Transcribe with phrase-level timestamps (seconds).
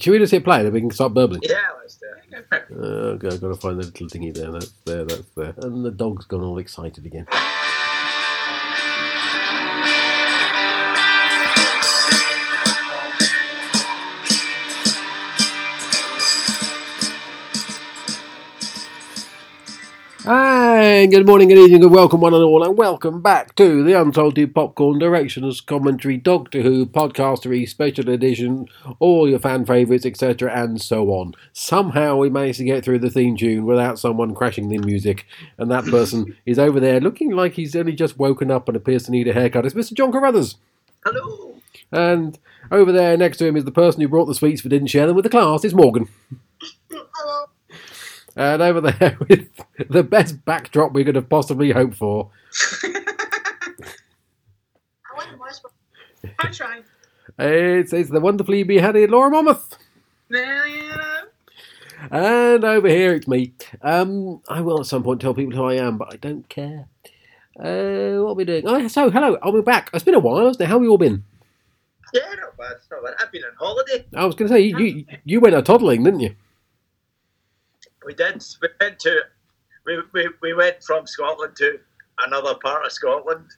[0.00, 1.40] Should we just hit play then we can start burbling?
[1.44, 2.30] Yeah, let's do it.
[2.30, 2.64] Go for it.
[2.70, 4.50] Uh, okay, I've got to find the little thingy there.
[4.50, 5.54] That's there, that's there.
[5.58, 7.26] And the dog's gone all excited again.
[20.84, 23.98] Hi, good morning, good evening, good welcome one and all, and welcome back to the
[23.98, 30.82] Unsalted Popcorn Directions Commentary Doctor Who Podcastery Special Edition, all your fan favourites, etc., and
[30.82, 31.32] so on.
[31.54, 35.24] Somehow we managed to get through the theme tune without someone crashing the music,
[35.56, 39.04] and that person is over there looking like he's only just woken up and appears
[39.04, 39.64] to need a haircut.
[39.64, 39.94] It's Mr.
[39.94, 40.56] John Carruthers.
[41.02, 41.54] Hello.
[41.92, 42.38] And
[42.70, 45.06] over there next to him is the person who brought the sweets but didn't share
[45.06, 45.64] them with the class.
[45.64, 46.10] It's Morgan.
[46.90, 47.43] Hello.
[48.36, 49.48] And over there with
[49.88, 52.30] the best backdrop we could have possibly hoped for.
[52.84, 53.00] I
[55.16, 55.72] want more sp-
[56.38, 56.84] I tried.
[57.38, 59.76] It's, it's the wonderfully beheaded Laura Monmouth.
[60.28, 61.20] There you go.
[62.10, 63.52] And over here it's me.
[63.82, 66.86] Um, I will at some point tell people who I am, but I don't care.
[67.58, 68.64] Uh, what are we doing?
[68.66, 69.90] Oh, so hello, I'll be back.
[69.94, 70.66] It's been a while, hasn't it?
[70.66, 71.24] How have you all been?
[72.12, 73.14] Yeah, not bad, not bad.
[73.20, 74.04] I've been on holiday.
[74.14, 76.34] I was going to say you, you you went a toddling, didn't you?
[78.04, 78.44] We did.
[78.62, 79.20] We went to.
[79.86, 81.78] We, we, we went from Scotland to
[82.20, 83.50] another part of Scotland.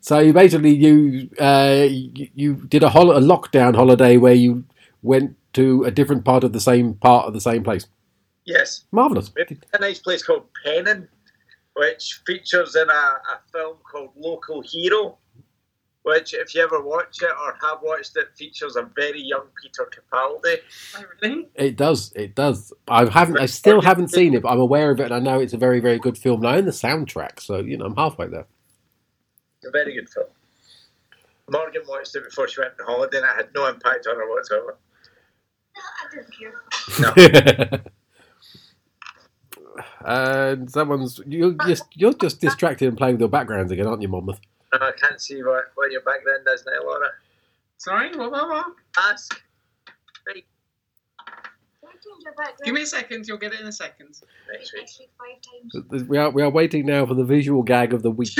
[0.00, 4.64] So you basically you uh, you, did a, hol- a lockdown holiday where you
[5.02, 7.86] went to a different part of the same part of the same place.
[8.44, 8.84] Yes.
[8.92, 9.32] Marvelous.
[9.34, 11.08] We went to a nice place called Pennan,
[11.76, 15.18] which features in a, a film called Local Hero,
[16.02, 19.88] which, if you ever watch it or have watched it, features a very young Peter
[19.90, 20.56] Capaldi.
[20.96, 21.48] Oh, really?
[21.54, 22.12] It does.
[22.16, 22.72] It does.
[22.88, 23.38] I haven't.
[23.38, 25.58] I still haven't seen it, but I'm aware of it, and I know it's a
[25.58, 26.40] very, very good film.
[26.40, 28.46] And I own the soundtrack, so you know I'm halfway there.
[29.58, 30.26] It's a very good film.
[31.50, 34.28] Morgan watched it before she went on holiday, and it had no impact on her
[34.28, 34.78] whatsoever.
[35.76, 37.84] No, I didn't care.
[37.84, 37.90] No.
[40.04, 44.08] and someone's you're just you're just distracted and playing with your backgrounds again, aren't you,
[44.08, 44.40] Monmouth?
[44.72, 47.08] No, I can't see what, what your background is now, Laura.
[47.76, 48.66] Sorry, what, what, what?
[48.98, 49.42] Ask.
[50.26, 50.44] Right,
[51.26, 52.60] Can I change your background?
[52.64, 54.18] Give me a second, you'll get it in a second.
[54.52, 54.82] next week.
[54.82, 56.08] Next week five times.
[56.08, 58.30] We are we are waiting now for the visual gag of the week.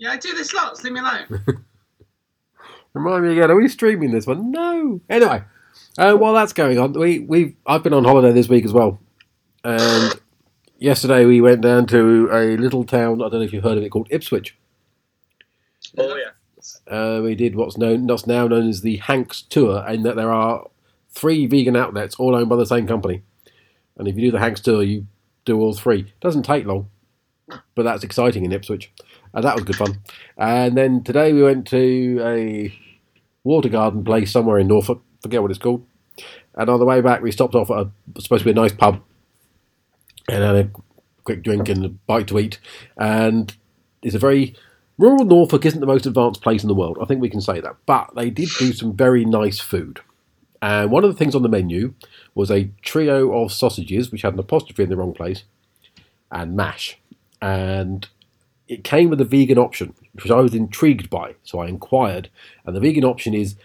[0.00, 1.44] Yeah, I do this lots, leave me alone.
[2.94, 3.50] Remind me again.
[3.50, 4.50] Are we streaming this one?
[4.50, 4.98] No.
[5.10, 5.42] Anyway,
[5.98, 8.98] uh, while that's going on, we we I've been on holiday this week as well,
[9.62, 10.18] and
[10.80, 13.22] yesterday we went down to a little town.
[13.22, 14.56] I don't know if you've heard of it called Ipswich.
[15.96, 16.30] Oh, yeah.
[16.92, 20.32] Uh, we did what's known what's now known as the Hanks Tour, in that there
[20.32, 20.66] are
[21.10, 23.22] three vegan outlets all owned by the same company.
[23.96, 25.06] And if you do the Hanks Tour, you
[25.44, 26.00] do all three.
[26.00, 26.90] It Doesn't take long,
[27.74, 28.92] but that's exciting in Ipswich.
[29.32, 30.00] And that was good fun.
[30.36, 32.74] And then today we went to a
[33.44, 35.02] water garden place somewhere in Norfolk.
[35.22, 35.86] Forget what it's called.
[36.54, 38.72] And on the way back, we stopped off at a supposed to be a nice
[38.72, 39.02] pub
[40.28, 40.70] and had a
[41.24, 42.58] quick drink and a bite to eat.
[42.96, 43.54] And
[44.02, 44.54] it's a very
[44.98, 46.98] rural Norfolk isn't the most advanced place in the world.
[47.00, 47.76] I think we can say that.
[47.86, 50.00] But they did do some very nice food.
[50.62, 51.94] And one of the things on the menu
[52.34, 55.44] was a trio of sausages, which had an apostrophe in the wrong place,
[56.30, 56.98] and mash.
[57.40, 58.06] And
[58.68, 61.34] it came with a vegan option, which I was intrigued by.
[61.42, 62.28] So I inquired.
[62.66, 63.56] And the vegan option is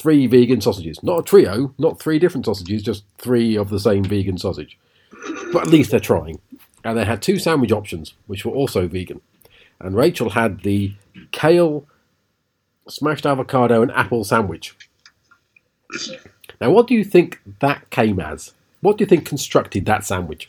[0.00, 1.02] three vegan sausages.
[1.02, 4.78] Not a trio, not three different sausages, just three of the same vegan sausage.
[5.52, 6.40] But at least they're trying.
[6.84, 9.20] And they had two sandwich options, which were also vegan.
[9.80, 10.94] And Rachel had the
[11.32, 11.86] kale,
[12.88, 14.76] smashed avocado, and apple sandwich.
[16.60, 18.52] Now, what do you think that came as?
[18.80, 20.46] What do you think constructed that sandwich?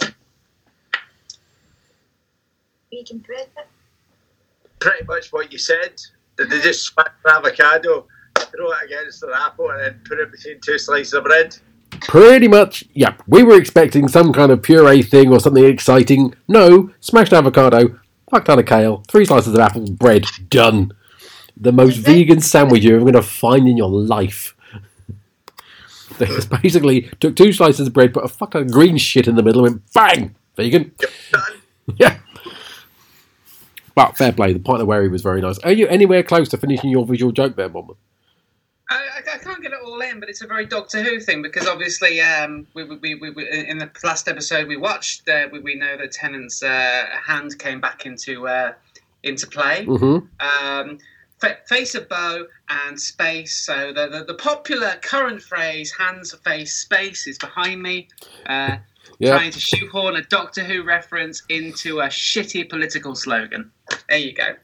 [2.91, 3.47] Vegan bread.
[4.79, 6.01] Pretty much what you said.
[6.37, 10.31] Did they just smash an avocado, throw it against an apple, and then put it
[10.31, 11.55] between two slices of bread?
[12.01, 16.33] Pretty much, yeah, We were expecting some kind of puree thing or something exciting.
[16.47, 20.91] No, smashed avocado, fuck ton of kale, three slices of apple, bread, done.
[21.57, 24.53] The most vegan sandwich you're ever going to find in your life.
[26.17, 29.27] They just basically took two slices of bread, put a fuck ton of green shit
[29.27, 30.93] in the middle, and went bang, vegan.
[31.97, 32.17] Yeah.
[33.95, 35.57] But fair play, the pint of where he was very nice.
[35.59, 37.97] Are you anywhere close to finishing your visual joke there, Monmouth?
[40.15, 43.29] It in, but it's a very Doctor Who thing because obviously, um, we, we, we,
[43.29, 47.57] we, in the last episode we watched, uh, we, we know that Tennant's uh, hand
[47.59, 48.73] came back into uh,
[49.23, 49.85] into play.
[49.85, 50.27] Mm-hmm.
[50.39, 50.97] Um,
[51.39, 53.55] fa- face of bow and space.
[53.65, 58.07] So the, the, the popular current phrase "hands, face, space" is behind me.
[58.45, 58.77] Uh,
[59.19, 59.37] Yeah.
[59.37, 63.71] Trying to shoehorn a Doctor Who reference into a shitty political slogan.
[64.09, 64.55] There you go.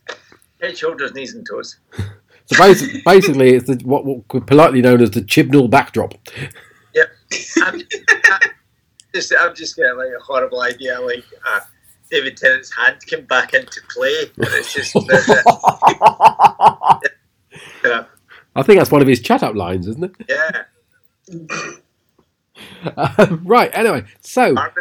[0.60, 1.78] Head, shoulders, knees, and toes.
[2.52, 6.16] So basically, basically it's the, what, what politely known as the Chibnall backdrop.
[7.64, 7.82] I'm,
[8.26, 8.40] I,
[9.16, 11.62] just, I'm just getting like a horrible idea, like uh,
[12.10, 14.94] David Tennant's hand came back into play, and it's just
[17.84, 17.84] uh,
[18.54, 20.12] I think that's one of his chat up lines, isn't it?
[20.28, 20.64] yeah.
[23.18, 23.72] Um, right.
[23.74, 24.74] Anyway, so are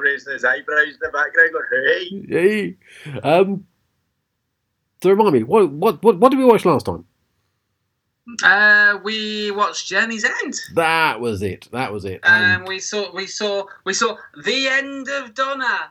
[0.00, 2.76] raising his eyebrows in the background, going, "Hey, Yay.
[3.22, 3.64] Um,
[5.00, 7.04] so remind me, what, what what what did we watch last time?
[8.42, 10.54] Uh, we watched Journey's End.
[10.74, 11.68] That was it.
[11.72, 12.20] That was it.
[12.22, 15.90] And Um, we saw, we saw, we saw the end of Donna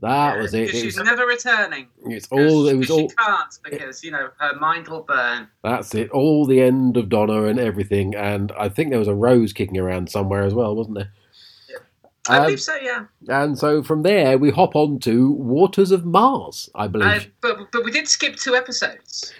[0.00, 0.64] that was it.
[0.64, 1.86] It she's never returning.
[2.04, 2.68] it's all.
[2.68, 3.08] It was all.
[3.08, 5.48] She can't because you know her mind will burn.
[5.62, 6.10] That's it.
[6.10, 8.14] All the end of Donna and everything.
[8.14, 11.12] And I think there was a rose kicking around somewhere as well, wasn't there?
[12.28, 12.74] I Um, believe so.
[12.76, 13.04] Yeah.
[13.28, 17.06] and so from there we hop on to Waters of Mars, I believe.
[17.26, 19.32] Uh, but but we did skip two episodes.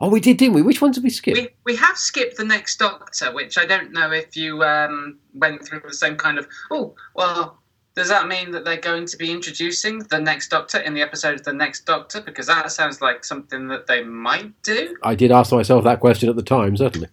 [0.00, 0.62] Oh, we did, didn't we?
[0.62, 1.34] Which one did we skip?
[1.34, 5.66] We we have skipped the next Doctor, which I don't know if you um, went
[5.66, 6.46] through the same kind of.
[6.70, 7.58] Oh well,
[7.94, 11.34] does that mean that they're going to be introducing the next Doctor in the episode
[11.34, 12.20] of the next Doctor?
[12.20, 14.96] Because that sounds like something that they might do.
[15.02, 17.08] I did ask myself that question at the time, certainly.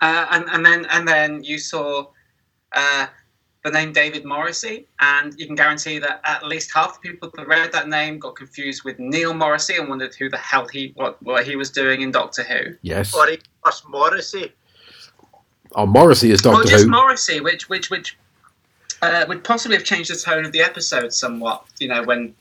[0.00, 2.06] Uh, and and then and then you saw.
[2.72, 3.06] Uh,
[3.62, 7.46] the name David Morrissey, and you can guarantee that at least half the people that
[7.46, 11.22] read that name got confused with Neil Morrissey and wondered who the hell he what
[11.22, 12.76] what he was doing in Doctor Who.
[12.82, 13.14] Yes.
[13.14, 14.52] or he plus Morrissey."
[15.74, 16.90] Oh, Morrissey is Or Doctor just Who.
[16.90, 18.16] Morrissey, which which which
[19.02, 21.64] uh, would possibly have changed the tone of the episode somewhat.
[21.78, 22.34] You know, when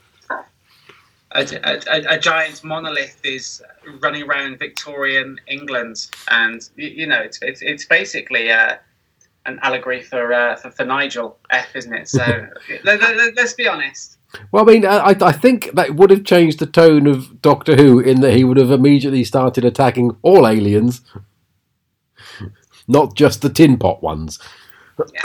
[1.32, 3.62] a, a, a, a giant monolith is
[4.00, 8.78] running around Victorian England, and you, you know, it's it's, it's basically uh,
[9.50, 12.08] an allegory for, uh, for for Nigel F, isn't it?
[12.08, 12.20] So
[12.84, 14.18] let, let, let's be honest.
[14.52, 18.00] Well, I mean, I, I think that would have changed the tone of Doctor Who
[18.00, 21.02] in that he would have immediately started attacking all aliens,
[22.88, 24.40] not just the tin pot ones.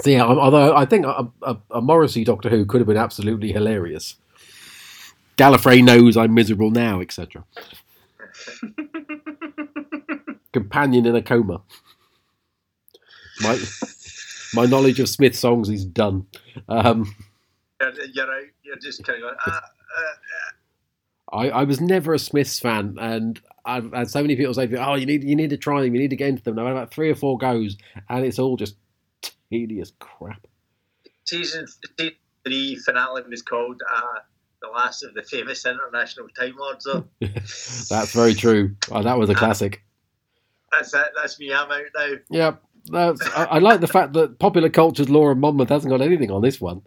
[0.00, 3.52] so yeah, although I think a, a, a Morrissey Doctor Who could have been absolutely
[3.52, 4.16] hilarious.
[5.36, 7.44] Gallifrey knows I'm miserable now, etc.
[10.52, 11.60] Companion in a coma.
[13.40, 13.58] My
[14.54, 16.26] my knowledge of Smith songs is done.
[16.68, 17.14] Um,
[17.80, 18.40] You're, you're.
[18.64, 19.62] You're just kind of going, ah,
[21.32, 24.68] uh, I, I was never a Smiths fan, and I've had so many people say,
[24.76, 26.66] "Oh, you need you need to try them, you need to get into them." I've
[26.66, 27.76] had about three or four goes,
[28.08, 28.76] and it's all just
[29.50, 30.46] tedious crap.
[31.24, 31.66] season,
[31.98, 32.14] season
[32.44, 34.18] three finale was called uh,
[34.62, 36.86] "The Last of the Famous International Time Lords."
[37.88, 38.74] That's very true.
[38.90, 39.82] Oh, that was a classic.
[40.72, 41.08] that's it.
[41.16, 41.52] That's me.
[41.52, 42.12] I'm out now.
[42.30, 42.62] Yep.
[42.86, 46.42] That's, I, I like the fact that popular culture's Laura Monmouth hasn't got anything on
[46.42, 46.82] this one.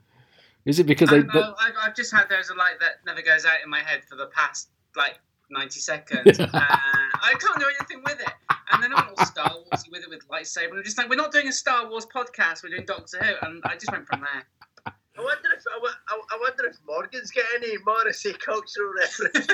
[0.66, 1.22] Is it because I they?
[1.24, 3.80] don't know, I've, I've just had there's a light that never goes out in my
[3.80, 6.40] head for the past like ninety seconds.
[6.40, 8.34] uh, I can't do anything with it,
[8.72, 10.70] and then I'm all Star Wars with it with lightsaber.
[10.70, 12.64] And I'm just like, we're not doing a Star Wars podcast.
[12.64, 14.44] We're doing Doctor Who, and I just went from there.
[14.86, 19.48] I wonder if I, wo- I, I wonder if Morgan's got any Morrissey cultural reference.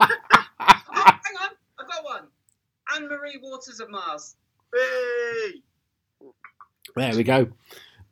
[0.00, 0.06] oh,
[0.88, 2.22] hang on, I've got one.
[2.94, 4.36] Anne Marie Waters of Mars.
[4.74, 5.62] Hey,
[6.96, 7.48] there we go.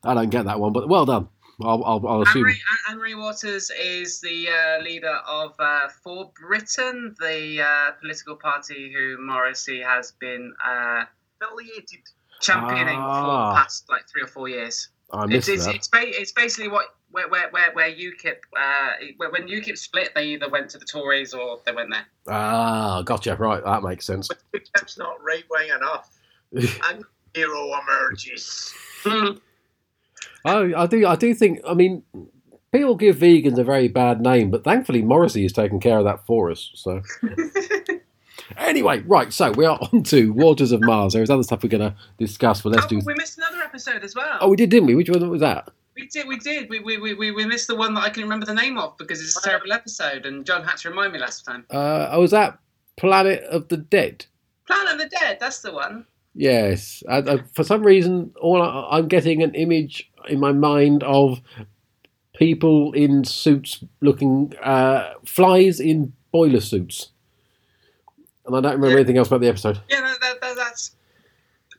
[0.05, 1.29] I don't get that one, but well done.
[1.61, 2.43] I'll, I'll, I'll Anne assume.
[2.43, 2.61] Marie,
[2.91, 8.93] Anne Marie Waters is the uh, leader of uh, For Britain, the uh, political party
[8.93, 11.05] who Morrissey has been uh,
[11.41, 12.01] affiliated.
[12.41, 13.21] championing Ah.
[13.21, 14.89] for the past like three or four years.
[15.13, 15.75] I It's missed it's, that.
[15.77, 20.29] it's, ba- it's basically what where where where, where UKIP uh, when UKIP split, they
[20.29, 22.07] either went to the Tories or they went there.
[22.29, 23.37] Ah, gotcha.
[23.37, 24.27] Right, that makes sense.
[24.27, 26.11] But UKIP's not right wing enough.
[26.91, 27.05] and
[27.35, 28.73] hero emerges.
[30.45, 31.07] I, I do.
[31.07, 31.61] I do think.
[31.67, 32.03] I mean,
[32.73, 36.27] people give vegans a very bad name, but thankfully Morrissey has taken care of that
[36.27, 36.71] for us.
[36.75, 37.03] So.
[38.57, 41.13] Anyway, right, so we are on to Waters of Mars.
[41.13, 43.01] There is other stuff we're going to discuss, but let's oh, do.
[43.05, 44.39] we missed another episode as well.
[44.41, 44.95] Oh, we did, didn't we?
[44.95, 45.71] Which one was that?
[45.95, 46.69] We did, we did.
[46.71, 48.97] We, we, we, we, we missed the one that I can remember the name of
[48.99, 51.67] because it's a terrible episode, and John had to remind me last time.
[51.71, 52.59] Uh, oh, was that
[52.97, 54.27] Planet of the Dead?
[54.67, 56.07] Planet of the Dead, that's the one.
[56.35, 57.03] Yes.
[57.09, 61.41] Uh, uh, for some reason, all I, I'm getting an image in my mind of
[62.35, 67.11] people in suits looking uh, flies in boiler suits,
[68.47, 69.01] and I don't remember Yeah.
[69.01, 69.81] anything else about the episode.
[69.91, 70.97] Yeah, no, that, that, that's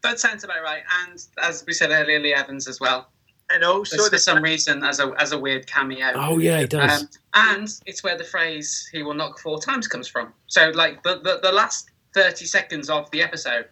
[0.04, 0.84] that sounds about right.
[1.08, 3.10] And as we said earlier, Lee Evans as well.
[3.50, 6.12] And also, Just for the, some reason, as a as a weird cameo.
[6.16, 7.02] Oh yeah, it does.
[7.04, 10.34] Um, and it's where the phrase "he will knock four times" comes from.
[10.48, 13.68] So, like the, the, the last thirty seconds of the episode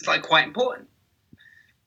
[0.00, 0.88] is like quite important.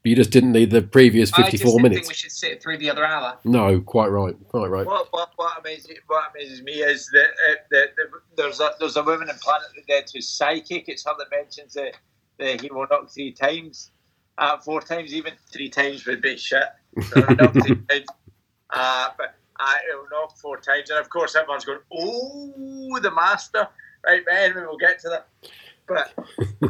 [0.02, 2.00] But you just didn't need the previous I just 54 didn't minutes.
[2.00, 3.38] think we should sit through the other hour.
[3.44, 4.34] No, quite right.
[4.48, 4.86] Quite right.
[4.86, 8.06] What, what, what, amazes, what amazes me is that, uh, that, that
[8.38, 10.88] there's, a, there's a woman in Planet of the Dead who's psychic.
[10.88, 11.98] It's her that mentions that,
[12.38, 13.92] that he will knock three times.
[14.38, 16.64] Uh, four times, even three times would be shit.
[17.10, 18.06] So he'll knock three times.
[18.70, 20.90] Uh, but uh, he'll knock four times.
[20.92, 23.68] And of course, everyone's going, oh, the master.
[24.06, 25.28] Right, but anyway, we'll get to that.
[25.88, 26.14] But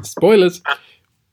[0.05, 0.63] Spoilers.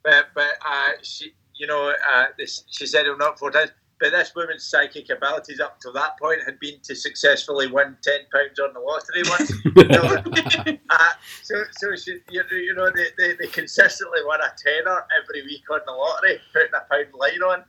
[0.06, 3.70] But but uh, she, you know, uh, this, she said he'll knock four times.
[3.98, 8.20] But this woman's psychic abilities up to that point had been to successfully win ten
[8.30, 9.52] pounds on the lottery once.
[9.82, 11.08] So, uh,
[11.42, 15.62] so, so she, you, you know, they, they, they consistently win a tenner every week
[15.70, 17.64] on the lottery, putting a pound line on.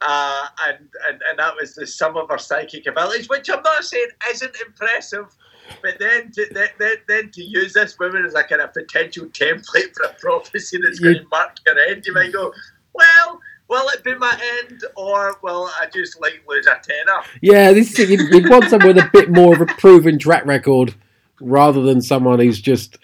[0.00, 3.84] Uh, and, and, and that was the sum of her psychic abilities, which I'm not
[3.84, 5.26] saying isn't impressive.
[5.82, 6.46] But then to,
[6.78, 10.78] then, then, to use this woman as a kind of potential template for a prophecy
[10.82, 12.52] that's going to mark your end, you might go,
[12.94, 17.22] well, will it be my end or will I just like lose a tenner?
[17.40, 20.44] Yeah, this is, you'd, you'd want someone with a bit more of a proven track
[20.46, 20.94] record
[21.40, 22.98] rather than someone who's just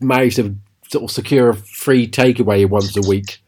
[0.00, 0.56] managed to
[0.88, 3.42] sort of secure a free takeaway once a week.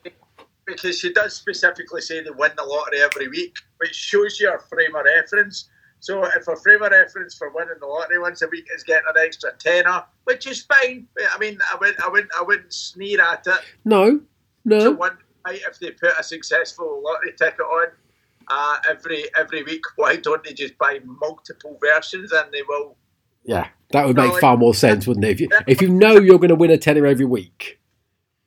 [0.66, 4.58] because she does specifically say they win the lottery every week, which shows you her
[4.58, 5.68] frame of reference.
[6.00, 9.06] So if a frame of reference for winning the lottery once a week is getting
[9.08, 11.08] an extra tenner, which is fine.
[11.32, 13.60] I mean, I wouldn't, I wouldn't, I wouldn't sneer at it.
[13.84, 14.20] No,
[14.64, 14.92] no.
[14.92, 17.88] one night, if they put a successful lottery ticket on
[18.48, 22.96] uh, every every week, why don't they just buy multiple versions and they will?
[23.44, 25.30] Yeah, that would make far more sense, wouldn't it?
[25.30, 27.80] If you, if you know you're going to win a tenner every week.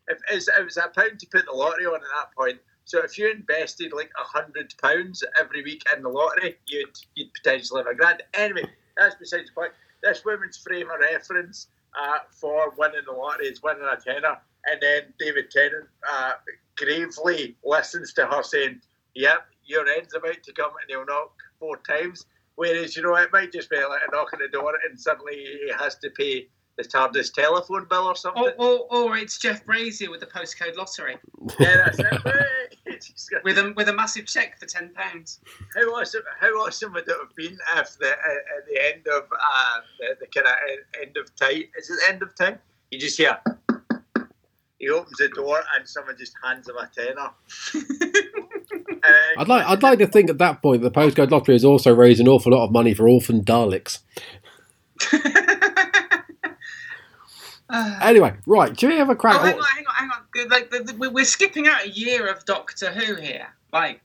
[0.08, 2.60] If it's, it was a pound to put the lottery on at that point.
[2.86, 7.34] So if you invested like a hundred pounds every week in the lottery, you'd you'd
[7.34, 8.24] potentially have a grand.
[8.34, 8.66] Anyway,
[8.98, 9.72] that's besides the point.
[10.04, 11.68] This woman's frame of reference
[12.00, 16.34] uh, for winning the lottery is winning a tenner, and then David Tennant uh,
[16.76, 18.82] gravely listens to her saying,
[19.16, 23.32] "Yep, your end's about to come, and he'll knock four times." Whereas you know it
[23.32, 26.48] might just be like a knock on the door, and suddenly he has to pay
[26.78, 28.44] the TARDIS telephone bill or something.
[28.58, 31.18] Or, or, or it's Jeff Brazier with the postcode lottery
[31.60, 32.66] Yeah, that's it.
[33.44, 35.40] With a with a massive check for ten pounds.
[35.75, 36.22] How awesome!
[36.40, 40.18] How awesome would it have been if the uh, at the end of uh, the,
[40.20, 40.54] the kind of
[41.01, 42.60] end of time is it the end of time?
[42.92, 43.40] You just hear
[44.82, 47.30] he opens the door and someone just hands him a tenner.
[49.38, 52.20] I'd like, I'd like to think at that point the postcode lottery has also raised
[52.20, 54.00] an awful lot of money for orphan Daleks.
[57.72, 59.38] Uh, Anyway, right, should we have a crack?
[59.38, 60.10] oh, hang on, hang on, hang
[60.44, 60.50] on.
[60.50, 63.48] Like the, the, we're skipping out a year of Doctor Who here.
[63.72, 64.01] Like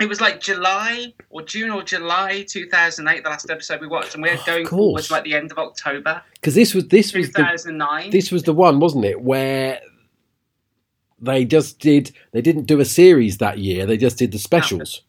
[0.00, 4.22] it was like July or June or July 2008, the last episode we watched, and
[4.22, 7.28] we're Of going forward to like the end of October Because this was this was
[7.28, 8.10] the 2009.
[8.10, 9.80] this was the one, wasn't it, where
[11.20, 13.86] they just did they didn't do a series that year.
[13.86, 15.02] They just did the specials.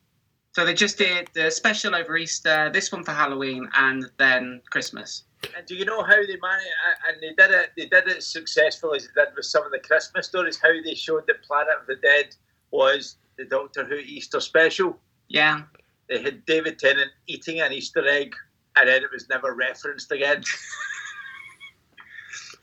[0.52, 5.24] So they just did the special over Easter, this one for Halloween, and then Christmas.
[5.56, 6.68] And do you know how they managed?
[7.08, 7.72] And they did it.
[7.78, 10.60] They did it successfully as they did with some of the Christmas stories.
[10.62, 12.36] How they showed that Planet of the Dead
[12.72, 14.98] was the Doctor Who Easter special.
[15.28, 15.62] Yeah.
[16.10, 18.36] They had David Tennant eating an Easter egg,
[18.76, 20.44] and then it was never referenced again.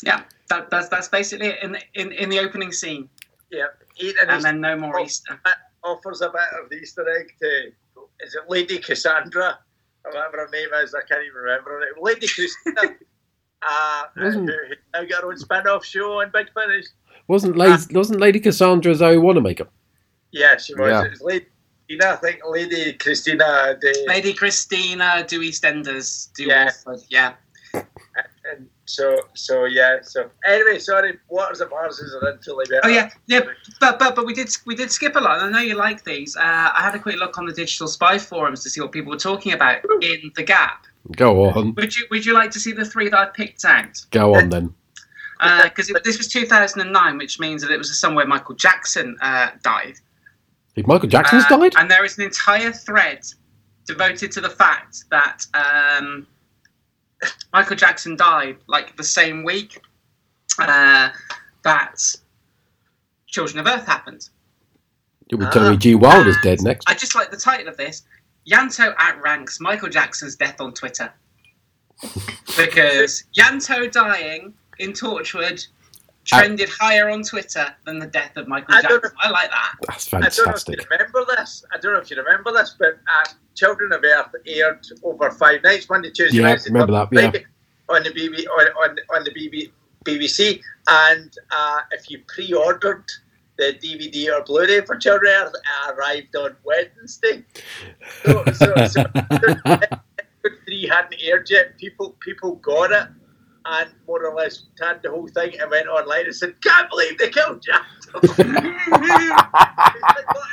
[0.02, 0.22] Yeah.
[0.48, 3.08] That, that's that's basically it in the, in, in the opening scene.
[3.50, 3.66] Yeah,
[3.98, 4.98] eat an And Easter then no more.
[5.00, 5.40] Easter.
[5.84, 7.72] offers a bit of the Easter egg to
[8.20, 9.58] is it Lady Cassandra
[10.04, 10.94] or whatever her name is?
[10.94, 11.94] I can't even remember her name.
[12.02, 12.96] Lady Christina.
[13.62, 14.56] Uh, who, Wasn't- who
[14.94, 16.86] now got her own spin-off show on Big Finish.
[17.28, 19.68] Wasn't Lady, wasn't Lady Cassandra Zoe Wanamaker?
[20.32, 20.88] Yeah, she was.
[20.88, 21.04] Yeah.
[21.04, 21.46] It was Lady
[21.86, 23.76] Christina, I think Lady Christina.
[23.78, 26.64] The, Lady Christina, do EastEnders, do Yeah.
[26.86, 27.00] Watford.
[27.10, 27.34] Yeah.
[28.90, 29.98] And so so yeah.
[30.02, 31.18] So anyway, sorry.
[31.28, 33.40] Waters of Mars is an until Oh yeah, yeah,
[33.80, 35.40] but but but we did we did skip a lot.
[35.40, 36.36] And I know you like these.
[36.36, 36.40] Uh,
[36.74, 39.18] I had a quick look on the digital spy forums to see what people were
[39.18, 40.86] talking about in the gap.
[41.16, 44.04] Go on, Would you would you like to see the three that I picked out?
[44.10, 44.74] go on then.
[45.64, 49.94] Because this was 2009, which means that it was somewhere Michael Jackson uh, died.
[50.76, 53.24] If Michael Jackson's Uh, died, And there is an entire thread
[53.86, 56.26] devoted to the fact that um,
[57.52, 59.80] Michael Jackson died like the same week
[60.58, 61.10] uh,
[61.62, 62.00] that
[63.26, 64.28] Children of Earth happened.
[65.30, 66.88] you'll be telling me G Wilder's dead next.
[66.88, 68.02] I just like the title of this.
[68.48, 71.12] Ianto outranks Michael Jackson's death on Twitter.
[72.56, 75.66] Because Ianto dying in Torchwood
[76.24, 79.18] trended higher on Twitter than the death of Michael I don't Jackson.
[79.22, 79.74] I like that.
[79.86, 80.46] That's fantastic.
[80.46, 81.64] I don't know if you remember this.
[81.72, 85.62] I don't know if you remember this, but uh, Children of Earth aired over five
[85.62, 87.30] nights, Monday, Tuesday, Yeah, Wednesday, remember that, Thursday, yeah.
[87.30, 87.46] Friday,
[87.88, 89.70] on the BB on, on, on the BB,
[90.04, 90.60] BBC.
[90.88, 93.04] And uh, if you pre-ordered
[93.58, 97.44] the DVD or Blu-ray for Children of Earth it arrived on Wednesday.
[98.24, 99.60] So, so, so episode
[100.64, 101.76] three hadn't aired yet.
[101.76, 103.08] People people got it
[103.64, 107.18] and more or less had the whole thing and went online and said, "Can't believe
[107.18, 108.48] they killed Jack." it's, like,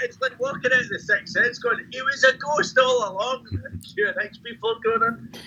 [0.04, 3.46] it's like walking out of the Sixth Sense, going, "He was a ghost all along."
[3.98, 5.32] QNX people going on.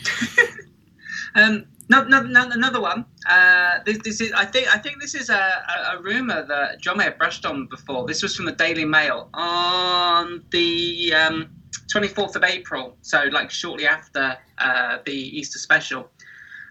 [1.35, 3.05] Um, no, no, no, another one.
[3.29, 6.81] Uh, this, this is, I think, I think this is a, a, a rumor that
[6.81, 8.07] John may have brushed on before.
[8.07, 11.51] This was from the Daily Mail on the um,
[11.93, 16.09] 24th of April, so like shortly after uh, the Easter special,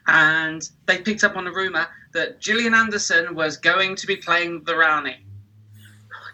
[0.09, 4.63] and they picked up on a rumor that Gillian Anderson was going to be playing
[4.65, 5.17] the Rani.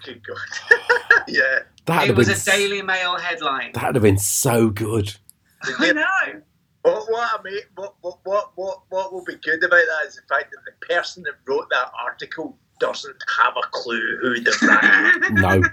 [0.06, 1.22] Good God.
[1.28, 1.60] yeah.
[1.86, 3.72] That'd It have was been a s- Daily Mail headline.
[3.74, 5.16] That'd have been so good.
[5.80, 6.42] I know.
[6.84, 10.16] What, what, I mean, what, what, what, what, what will be good about that is
[10.16, 14.56] the fact that the person that wrote that article doesn't have a clue who the
[15.32, 15.64] brand No,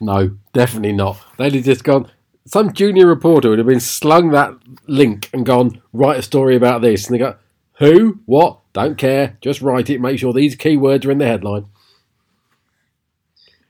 [0.00, 1.18] no, definitely not.
[1.38, 2.10] They'd have just gone.
[2.46, 4.54] Some junior reporter would have been slung that
[4.88, 7.36] link and gone write a story about this, and they go,
[7.78, 8.20] "Who?
[8.26, 8.60] What?
[8.72, 9.36] Don't care.
[9.40, 10.00] Just write it.
[10.00, 11.66] Make sure these keywords are in the headline."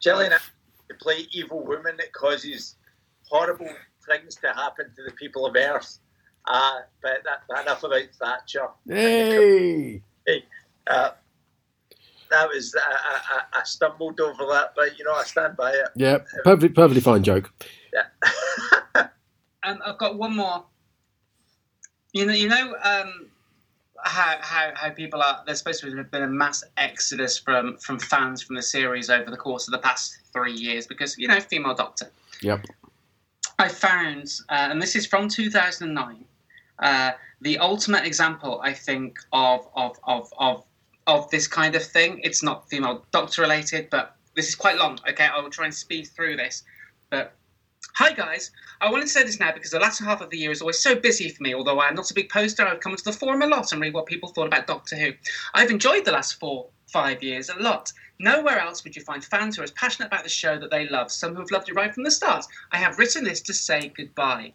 [0.00, 0.32] Gillian
[0.88, 2.76] to play evil woman that causes
[3.28, 3.68] horrible
[4.08, 5.98] things to happen to the people of Earth.
[6.44, 8.68] Uh, but that, enough about Thatcher.
[8.88, 10.02] Hey,
[10.86, 11.10] Uh,
[12.30, 13.20] that was I,
[13.54, 15.88] I, I stumbled over that, but you know I stand by it.
[15.96, 17.52] yeah, perfectly, perfectly fine joke.
[17.92, 19.08] Yeah.
[19.62, 20.64] Um, I've got one more.
[22.12, 23.26] You know, you know um,
[24.06, 25.42] how, how how people are.
[25.44, 29.30] There's supposed to have been a mass exodus from from fans from the series over
[29.30, 32.10] the course of the past three years because you know, female Doctor.
[32.40, 32.66] Yep.
[33.58, 36.24] I found, uh, and this is from 2009,
[36.78, 40.64] uh, the ultimate example, I think, of of of of
[41.06, 42.20] of this kind of thing.
[42.22, 44.98] It's not female Doctor related, but this is quite long.
[45.08, 46.64] Okay, I will try and speed through this,
[47.10, 47.32] but.
[47.98, 48.50] Hi guys,
[48.82, 50.78] I wanted to say this now because the latter half of the year is always
[50.78, 51.54] so busy for me.
[51.54, 53.80] Although I am not a big poster, I've come to the forum a lot and
[53.80, 55.12] read what people thought about Doctor Who.
[55.54, 57.90] I've enjoyed the last four, five years a lot.
[58.18, 60.86] Nowhere else would you find fans who are as passionate about the show that they
[60.86, 62.44] love, some who have loved it right from the start.
[62.70, 64.52] I have written this to say goodbye.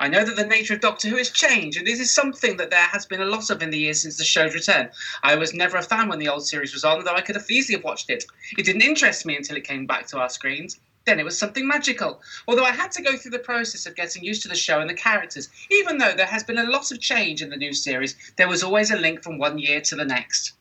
[0.00, 2.70] I know that the nature of Doctor Who has changed, and this is something that
[2.70, 4.90] there has been a lot of in the years since the show's return.
[5.22, 7.48] I was never a fan when the old series was on, though I could have
[7.48, 8.24] easily have watched it.
[8.58, 10.80] It didn't interest me until it came back to our screens.
[11.06, 12.20] Then it was something magical.
[12.46, 14.90] Although I had to go through the process of getting used to the show and
[14.90, 18.14] the characters, even though there has been a lot of change in the new series,
[18.36, 20.52] there was always a link from one year to the next.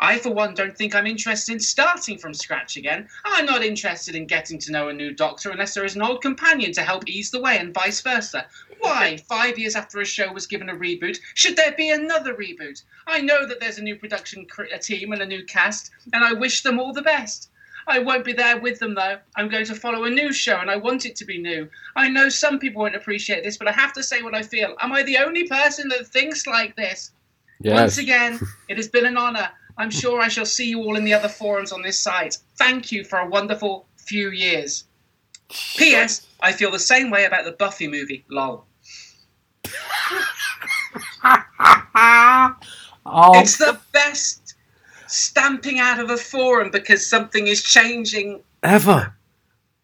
[0.00, 3.08] I, for one, don't think I'm interested in starting from scratch again.
[3.24, 6.20] I'm not interested in getting to know a new doctor unless there is an old
[6.20, 8.46] companion to help ease the way, and vice versa.
[8.80, 12.82] Why, five years after a show was given a reboot, should there be another reboot?
[13.06, 14.46] I know that there's a new production
[14.80, 17.50] team and a new cast, and I wish them all the best.
[17.86, 19.18] I won't be there with them though.
[19.36, 21.68] I'm going to follow a new show and I want it to be new.
[21.96, 24.74] I know some people won't appreciate this, but I have to say what I feel.
[24.80, 27.12] Am I the only person that thinks like this?
[27.74, 29.48] Once again, it has been an honour.
[29.76, 32.38] I'm sure I shall see you all in the other forums on this site.
[32.56, 34.84] Thank you for a wonderful few years.
[35.76, 36.26] P.S.
[36.40, 38.24] I feel the same way about the Buffy movie.
[38.28, 38.66] Lol.
[43.06, 44.43] Oh, It's the best
[45.14, 49.14] stamping out of a forum because something is changing ever.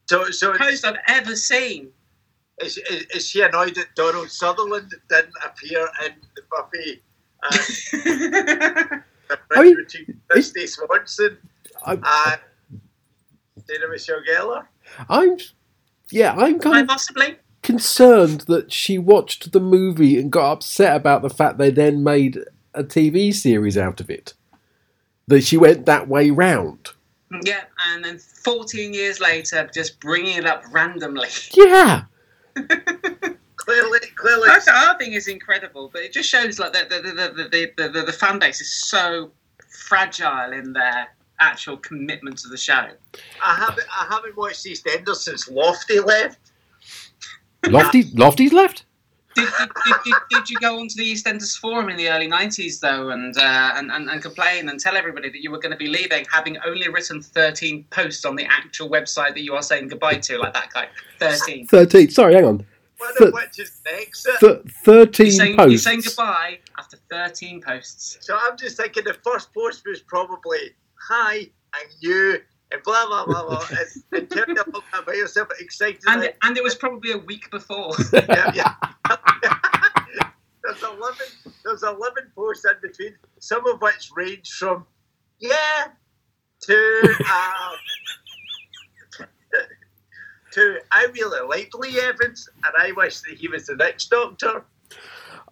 [0.09, 1.91] So, so post I've ever seen.
[2.61, 7.03] is, is, is she annoyed that Donald Sutherland didn't appear in the Buffy?
[7.43, 7.51] Uh,
[9.29, 11.39] the I mean, between Kristy Swanson
[11.85, 12.81] I, and
[13.67, 14.67] Sarah Michelle Gellar.
[15.09, 15.39] I'm,
[16.11, 17.37] yeah, I'm kind Quite of possibly.
[17.63, 22.41] concerned that she watched the movie and got upset about the fact they then made
[22.75, 24.35] a TV series out of it.
[25.31, 26.89] That she went that way round.
[27.45, 31.29] Yeah, and then 14 years later, just bringing it up randomly.
[31.55, 32.03] Yeah.
[33.55, 37.03] Clearly, clearly, That's the other thing is incredible, but it just shows like the the,
[37.03, 39.31] the, the, the, the, the, the fan base is so
[39.69, 42.89] fragile in their actual commitment to the show.
[43.41, 46.39] I haven't, I haven't watched EastEnders since Lofty left.
[47.69, 48.85] Lofty, Lofty's left.
[49.35, 52.81] Did, did, did, did, did you go onto the EastEnders forum in the early 90s,
[52.81, 55.79] though, and, uh, and, and, and complain and tell everybody that you were going to
[55.79, 59.89] be leaving, having only written 13 posts on the actual website that you are saying
[59.89, 60.89] goodbye to, like that guy?
[61.21, 61.69] 13.
[61.69, 62.11] 13.
[62.11, 62.67] Sorry, hang on.
[62.99, 64.41] One Th- of which is exit.
[64.41, 65.71] Th- 13 You're saying, posts.
[65.71, 68.19] you're saying goodbye after 13 posts.
[68.21, 72.41] So I'm just thinking the first post was probably hi and you
[72.73, 73.67] and blah blah blah blah.
[73.71, 76.01] and, and turned up about yourself excited.
[76.07, 77.93] And, like, it, and it was probably a week before.
[78.13, 78.75] yeah, yeah.
[80.63, 81.27] there's eleven.
[81.65, 84.87] There's eleven posts in between, some of which range from
[85.39, 85.89] yeah
[86.63, 87.71] to uh,
[90.51, 94.65] two, I really like Lee Evans, and I wish that he was the next Doctor.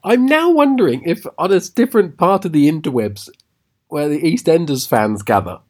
[0.04, 3.28] I'm now wondering if on a different part of the interwebs
[3.88, 5.60] where the EastEnders fans gather,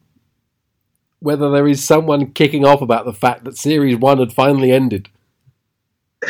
[1.19, 5.09] whether there is someone kicking off about the fact that series one had finally ended.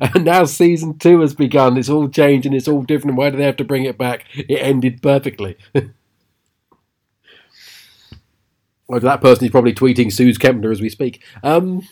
[0.00, 1.76] and now season two has begun.
[1.76, 3.16] It's all changed and it's all different.
[3.16, 4.26] Why do they have to bring it back?
[4.34, 5.56] It ended perfectly.
[8.88, 11.22] well, that person is probably tweeting Suze Kempner as we speak.
[11.42, 11.82] Um,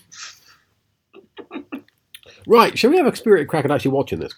[2.46, 4.34] right, shall we have a spirit crack at actually watching this?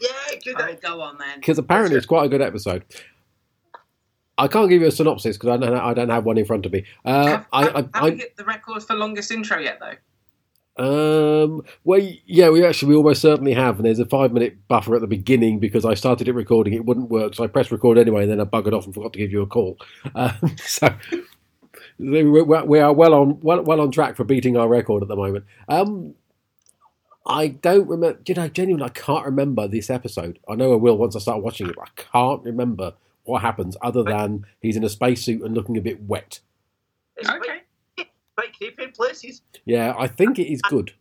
[0.00, 0.08] Yeah,
[0.44, 0.56] good.
[0.58, 1.38] Oh, go on then.
[1.38, 2.84] Because apparently it's quite a good episode.
[4.42, 6.66] I can't give you a synopsis because I don't, I don't have one in front
[6.66, 6.84] of me.
[7.04, 9.94] Uh, have, I, have, I, have we hit the record for longest intro yet, though?
[11.44, 11.62] Um.
[11.84, 15.00] Well, yeah, we actually we almost certainly have, and there's a five minute buffer at
[15.00, 18.22] the beginning because I started it recording, it wouldn't work, so I pressed record anyway,
[18.22, 19.78] and then I buggered off and forgot to give you a call.
[20.16, 20.92] Um, so
[21.98, 25.16] we we are well on well, well on track for beating our record at the
[25.16, 25.44] moment.
[25.68, 26.14] Um.
[27.24, 28.18] I don't remember.
[28.26, 30.40] You know, genuinely, I can't remember this episode.
[30.48, 33.76] I know I will once I start watching it, but I can't remember what happens
[33.82, 36.40] other than he's in a spacesuit and looking a bit wet.
[37.18, 37.38] Okay.
[37.96, 39.42] quite, quite creepy in places.
[39.64, 40.92] Yeah, I think it is good.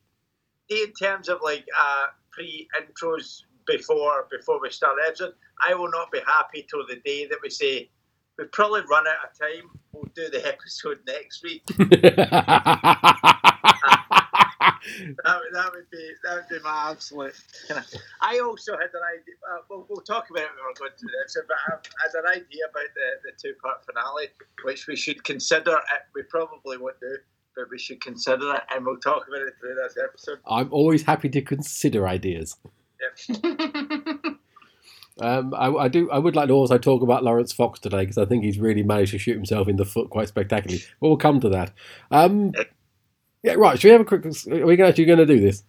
[0.70, 5.34] In terms of like uh, pre-intros before before we start the episode,
[5.68, 7.90] I will not be happy till the day that we say
[8.38, 9.70] we probably run out of time.
[9.92, 11.64] We'll do the episode next week.
[14.62, 17.34] That, would- that would be that would be my absolute.
[18.22, 19.36] I also had an idea.
[19.50, 22.14] Uh, we'll, we'll talk about it when we're going through the episode, but I had
[22.24, 24.28] an idea about the, the two part finale,
[24.64, 25.72] which we should consider.
[25.78, 26.02] It.
[26.16, 27.18] We probably won't do,
[27.56, 30.40] but we should consider it, and we'll talk about it through this episode.
[30.48, 32.58] I'm always happy to consider ideas.
[35.20, 36.10] Um, I, I do.
[36.10, 38.82] I would like to also talk about Laurence Fox today because I think he's really
[38.82, 40.82] managed to shoot himself in the foot quite spectacularly.
[41.00, 41.74] But we'll come to that.
[42.10, 42.54] Um,
[43.44, 43.80] yeah, right.
[43.80, 44.26] Should we have a quick?
[44.26, 45.64] Are we actually going to do this?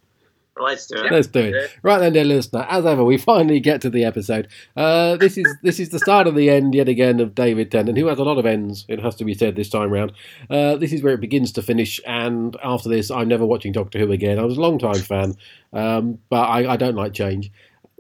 [0.61, 1.11] Let's do it.
[1.11, 1.71] Let's do it.
[1.83, 2.67] Right then, dear listener.
[2.69, 4.49] As ever, we finally get to the episode.
[4.77, 7.97] Uh, this is this is the start of the end yet again of David Tennant,
[7.97, 8.85] who has a lot of ends.
[8.89, 10.13] It has to be said this time round.
[10.51, 13.99] Uh, this is where it begins to finish, and after this, I'm never watching Doctor
[13.99, 14.39] Who again.
[14.39, 15.35] I was a long time fan,
[15.73, 17.51] um, but I, I don't like change.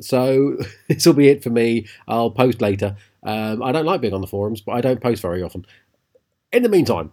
[0.00, 0.58] So
[0.88, 1.86] this will be it for me.
[2.06, 2.96] I'll post later.
[3.22, 5.64] Um, I don't like being on the forums, but I don't post very often.
[6.52, 7.12] In the meantime,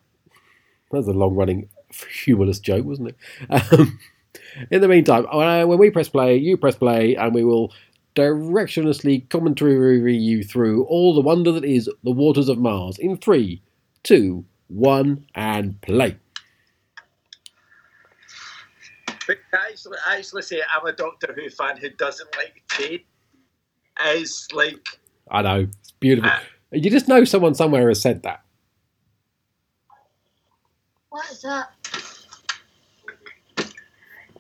[0.91, 1.69] that was a long running
[2.23, 3.17] humorless joke, wasn't it?
[3.71, 3.99] Um,
[4.71, 7.73] in the meantime, uh, when we press play, you press play, and we will
[8.15, 13.61] directionlessly commentary you through all the wonder that is the waters of Mars in three,
[14.03, 16.17] two, one, and play.
[19.27, 23.03] But I actually, actually say I'm a Doctor Who fan who doesn't like Jade.
[24.07, 24.87] Is like
[25.29, 26.31] I know it's beautiful.
[26.33, 26.41] Ah.
[26.71, 28.41] You just know someone somewhere has said that.
[31.09, 31.71] What is that?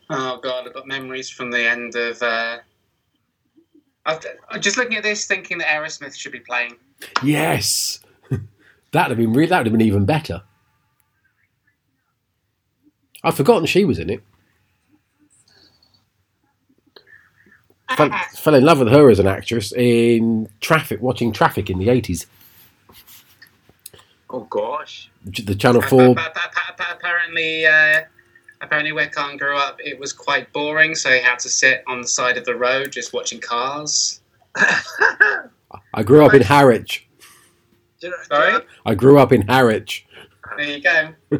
[0.09, 2.21] Oh god, I've got memories from the end of.
[2.21, 2.59] Uh...
[4.05, 6.75] I've, I'm just looking at this, thinking that Aerosmith should be playing.
[7.23, 7.99] Yes,
[8.91, 10.41] that'd have been re- that'd have been even better.
[13.23, 14.23] I've forgotten she was in it.
[17.97, 21.89] Fell, fell in love with her as an actress in Traffik, watching Traffic in the
[21.89, 22.25] eighties.
[24.31, 26.11] Oh gosh, The Channel Four.
[26.19, 28.01] Appa- appa- appa- Apparently, uh,
[28.61, 32.01] apparently, where Kahn grew up, it was quite boring, so he had to sit on
[32.01, 34.21] the side of the road just watching cars.
[34.55, 37.07] I grew up in Harwich.
[37.99, 38.47] Do you know, Sorry?
[38.47, 40.05] do you know, I grew up in Harwich.
[40.57, 41.13] There you go.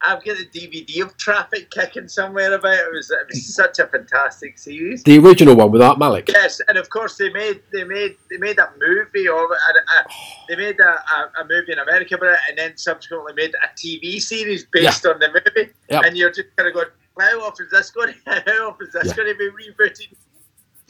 [0.00, 2.72] I've got a DVD of Traffik kicking somewhere about.
[2.78, 5.02] It was, it was such a fantastic series.
[5.02, 6.28] The original one with Art Malik.
[6.28, 9.58] Yes, and of course they made they made they made a movie of it.
[9.96, 10.02] uh,
[10.48, 14.20] they made a, a, movie in America about it, and then subsequently made a TV
[14.20, 15.72] series based on the movie.
[15.90, 16.04] Yep.
[16.04, 16.86] And you're just kind of going,
[17.18, 18.14] how often is this going?
[18.26, 19.14] How often is this Yeah.
[19.16, 20.14] going to be rebooted?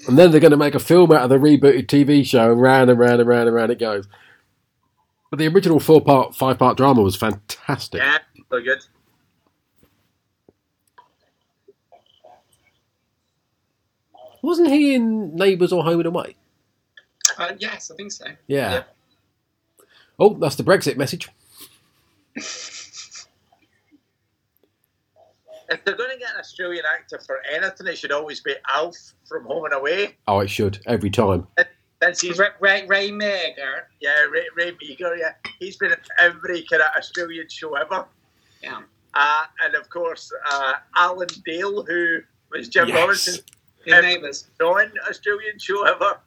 [0.06, 2.60] And then they're going to make a film out of the rebooted TV show, and
[2.60, 4.06] round and round and round and round it goes.
[5.30, 8.00] But the original four part, five part drama was fantastic.
[8.00, 8.18] Yeah,
[8.50, 8.84] so good.
[14.42, 16.36] Wasn't he in Neighbours or Home and Away?
[17.36, 18.26] Uh, yes, I think so.
[18.46, 18.72] Yeah.
[18.72, 18.82] Yeah.
[20.18, 21.28] Oh, that's the Brexit message.
[25.70, 28.96] If they're going to get an Australian actor for anything, it should always be Alf
[29.28, 30.16] from Home and Away.
[30.26, 31.46] Oh, it should every time.
[32.02, 33.82] Since he's Ray, Ray, Ray Meagher.
[34.00, 38.06] yeah, Ray, Ray Meagher, yeah, he's been in every kind of Australian show ever.
[38.62, 38.80] Yeah.
[39.12, 42.20] Uh, and of course, uh, Alan Dale, who
[42.50, 42.96] was Jim Yes.
[42.98, 43.42] Robinson's
[43.84, 44.48] His Um, neighbours.
[44.60, 46.20] non-Australian show ever.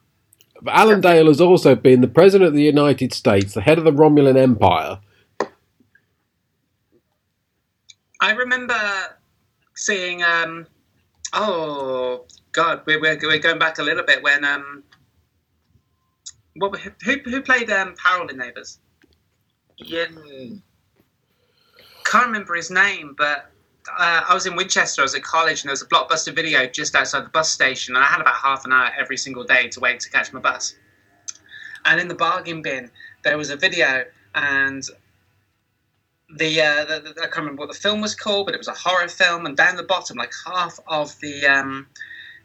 [0.62, 3.84] But Alan Dale has also been the President of the United States, the head of
[3.84, 5.00] the Romulan Empire.
[8.20, 8.78] I remember
[9.74, 10.22] seeing.
[10.22, 10.66] Um,
[11.32, 14.84] oh God, we're, we're we're going back a little bit when um,
[16.54, 18.78] what who who played um Harold in Neighbours?
[19.84, 20.62] Ian.
[22.04, 23.50] Can't remember his name, but
[23.88, 25.02] uh, I was in Winchester.
[25.02, 27.94] I was at college, and there was a blockbuster video just outside the bus station,
[27.94, 30.40] and I had about half an hour every single day to wait to catch my
[30.40, 30.74] bus.
[31.84, 32.90] And in the bargain bin,
[33.24, 34.82] there was a video, and
[36.36, 38.68] the, uh, the, the I can't remember what the film was called, but it was
[38.68, 39.46] a horror film.
[39.46, 41.86] And down the bottom, like half of the um,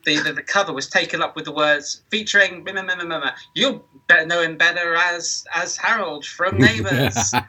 [0.06, 2.66] the, the, the cover was taken up with the words featuring
[3.56, 7.32] you better know him better as as Harold from Neighbours.
[7.34, 7.44] and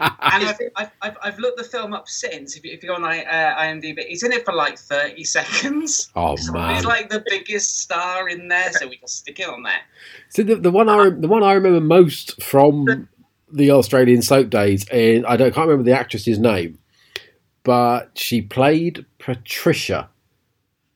[0.00, 2.56] I've, I've, I've, I've looked the film up since.
[2.56, 5.24] If you, if you go on I, uh, IMDb, he's in it for like thirty
[5.24, 6.10] seconds.
[6.16, 6.74] Oh So man!
[6.74, 9.80] he's like the biggest star in there, so we just stick it on there.
[10.28, 13.08] So the, the one I the one I remember most from
[13.52, 16.78] the Australian soap days, and I don't can't remember the actress's name,
[17.62, 20.08] but she played Patricia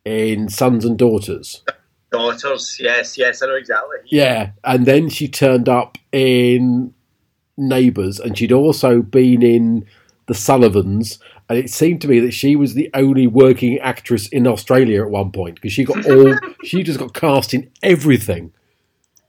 [0.05, 1.63] in Sons and Daughters.
[2.11, 3.97] Daughters, yes, yes, I know exactly.
[4.07, 6.95] Yeah, and then she turned up in
[7.57, 9.87] Neighbours, and she'd also been in
[10.27, 11.19] The Sullivans.
[11.49, 15.11] And it seemed to me that she was the only working actress in Australia at
[15.11, 18.53] one point because she got all she just got cast in everything.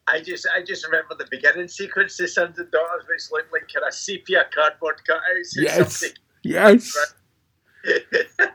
[0.08, 3.64] I just, I just remember the beginning sequence of Sons and Daughters, which looked like
[3.74, 5.58] kind of sepia cardboard cutouts.
[5.58, 6.18] or Yes, something.
[6.44, 6.96] yes.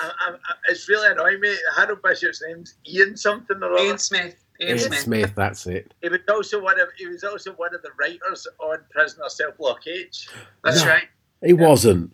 [0.00, 1.54] I, I, I, it's really annoying me.
[1.76, 3.84] Harold Bishop's name's Ian something or other.
[3.84, 4.36] Ian Smith.
[4.60, 5.00] Ian Ian Smith.
[5.00, 5.92] Smith, that's it.
[6.02, 9.52] He was also one of he was also one of the writers on Prisoner Cell
[9.58, 10.28] Block H.
[10.64, 10.88] That's No.
[10.90, 11.04] right.
[11.44, 12.12] He wasn't.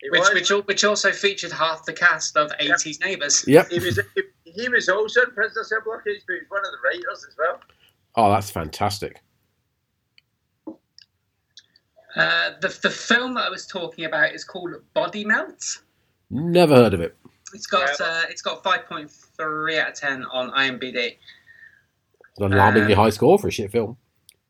[0.00, 3.44] He Which, was, which, which also featured half the cast of 80s Neighbours.
[3.46, 3.68] Yep.
[3.70, 6.60] he was he, he was also in Prisoner Cell Block H, but he was one
[6.64, 7.60] of the writers as well.
[8.16, 9.20] Oh, that's fantastic.
[12.16, 15.62] Uh, the, the film that I was talking about is called Body Melt.
[16.30, 17.16] Never heard of it.
[17.52, 20.94] It's got uh, it's got 5.3 out of 10 on IMDb.
[20.96, 23.96] It's an alarmingly Um, high score for a shit film.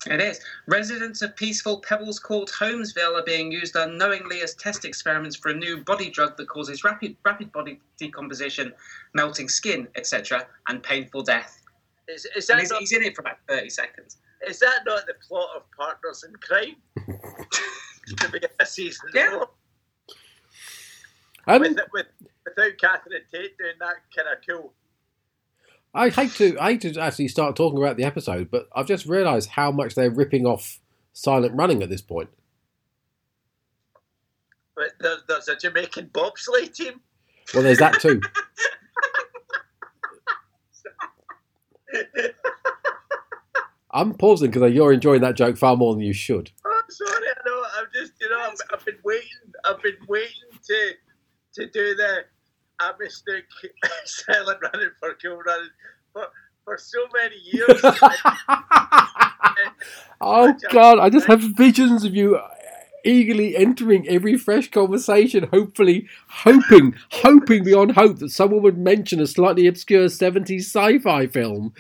[0.07, 0.41] It is.
[0.67, 5.55] Residents of peaceful Pebbles called Holmesville are being used unknowingly as test experiments for a
[5.55, 8.73] new body drug that causes rapid rapid body decomposition,
[9.15, 11.63] melting skin, etc., and painful death.
[12.09, 14.17] Is, is, And that he's, not, he's in it for about 30 seconds.
[14.47, 16.77] is that not the plot of Partners in Crime?
[18.17, 19.31] to be a season Yeah.
[19.31, 19.49] four?
[21.51, 22.07] Um, with, with,
[22.45, 24.73] without Catherine Tate doing that kind of cool.
[25.93, 29.07] I hate to I hate to actually start talking about the episode, but I've just
[29.07, 30.79] realised how much they're ripping off
[31.13, 32.29] Silent Running at this point.
[34.77, 37.01] But there, there's a Jamaican bobsleigh team.
[37.53, 38.21] Well, there's that too.
[43.93, 46.53] I'm pausing because you're enjoying that joke far more than you should.
[46.65, 47.65] Oh, I'm sorry, I know.
[47.77, 49.29] I'm just, you know, I've, I've been waiting.
[49.65, 50.31] I've been waiting
[50.69, 50.93] to
[51.55, 52.25] to do the
[52.81, 53.43] Amistic
[54.05, 55.71] silent running for cool running
[56.13, 56.27] for
[56.65, 57.81] for so many years.
[60.21, 62.49] oh God, I just have visions of you uh,
[63.05, 69.27] eagerly entering every fresh conversation, hopefully hoping, hoping beyond hope that someone would mention a
[69.27, 71.73] slightly obscure 70s sci-fi film.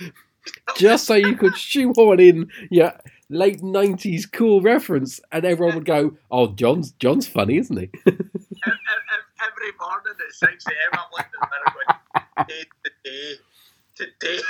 [0.76, 2.94] Just so you could shoehorn in your
[3.28, 7.90] late 90s cool reference and everyone would go, Oh, John's John's funny, isn't he?
[8.06, 8.30] Ev- ev-
[9.42, 12.64] Every morning at 6 a.m., I'm like, today,
[13.04, 13.34] today,
[13.94, 14.42] today.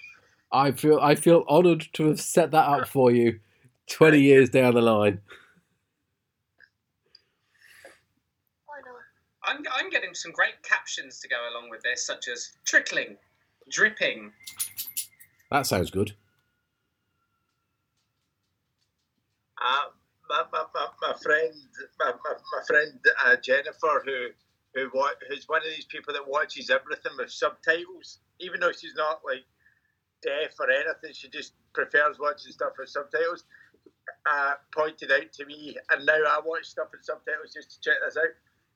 [0.52, 3.40] I feel I feel honoured to have set that up for you
[3.90, 5.20] twenty years down the line.
[8.68, 8.92] No.
[9.44, 13.16] I'm, I'm getting some great captions to go along with this, such as trickling,
[13.68, 14.32] dripping.
[15.50, 16.12] That sounds good.
[19.60, 19.90] Uh,
[20.30, 21.52] my, my, my, my friend,
[21.98, 24.28] my, my, my friend uh, Jennifer, who
[24.74, 24.90] who
[25.28, 29.44] who's one of these people that watches everything with subtitles, even though she's not like
[30.22, 33.44] deaf or anything, she just prefers watching stuff with subtitles.
[34.30, 37.96] Uh, pointed out to me, and now I watch stuff with subtitles just to check
[38.04, 38.34] this out.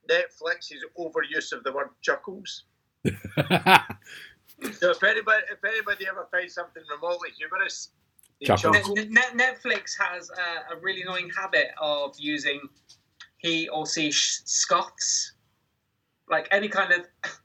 [0.09, 2.63] Netflix's overuse of the word chuckles.
[4.73, 7.89] So if anybody, if anybody ever finds something remotely humorous,
[8.41, 8.71] they Chuckle.
[8.71, 8.95] Ne- chuckle.
[8.95, 12.61] ne- Netflix has uh, a really annoying habit of using
[13.37, 15.33] he or she sh- scoffs.
[16.29, 17.05] Like any kind of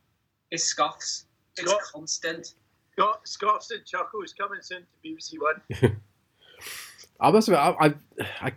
[0.51, 1.25] is scoffs.
[1.57, 1.81] It's Scoff.
[1.92, 2.55] constant.
[2.92, 6.01] Scott, Scoffs and chuckles coming soon to BBC One.
[7.20, 7.94] I must admit, I, I,
[8.40, 8.53] I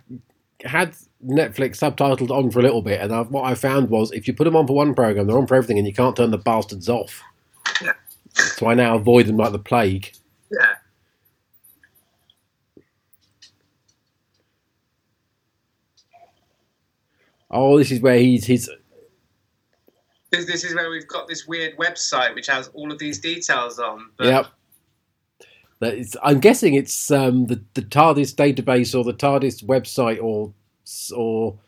[0.63, 4.27] had Netflix subtitled on for a little bit, and i what I found was if
[4.27, 6.31] you put them on for one program, they're on for everything, and you can't turn
[6.31, 7.21] the bastards off.
[7.81, 7.93] Yeah.
[8.33, 10.11] So I now avoid them like the plague.
[10.51, 10.75] Yeah.
[17.49, 18.69] Oh, this is where he's his.
[20.31, 23.79] This, this is where we've got this weird website which has all of these details
[23.79, 24.09] on.
[24.17, 24.45] But Yep.
[25.79, 30.51] That is, I'm guessing it's um, the the TARDIS database or the TARDIS website or
[31.15, 31.59] or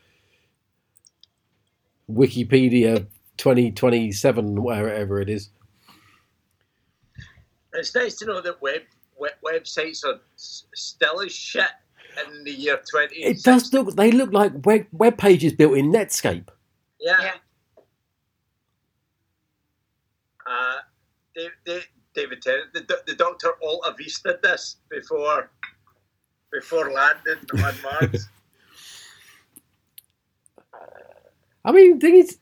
[2.12, 3.06] Wikipedia
[3.38, 5.50] 2027 wherever it is.
[7.74, 8.82] It's nice to know that web,
[9.20, 11.68] web websites are s- still as shit
[12.28, 13.16] in the year 20.
[13.16, 13.96] It does look.
[13.96, 16.48] They look like web web pages built in Netscape.
[17.00, 17.16] Yeah.
[17.22, 17.34] Yeah.
[20.50, 20.78] Uh,
[21.36, 21.86] Dave, Dave,
[22.16, 25.52] David Tennant, the, do- the Doctor Alta Vista this before
[26.52, 28.28] before landing on Mars.
[31.66, 32.40] I mean, the thing is,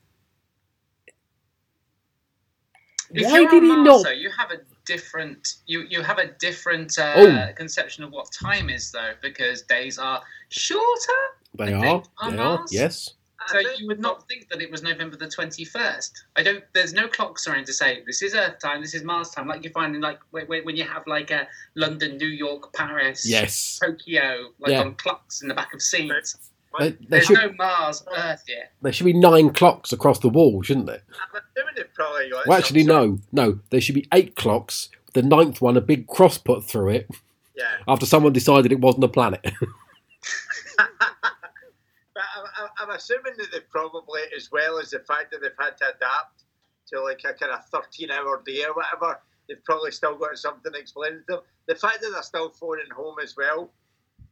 [3.10, 4.16] If why did he on not?
[4.16, 7.52] You have a different you you have a different uh, Oh.
[7.56, 11.20] conception of what time is though because days are shorter.
[11.54, 11.80] They I are.
[11.82, 12.64] think on They are.
[12.70, 13.10] Yes.
[13.48, 16.24] I So you would not think that it was November the twenty first.
[16.36, 16.64] I don't.
[16.74, 19.64] There's no clocks around to say this is Earth time, this is Mars time, like
[19.64, 23.78] you find in like when, when you have like a London, New York, Paris, Yes.
[23.82, 24.80] Tokyo, like Yeah.
[24.82, 26.36] on clocks in the back of seats.
[26.78, 27.38] They, they There's should.
[27.38, 28.72] no Mars, Earth yet.
[28.82, 31.02] There should be nine clocks across the wall, shouldn't there?
[31.34, 33.58] I'm assuming they probably got Well, actually, no, no.
[33.70, 34.90] There should be eight clocks.
[35.14, 37.08] The ninth one, a big cross put through it
[37.56, 37.64] Yeah.
[37.88, 39.44] after someone decided it wasn't a planet.
[42.88, 45.50] but I'm, I'm- I'm assuming that they probably, as well as the fact that they've
[45.58, 46.44] had to adapt
[46.88, 50.72] to like a kind of 13 hour day or whatever, they've probably still got something
[50.74, 51.40] explaining to them.
[51.66, 53.70] The fact that they're still phoning home as well,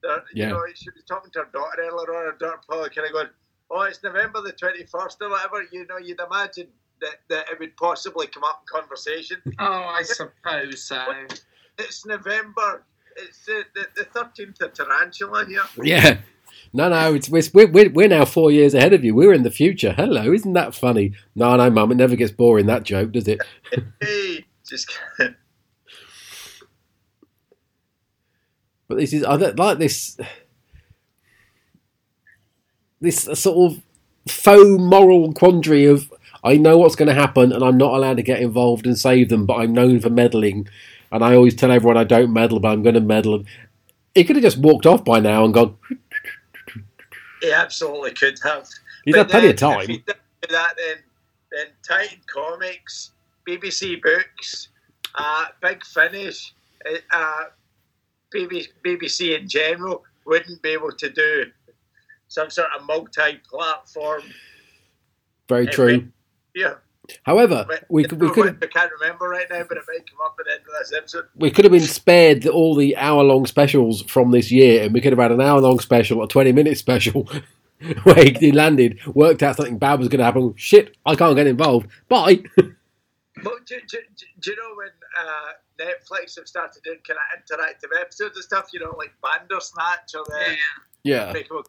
[0.04, 0.18] Yeah.
[0.32, 3.12] you know, she was talking to her daughter earlier on, her daughter probably kind of
[3.12, 3.28] going,
[3.70, 6.68] oh, it's November the 21st or whatever, you know, you'd imagine
[7.00, 9.40] that, that it would possibly come up in conversation.
[9.58, 11.04] Oh, I suppose so.
[11.78, 12.84] It's November.
[13.16, 15.60] It's the, the, the 13th of Tarantula here.
[15.82, 16.18] yeah.
[16.72, 19.14] No, no, it's we're, we're we're now four years ahead of you.
[19.14, 19.92] We're in the future.
[19.92, 21.12] Hello, isn't that funny?
[21.34, 23.40] No, no, mum, it never gets boring that joke, does it?
[24.00, 24.98] Hey, just
[28.88, 30.18] But this is I don't like this
[33.00, 33.82] this sort of
[34.28, 36.12] faux moral quandary of
[36.44, 39.28] I know what's going to happen and I'm not allowed to get involved and save
[39.28, 40.68] them, but I'm known for meddling,
[41.10, 43.44] and I always tell everyone I don't meddle, but I'm going to meddle.
[44.14, 45.76] He could have just walked off by now and gone.
[47.40, 48.68] He absolutely could have.
[49.04, 49.80] He's But had plenty of time.
[49.80, 50.16] If he did
[50.50, 50.96] that, then,
[51.52, 53.12] then Titan Comics,
[53.46, 54.68] BBC Books,
[55.14, 56.54] uh, Big Finish,
[56.90, 57.44] uh, uh,
[58.34, 61.44] BBC, BBC in general wouldn't be able to do
[62.28, 64.22] some sort of multi-platform.
[65.48, 66.08] Very true.
[66.54, 66.74] Yeah,
[67.24, 70.18] However, but we could we could I can't remember right now, but it might come
[70.24, 71.24] up at the end of this episode.
[71.36, 75.00] we could have been spared all the hour long specials from this year, and we
[75.00, 77.28] could have had an hour long special, a twenty minute special,
[78.04, 80.54] where he landed, worked out something bad was going to happen.
[80.56, 81.88] Shit, I can't get involved.
[82.08, 82.42] Bye.
[83.44, 84.88] But do, do, do, do you know when
[85.20, 88.70] uh, Netflix have started doing kind of interactive episodes and stuff?
[88.72, 90.56] You know, like Bandersnatch or the.
[91.04, 91.26] Yeah.
[91.26, 91.62] yeah, make them-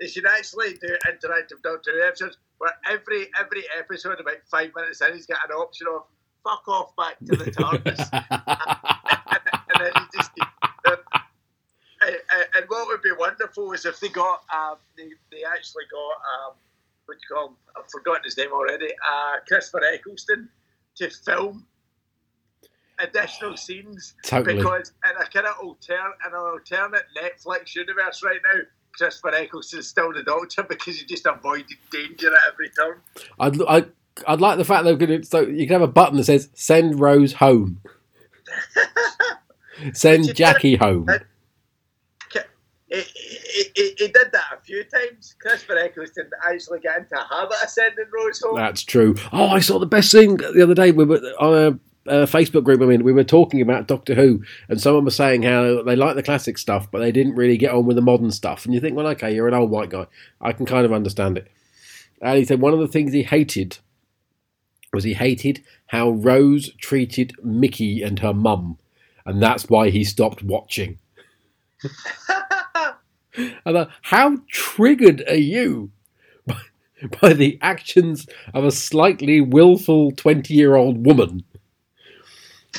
[0.00, 5.00] They should actually do interactive Doctor Who episodes where every every episode, about five minutes
[5.02, 6.04] in, he's got an option of
[6.42, 9.40] "fuck off back to the TARDIS," and,
[9.74, 10.30] and then he just.
[12.02, 16.54] And, what would be wonderful is if they got, um, they, they actually got, um,
[17.04, 17.56] what do you call him?
[17.76, 18.86] I've forgotten his name already.
[18.86, 20.48] Uh, Christopher Eccleston
[20.96, 21.66] to film
[23.00, 24.56] additional scenes totally.
[24.56, 28.60] because in a kind of alter in an alternate Netflix universe right now,
[28.96, 33.00] Christopher Eccleston's still the Doctor because he just avoided danger at every turn.
[33.38, 33.84] I'd, I,
[34.26, 35.26] I'd like the fact they're going to.
[35.26, 37.80] So you can have a button that says "Send Rose home."
[39.92, 41.06] Send Jackie home.
[42.90, 45.36] He, he, he, he did that a few times.
[45.40, 48.56] Christopher Eccleston actually got into a habit of sending Rose home.
[48.56, 49.14] That's true.
[49.32, 50.90] Oh, I saw the best thing the other day.
[50.90, 52.82] We were on a Facebook group.
[52.82, 56.16] I mean, we were talking about Doctor Who, and someone was saying how they like
[56.16, 58.64] the classic stuff, but they didn't really get on with the modern stuff.
[58.64, 60.06] And you think, well, okay, you're an old white guy.
[60.40, 61.50] I can kind of understand it.
[62.20, 63.78] And he said one of the things he hated
[64.92, 68.78] was he hated how Rose treated Mickey and her mum,
[69.24, 70.98] and that's why he stopped watching.
[73.64, 75.90] And uh, how triggered are you
[76.46, 76.60] by,
[77.20, 81.44] by the actions of a slightly willful 20 year old woman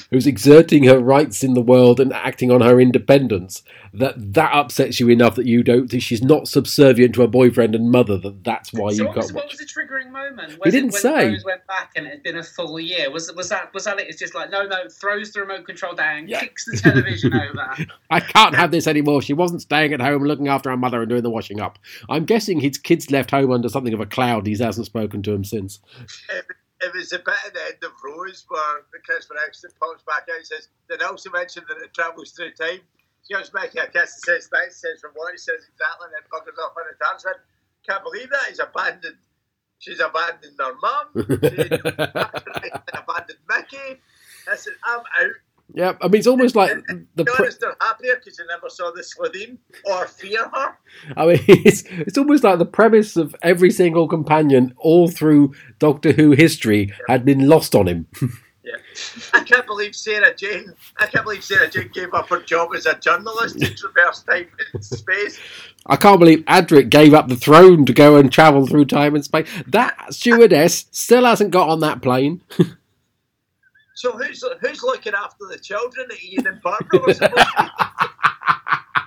[0.09, 3.63] who's exerting her rights in the world and acting on her independence
[3.93, 7.75] that that upsets you enough that you don't that she's not subservient to her boyfriend
[7.75, 10.57] and mother that that's why so you was, can't what was the triggering moment?
[10.63, 11.27] He didn't it when say.
[11.29, 13.11] Rose went back and it had been a full year.
[13.11, 14.07] Was was that was that it?
[14.07, 14.87] It's just like no, no.
[14.89, 16.39] Throws the remote control down, Yeah.
[16.41, 17.75] kicks the television over.
[18.09, 19.21] I can't have this anymore.
[19.21, 21.79] She wasn't staying at home looking after her mother and doing the washing up.
[22.09, 24.47] I'm guessing his kids left home under something of a cloud.
[24.47, 25.79] He hasn't spoken to him since.
[26.81, 30.37] it was a bit at the end of Rose where Christopher Eccleston pops back out
[30.37, 32.81] and says, They also mentioned that it travels through time.
[33.27, 36.13] She goes making a kiss and says, That says from what he says exactly, and
[36.13, 37.25] then buggers off on the dance.
[37.87, 38.49] Can't believe that.
[38.49, 39.17] He's abandoned.
[39.79, 41.07] She's abandoned her mum.
[41.15, 41.79] She's
[42.93, 44.01] abandoned Mickey.
[44.49, 45.37] I said, I'm out.
[45.73, 46.71] Yeah, I mean, it's almost like
[47.15, 47.25] the.
[47.25, 50.77] Pre- they're happier because they never saw the Slitheen or fear her.
[51.15, 56.11] I mean, it's it's almost like the premise of every single companion all through Doctor
[56.11, 58.07] Who history had been lost on him.
[58.63, 58.75] Yeah.
[59.33, 60.73] I can't believe Sarah Jane.
[60.97, 64.47] I can't believe Sarah Jane gave up her job as a journalist to traverse time
[64.73, 65.39] and space.
[65.87, 69.25] I can't believe Adric gave up the throne to go and travel through time and
[69.25, 69.47] space.
[69.65, 72.41] That stewardess still hasn't got on that plane.
[74.01, 77.71] So who's who's looking after the children that Ian and Barbara were supposed to
[78.95, 79.01] be?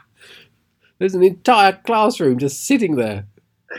[1.01, 3.26] There's an entire classroom just sitting there.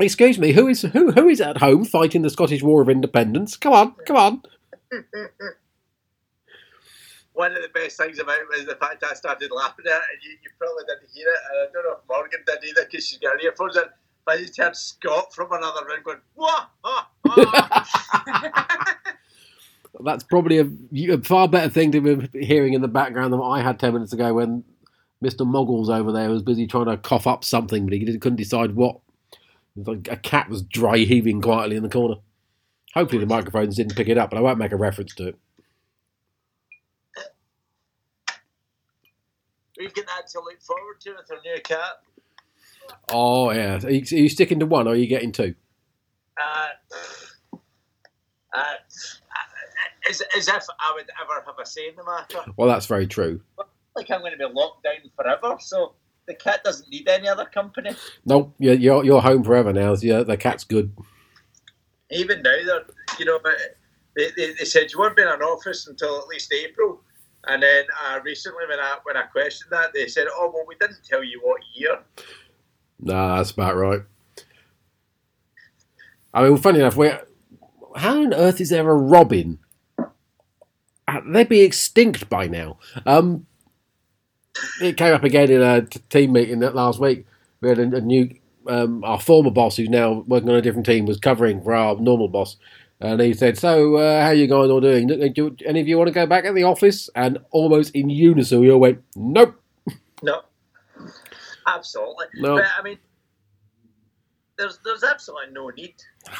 [0.00, 3.56] Excuse me, who is who who is at home fighting the Scottish War of Independence?
[3.56, 4.42] Come on, come on.
[7.34, 10.02] One of the best things about it was the fact I started laughing at it,
[10.12, 12.84] and you, you probably didn't hear it, and I don't know if Morgan did either
[12.84, 13.84] because she's got her earphones in.
[14.26, 18.96] But you heard Scott from another room going, "Wah!" ah, ah."
[20.04, 20.68] That's probably a,
[21.14, 23.92] a far better thing to be hearing in the background than what I had ten
[23.94, 24.64] minutes ago when
[25.24, 25.46] Mr.
[25.46, 29.00] Moggles over there was busy trying to cough up something, but he couldn't decide what.
[29.76, 32.16] Like a cat was dry heaving quietly in the corner.
[32.94, 35.38] Hopefully the microphones didn't pick it up, but I won't make a reference to it.
[39.78, 42.00] We've got that to look forward to with our new cat.
[43.10, 45.54] Oh yeah, are you, are you sticking to one or are you getting two?
[46.40, 46.68] Uh,
[48.52, 48.74] uh,
[50.08, 52.50] as, as if I would ever have a say in the matter.
[52.56, 53.40] Well, that's very true.
[53.96, 55.94] Like I'm going to be locked down forever, so
[56.26, 57.90] the cat doesn't need any other company.
[58.24, 59.94] No, you're you're, you're home forever now.
[59.94, 60.92] So yeah, the cat's good.
[62.10, 62.84] Even now, they're,
[63.18, 63.38] you know,
[64.16, 67.00] they, they, they said you won't be in an office until at least April.
[67.46, 70.76] And then uh, recently, when I when I questioned that, they said, "Oh well, we
[70.80, 71.98] didn't tell you what year."
[73.00, 74.00] Nah, that's about right.
[76.32, 77.10] I mean, funny enough, we
[77.96, 79.58] how on earth is there a Robin?
[79.98, 82.78] Uh, They'd be extinct by now.
[83.06, 83.46] Um,
[84.80, 87.26] it came up again in a team meeting that last week.
[87.60, 88.34] We had a, a new,
[88.66, 91.96] um, our former boss, who's now working on a different team, was covering for our
[91.96, 92.56] normal boss.
[93.00, 95.06] And he said, "So, uh, how you guys all doing?
[95.06, 98.08] Do, do any of you want to go back at the office?" And almost in
[98.10, 99.60] unison, we all went, "Nope."
[100.22, 100.40] No,
[101.66, 102.26] absolutely.
[102.36, 102.56] No.
[102.56, 102.98] But I mean,
[104.56, 105.94] there's there's absolutely no need.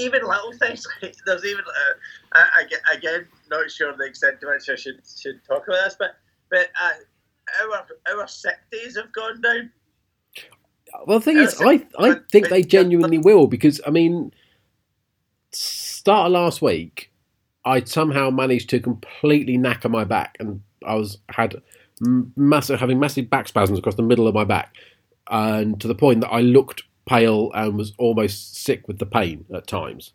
[0.00, 1.94] Even little things like there's even uh,
[2.32, 5.94] I, I, again not sure the extent to which I should should talk about this,
[5.96, 6.16] but
[6.50, 9.70] but uh, our our sick days have gone down.
[11.06, 14.32] Well, the thing is, I I think they genuinely will because I mean,
[15.52, 17.12] start of last week,
[17.64, 21.62] I somehow managed to completely knacker my back, and I was had
[22.00, 24.74] massive having massive back spasms across the middle of my back,
[25.30, 29.44] and to the point that I looked pale and was almost sick with the pain
[29.54, 30.12] at times.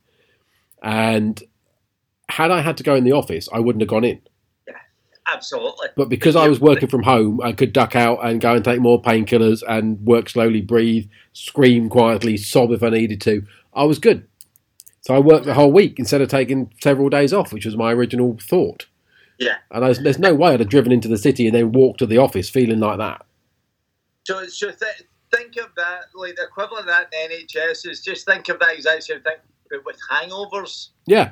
[0.82, 1.42] And
[2.30, 4.22] had I had to go in the office, I wouldn't have gone in.
[4.68, 4.76] Yeah,
[5.28, 5.90] Absolutely.
[5.96, 8.80] But because I was working from home, I could duck out and go and take
[8.80, 13.44] more painkillers and work slowly, breathe, scream quietly, sob if I needed to.
[13.74, 14.28] I was good.
[15.02, 17.92] So I worked the whole week instead of taking several days off, which was my
[17.92, 18.86] original thought.
[19.40, 19.56] Yeah.
[19.72, 22.00] And I was, there's no way I'd have driven into the city and then walked
[22.00, 23.26] to the office feeling like that.
[24.26, 25.04] So, so th-
[25.36, 28.60] think of that like the equivalent of that in the NHS is just think of
[28.60, 29.34] that exact same thing,
[29.70, 30.90] but with hangovers.
[31.06, 31.32] Yeah.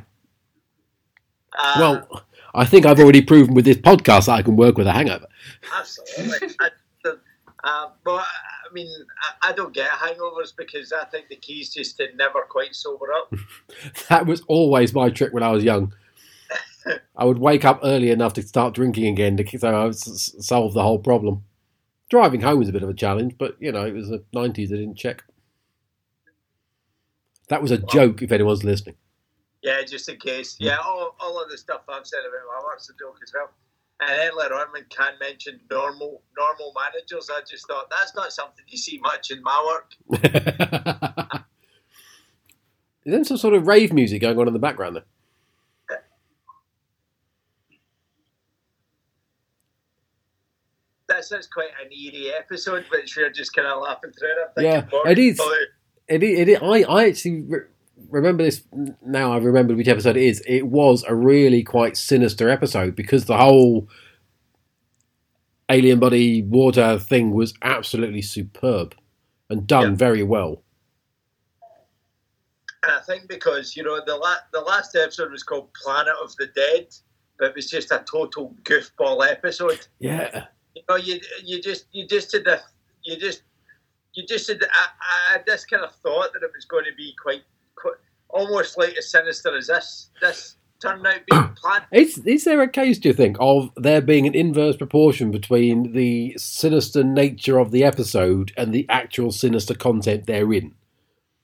[1.58, 2.24] Uh, Well,
[2.54, 5.28] I think I've already proven with this podcast that I can work with a hangover.
[5.74, 6.50] absolutely.
[6.60, 6.70] I,
[7.64, 8.90] uh, but I mean,
[9.44, 12.76] I, I don't get hangovers because I think the key is just to never quite
[12.76, 13.34] sober up.
[14.10, 15.94] That was always my trick when I was young.
[17.16, 20.36] I would wake up early enough to start drinking again to so I would s-
[20.40, 21.44] solve the whole problem.
[22.10, 24.72] Driving home was a bit of a challenge, but you know it was the nineties.
[24.72, 25.24] I didn't check.
[27.50, 28.22] That was a joke.
[28.22, 28.96] If anyone's listening,
[29.62, 30.56] Yeah, just in case.
[30.60, 33.52] Yeah, all, all of the stuff I've said about my work's a joke as well.
[34.00, 38.66] And then on, when Kahn mentioned normal normal managers, I just thought that's not something
[38.68, 39.92] you see much in my work.
[43.06, 45.06] is there some sort of rave music going on in the background there?
[51.30, 54.30] This is quite an eerie episode, which we're just kind of laughing through.
[54.58, 54.64] it.
[54.64, 55.40] Yeah, Morgan, oh, it is.
[55.40, 55.64] oh,
[56.08, 57.60] It, it, I, I actually re-
[58.10, 58.64] remember this
[59.06, 59.32] now.
[59.32, 60.42] I remember which episode it is.
[60.48, 63.88] It was a really quite sinister episode because the whole
[65.70, 68.96] alien body water thing was absolutely superb
[69.50, 69.96] and done Yeah.
[69.96, 70.64] very well.
[72.84, 76.36] And I think because you know the la- the last episode was called Planet of
[76.38, 76.88] the Dead,
[77.38, 79.86] but it was just a total goofball episode.
[80.00, 80.46] Yeah.
[80.76, 82.62] You know, you you just you just did the
[83.04, 83.44] you just
[84.14, 84.64] you just did.
[84.64, 87.44] I, I had this kind of thought that it was going to be quite,
[87.76, 87.96] quite
[88.30, 90.10] almost like as sinister as this.
[90.22, 91.86] This turned out being planned.
[91.92, 95.94] Is, is there a case, do you think, of there being an inverse proportion between
[95.94, 100.74] the sinister nature of the episode and the actual sinister content therein?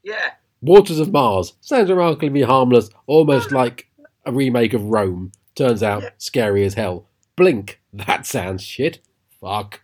[0.04, 3.88] Yeah, Waters of Mars sounds remarkably harmless, almost like
[4.26, 5.32] a remake of Rome.
[5.56, 7.08] Turns out scary as hell.
[7.36, 9.00] Blink, that sounds shit.
[9.48, 9.80] Fuck.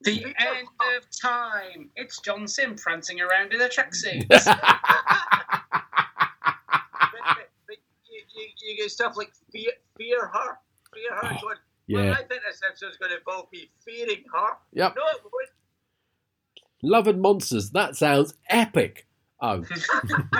[0.00, 0.66] The end
[0.96, 1.90] of time.
[1.94, 4.26] It's John Simm prancing around in a tracksuit.
[4.28, 4.56] but, but,
[7.68, 7.76] but
[8.10, 10.58] you, you, you get stuff like fear, fear her,
[10.92, 11.20] fear her.
[11.22, 11.58] Oh, going,
[11.88, 12.12] well, yeah.
[12.12, 14.56] I think this episode's going to involve me fearing her.
[14.72, 14.94] Yep.
[14.96, 15.50] No, it won't.
[16.82, 19.06] Love and Monsters, that sounds epic.
[19.40, 19.64] Oh.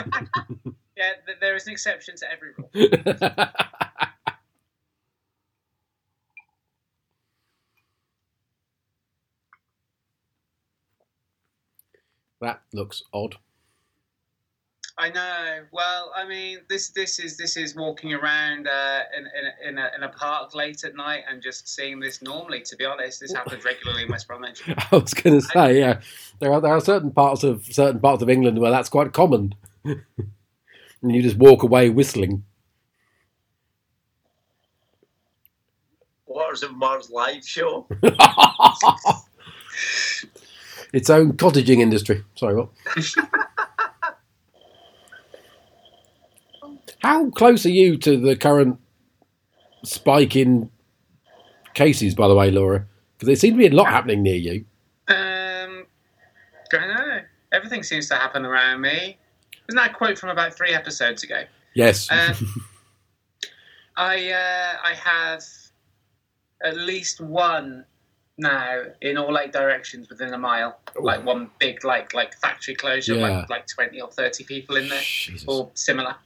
[0.97, 2.71] yeah, there is an exception to every rule.
[12.41, 13.37] that looks odd.
[14.97, 15.65] I know.
[15.73, 19.79] Well, I mean, this this is this is walking around uh, in in a, in,
[19.79, 22.61] a, in a park late at night and just seeing this normally.
[22.63, 24.63] To be honest, this happens regularly in West Bromwich.
[24.69, 26.01] I was going to say, yeah,
[26.39, 29.57] there are there are certain parts of certain parts of England where that's quite common,
[29.85, 30.05] and
[31.03, 32.45] you just walk away whistling.
[36.27, 37.89] Waters of Mars live show.
[40.95, 42.25] its own cottaging industry.
[42.37, 42.69] Sorry, what?
[47.01, 48.79] How close are you to the current
[49.83, 50.71] spike in
[51.75, 52.87] cases, by the way, Laura?
[53.13, 54.65] Because there seems to be a lot happening near you.
[55.09, 55.85] Um,
[56.63, 57.21] I don't know.
[57.53, 59.19] Everything seems to happen around me.
[59.69, 61.43] Isn't that a quote from about three episodes ago?
[61.75, 62.09] Yes.
[62.11, 62.35] Um,
[63.97, 65.43] I uh, I have
[66.65, 67.85] at least one
[68.37, 70.79] now in all eight directions within a mile.
[70.99, 73.39] Like one big like like factory closure, Yeah.
[73.39, 75.45] like like twenty or thirty people in there, Jesus.
[75.47, 76.17] or similar.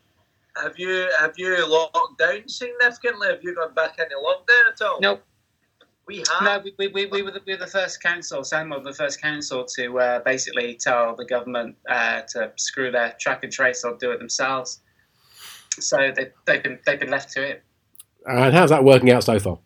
[0.57, 3.29] Have you have you locked down significantly?
[3.29, 5.01] Have you gone back into lockdown at all?
[5.01, 5.23] Nope.
[6.07, 6.43] We have.
[6.43, 9.21] No, we, we, we, we, were the, we were the first council, Sandwell, the first
[9.21, 13.95] council to uh, basically tell the government uh, to screw their track and trace or
[13.99, 14.81] do it themselves.
[15.79, 17.63] So they, they've been they've been left to it.
[18.25, 19.59] and how's that working out so far?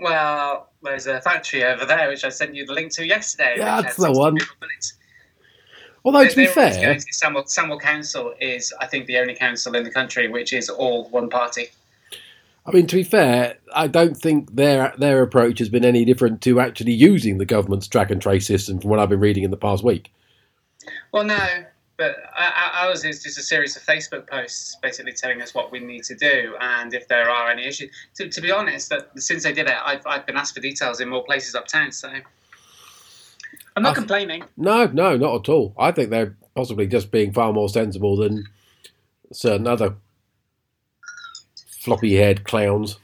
[0.00, 3.54] Well, there's a uh, factory over there which I sent you the link to yesterday.
[3.58, 4.38] Yeah, that's the one.
[6.04, 9.84] Although, to be fair, to Sandwell, Sandwell Council is, I think, the only council in
[9.84, 11.68] the country which is all one party.
[12.64, 16.42] I mean, to be fair, I don't think their their approach has been any different
[16.42, 19.50] to actually using the government's track and trace system from what I've been reading in
[19.50, 20.12] the past week.
[21.12, 21.38] Well, no,
[21.98, 26.04] but ours is just a series of Facebook posts basically telling us what we need
[26.04, 27.90] to do and if there are any issues.
[28.14, 31.00] To, to be honest, that since they did it, I've, I've been asked for details
[31.00, 32.08] in more places uptown, so
[33.76, 34.44] I'm not I- complaining.
[34.56, 35.74] No, no, not at all.
[35.76, 38.44] I think they're possibly just being far more sensible than
[39.32, 39.96] certain other
[41.80, 42.98] floppy haired clowns.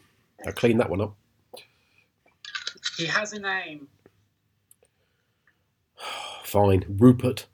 [0.47, 1.15] I'll clean that one up.
[2.97, 3.89] He has a name.
[6.45, 7.47] Fine, Rupert.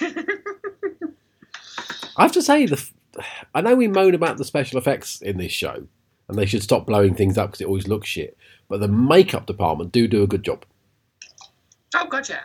[2.16, 2.82] I have to say, the
[3.54, 5.86] I know we moan about the special effects in this show,
[6.28, 8.36] and they should stop blowing things up because it always looks shit.
[8.68, 10.64] But the makeup department do do a good job.
[11.94, 12.40] Oh, gotcha.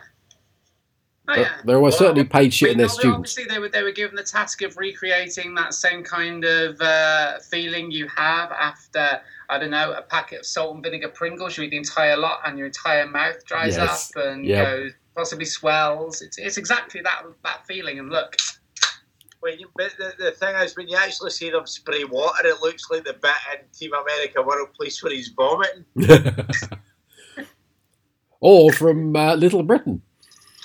[1.30, 1.56] Oh, yeah.
[1.64, 3.36] They're almost Well, certainly paid shit I in their students.
[3.36, 7.38] Obviously, they were they were given the task of recreating that same kind of uh,
[7.50, 9.20] feeling you have after
[9.50, 11.56] I don't know a packet of salt and vinegar Pringles.
[11.58, 14.10] You eat the entire lot, and your entire mouth dries Yes.
[14.16, 14.64] up and Yep.
[14.66, 16.22] goes possibly swells.
[16.22, 18.36] It's it's exactly that that feeling and look.
[19.40, 22.60] When you, but the, the thing is, when you actually see them spray water, it
[22.60, 25.84] looks like the bit in Team America World Police where he's vomiting.
[28.40, 30.02] or from uh, Little Britain.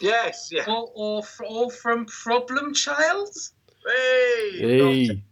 [0.01, 0.65] Yes, yeah.
[0.67, 3.29] Or or, or from Problem Child.
[3.85, 5.23] Hey, Hey.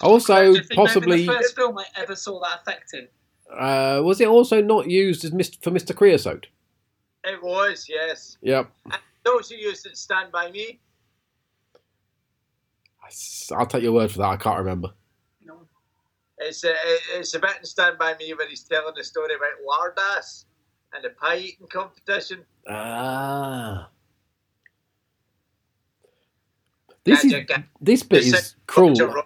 [0.00, 3.08] Also, I think maybe possibly, the first film I ever saw that effect in.
[3.52, 5.60] uh, was it also not used as Mr.
[5.60, 5.94] for Mr.
[5.94, 6.46] Creosote?
[7.24, 8.36] It was, yes.
[8.42, 8.70] Yep.
[9.24, 10.80] Those who used it Stand By Me.
[13.52, 14.28] I'll take your word for that.
[14.28, 14.92] I can't remember.
[15.44, 15.60] No.
[16.38, 16.74] It's a,
[17.14, 20.44] it's a bit in Stand By Me where he's telling the story about Lardass
[20.94, 22.44] and the pie eating competition.
[22.68, 23.88] Ah.
[27.04, 27.34] This is
[27.80, 28.94] this bit is cruel.
[28.94, 29.22] From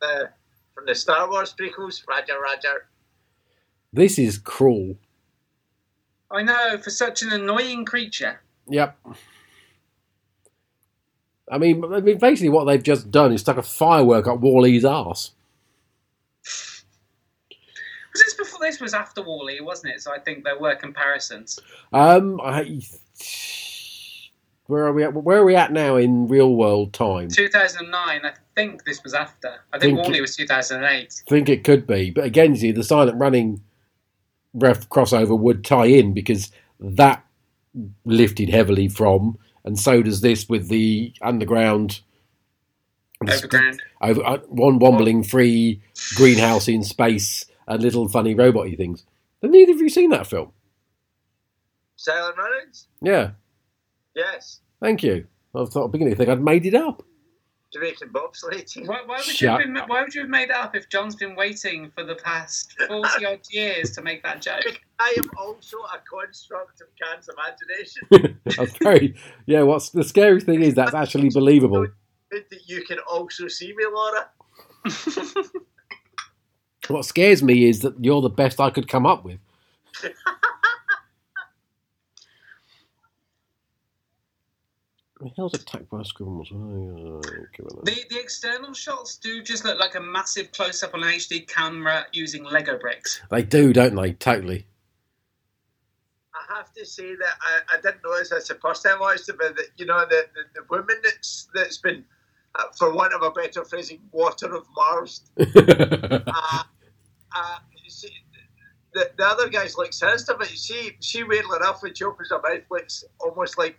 [0.00, 0.30] the,
[0.74, 2.86] from the Star Wars prequels, Roger, Roger.
[3.92, 4.96] This is cruel.
[6.30, 8.40] I know for such an annoying creature.
[8.68, 8.96] Yep.
[11.50, 14.84] I mean, I mean, basically, what they've just done is stuck a firework up WALL-E's
[14.84, 15.32] ass.
[16.42, 18.60] Was this before?
[18.60, 20.00] This was after WALL-E, wasn't it?
[20.00, 21.58] So I think there were comparisons.
[21.92, 22.80] Um, I,
[24.66, 25.12] where are we at?
[25.12, 27.28] Where are we at now in real world time?
[27.28, 28.24] 2009.
[28.24, 29.56] I think this was after.
[29.72, 31.22] I think, Think WALL-E was 2008.
[31.26, 33.60] I think it could be, but again, see, the silent running
[34.54, 36.50] ref crossover would tie in because
[36.80, 37.24] that
[38.04, 42.00] lifted heavily from, and so does this with the underground.
[43.26, 43.80] Overground.
[44.02, 45.80] over, uh, one wobbling free
[46.14, 49.04] greenhouse in space and little funny robot-y things.
[49.40, 50.52] Have neither of you seen that film?
[51.96, 52.88] Silent Runnings?
[53.00, 53.30] Yeah,
[54.14, 54.60] Yes.
[54.80, 55.26] thank you.
[55.54, 57.02] I thought beginning I think I'd made it up.
[57.74, 58.86] Jamaican bobsleigh team.
[58.86, 61.14] Why, why, would you have been, why would you have made it up if John's
[61.16, 64.80] been waiting for the past 40 odd years to make that joke?
[64.98, 68.40] I am also a construct of Kahn's imagination.
[68.56, 69.14] That's very
[69.46, 69.62] yeah.
[69.62, 71.86] What's the scary thing is that's actually believable.
[72.30, 74.30] That you can also see me, Laura.
[76.88, 79.38] What scares me is that you're the best I could come up with.
[85.24, 86.50] The hell's attacked by scribbles?
[86.52, 87.18] Oh,
[87.82, 91.48] The, the external shots do just look like a massive close up on an HD
[91.48, 93.22] camera using Lego bricks.
[93.30, 94.12] They do, don't they?
[94.12, 94.66] Totally.
[96.34, 99.26] I have to say that I, I didn't notice this the first time I watched
[99.30, 102.04] it, but that you know the, the, the woman that's that's been,
[102.56, 105.22] uh, for want of a better phrasing, water of Mars.
[105.38, 106.62] Uh,
[107.36, 107.58] uh,
[107.88, 108.08] she,
[108.92, 112.40] the, the other guys look sinister, but she she weirdly enough when she opens her
[112.42, 113.78] mouth looks almost like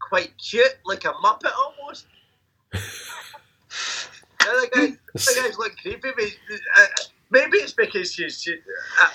[0.00, 2.06] quite cute, like a muppet almost.
[2.72, 6.24] the other guys, the guys look creepy, but
[6.78, 6.86] uh,
[7.30, 8.42] maybe it's because she's.
[8.42, 8.56] She,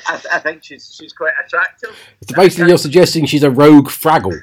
[0.08, 1.96] I, I, think she's she's quite attractive.
[2.36, 4.40] basically, you're suggesting she's a rogue Fraggle.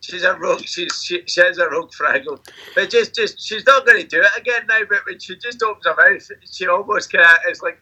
[0.00, 0.62] She's a rogue.
[0.64, 2.44] She's she, she's a rogue Fraggle.
[2.74, 4.80] But just just she's not going to do it again now.
[4.88, 7.80] But when she just opens her mouth, she almost kind of is like.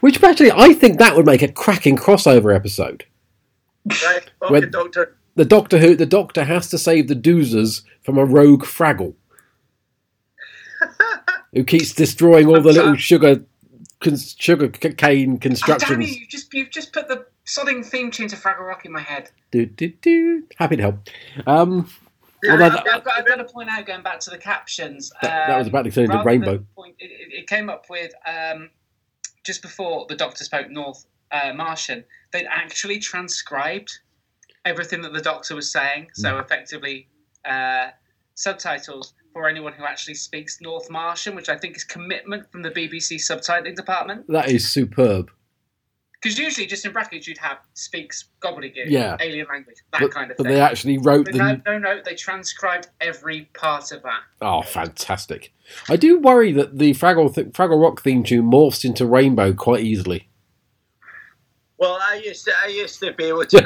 [0.00, 3.04] Which actually, I think that would make a cracking crossover episode.
[4.04, 5.17] Right, okay, doctor.
[5.38, 9.14] The Doctor Who, the Doctor has to save the Doozers from a rogue Fraggle
[11.52, 13.44] who keeps destroying all the little sugar,
[14.02, 16.10] sugar cane Oh, damn constructions.
[16.10, 19.00] you, you just, you've just put the sodding theme tune to Fraggle Rock in my
[19.00, 19.30] head.
[19.52, 20.42] Do, do, do.
[20.56, 21.08] Happy to help.
[21.46, 21.88] Um,
[22.42, 25.12] Yeah, I've got, I've got to point out, going back to the captions.
[25.22, 26.64] that, that was um, about to turn into Rainbow.
[26.74, 28.70] Point, it, it it came up with um,
[29.46, 32.02] just before the Doctor spoke North uh, Martian.
[32.32, 34.00] They'd actually transcribed
[34.64, 36.44] everything that the Doctor was saying, so Mm.
[36.44, 37.08] effectively
[37.44, 37.88] uh,
[38.34, 42.70] subtitles for anyone who actually speaks North Martian, which I think is commitment from the
[42.70, 44.26] BBC subtitling department.
[44.28, 45.30] That is superb.
[46.20, 49.16] Because usually, just in brackets, you'd have speaks gobbledygook, Yeah.
[49.20, 50.52] alien language, that But, kind of but thing.
[50.52, 51.38] But they actually wrote But the.
[51.38, 54.20] no, no, no, they transcribed every part of that.
[54.42, 55.52] Oh, fantastic!
[55.88, 59.84] I do worry that the Fraggle th- Fraggle Rock theme tune morphs into Rainbow quite
[59.84, 60.27] easily.
[61.78, 63.60] Well, I used to I used to be able to.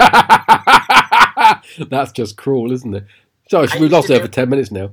[1.90, 3.04] That's just cruel, isn't it?
[3.48, 4.90] So we've lost to it for ten minutes now.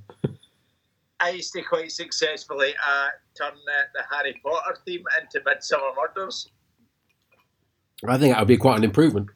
[1.19, 3.07] I used to quite successfully uh,
[3.37, 6.47] turn the, the Harry Potter theme into Midsomer Murders.
[8.07, 9.27] I think that would be quite an improvement.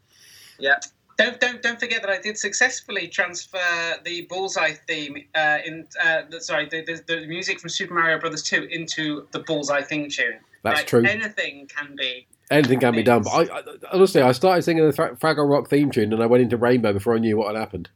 [0.60, 0.78] Yeah,
[1.18, 3.60] Don't don't don't forget that I did successfully transfer
[4.06, 8.18] the Bullseye theme uh, in uh, the, sorry the, the the music from Super Mario
[8.20, 10.40] Brothers two into the Bullseye theme tune.
[10.64, 11.04] That's Like, true.
[11.06, 12.26] Anything can be.
[12.52, 13.24] Anything can be done.
[13.24, 13.64] But I, I,
[13.94, 16.94] honestly, I started singing the Fra- Fraggle Rock theme tune, and I went into Rainbow
[16.94, 17.90] before I knew what had happened.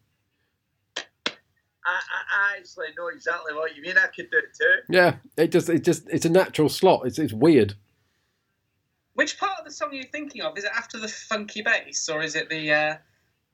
[1.86, 3.98] I, actually know exactly what you mean.
[3.98, 4.94] I could do it too.
[4.94, 7.06] Yeah, it just, it just, it's a natural slot.
[7.06, 7.76] It's, it's weird.
[9.14, 10.58] Which part of the song are you thinking of?
[10.58, 12.72] Is it after the funky bass or is it the?
[12.72, 12.98] Uh,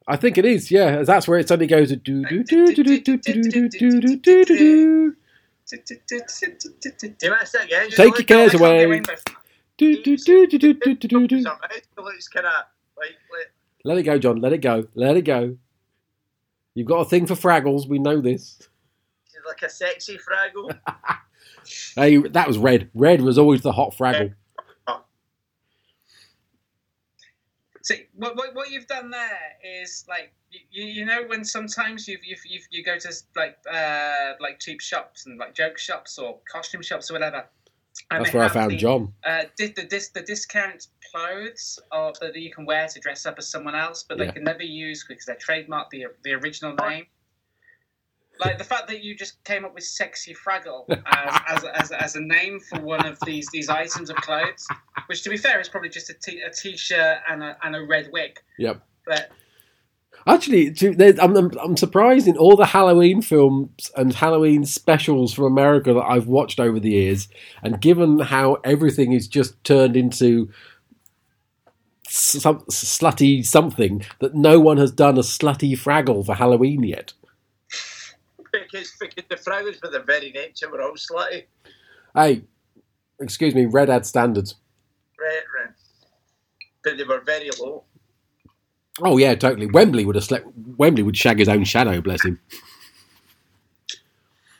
[0.07, 0.71] I think it is.
[0.71, 1.89] Yeah, that's where it suddenly goes.
[1.89, 4.45] Do do do do do do do do do do do do.
[4.45, 5.77] Do
[7.21, 7.89] you mess that again?
[7.89, 9.01] Take your cares I can't get away.
[9.79, 10.17] Rainbow from that.
[10.23, 11.41] Do do do do do do do do.
[11.41, 11.57] Somehow
[12.33, 12.53] kind of
[12.97, 13.51] like, like
[13.83, 14.41] Let it go, John.
[14.41, 14.87] Let it go.
[14.95, 15.57] Let it go.
[16.75, 17.87] You've got a thing for Fraggles.
[17.87, 18.59] We know this.
[19.47, 20.77] like a sexy Fraggle.
[21.95, 22.89] Hey, that was red.
[22.93, 24.33] Red was always the hot Fraggle.
[27.83, 30.33] See, what, what, what you've done there is like
[30.71, 34.79] you, you know when sometimes you you you you go to like uh like cheap
[34.79, 37.45] shops and like joke shops or costume shops or whatever.
[38.11, 39.13] And That's where I found the, John.
[39.23, 43.35] Uh, di- the dis- the discount clothes or that you can wear to dress up
[43.37, 44.31] as someone else, but they Yeah.
[44.31, 47.05] can never use because they trademark the the original name.
[48.43, 52.15] Like the fact that you just came up with "sexy Fraggle" as, as, as, as
[52.15, 54.67] a name for one of these these items of clothes,
[55.07, 57.83] which to be fair is probably just a t- a t-shirt and a and a
[57.85, 58.39] red wig.
[58.57, 58.81] Yep.
[59.05, 59.29] But
[60.25, 65.45] Actually, to- I'm, I'm, I'm surprised in all the Halloween films and Halloween specials from
[65.45, 67.27] America that I've watched over the years,
[67.61, 70.49] and given how everything is just turned into
[72.07, 77.13] some slutty something, that no one has done a slutty Fraggle for Halloween yet.
[78.51, 81.45] Because, because the Fraggles were the very nature were all slutty.
[82.13, 82.43] Hey,
[83.19, 84.55] excuse me, Red Ad standards.
[85.19, 85.73] Right, right.
[86.83, 87.83] But they were very low.
[89.01, 89.67] Oh yeah, totally.
[89.67, 90.47] Wembley would have slept.
[90.77, 92.39] Wembley would shag his own shadow, bless him.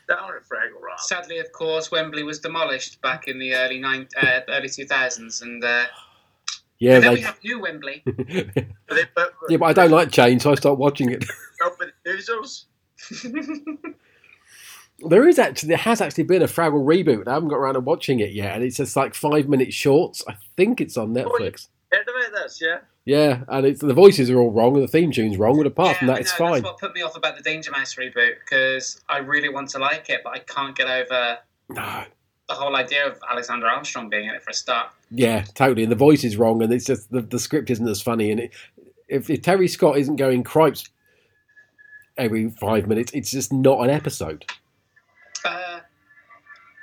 [0.08, 1.00] That was a Fraggle rap.
[1.00, 5.40] Sadly, of course, Wembley was demolished back in the early nine, uh, early two thousands,
[5.40, 5.86] and, uh,
[6.78, 8.02] Yeah, and then we have new Wembley.
[8.86, 11.24] But they, but, yeah, but I don't like change, so I start watching it.
[11.64, 11.90] Up with.
[15.06, 17.26] There is actually there has actually been a Fraggle reboot.
[17.26, 20.22] I haven't got around to watching it yet, and it's just like five minute shorts.
[20.28, 21.68] I think it's on Netflix.
[21.94, 22.78] Heard about this, yeah?
[23.04, 25.98] Yeah, and it's the voices are all wrong and the theme tune's wrong, but apart
[25.98, 26.62] from that, it's fine.
[26.62, 29.78] That's what put me off about the Danger Mouse reboot because I really want to
[29.78, 31.38] like it, but I can't get over
[31.68, 32.04] No,
[32.48, 34.88] the whole idea of Alexander Armstrong being in it for a start.
[35.10, 35.82] yeah, totally.
[35.82, 38.30] And the voice is wrong, and it's just the, the script isn't as funny.
[38.30, 38.52] And it,
[39.08, 40.88] if, if Terry Scott isn't going cripes
[42.16, 44.46] every five minutes, it's just not an episode.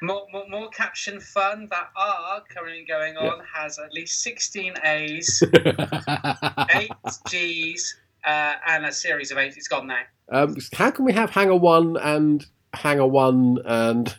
[0.04, 5.44] More, more, more caption fun that are currently going on has at least 16 A's,
[6.76, 6.92] 8
[7.28, 9.56] G's, uh, and a series of 8.
[9.56, 10.02] It's gone now.
[10.32, 12.44] um, how can we have Hanger One and
[12.74, 14.16] Hanger One and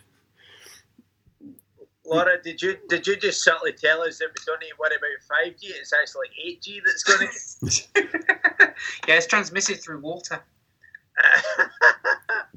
[2.05, 4.95] Laura, did you did you just subtly tell us that we don't need to worry
[4.95, 5.57] about 5G?
[5.63, 7.27] It's actually 8G that's going
[8.67, 8.73] to.
[9.07, 10.41] yeah, it's transmitted through water.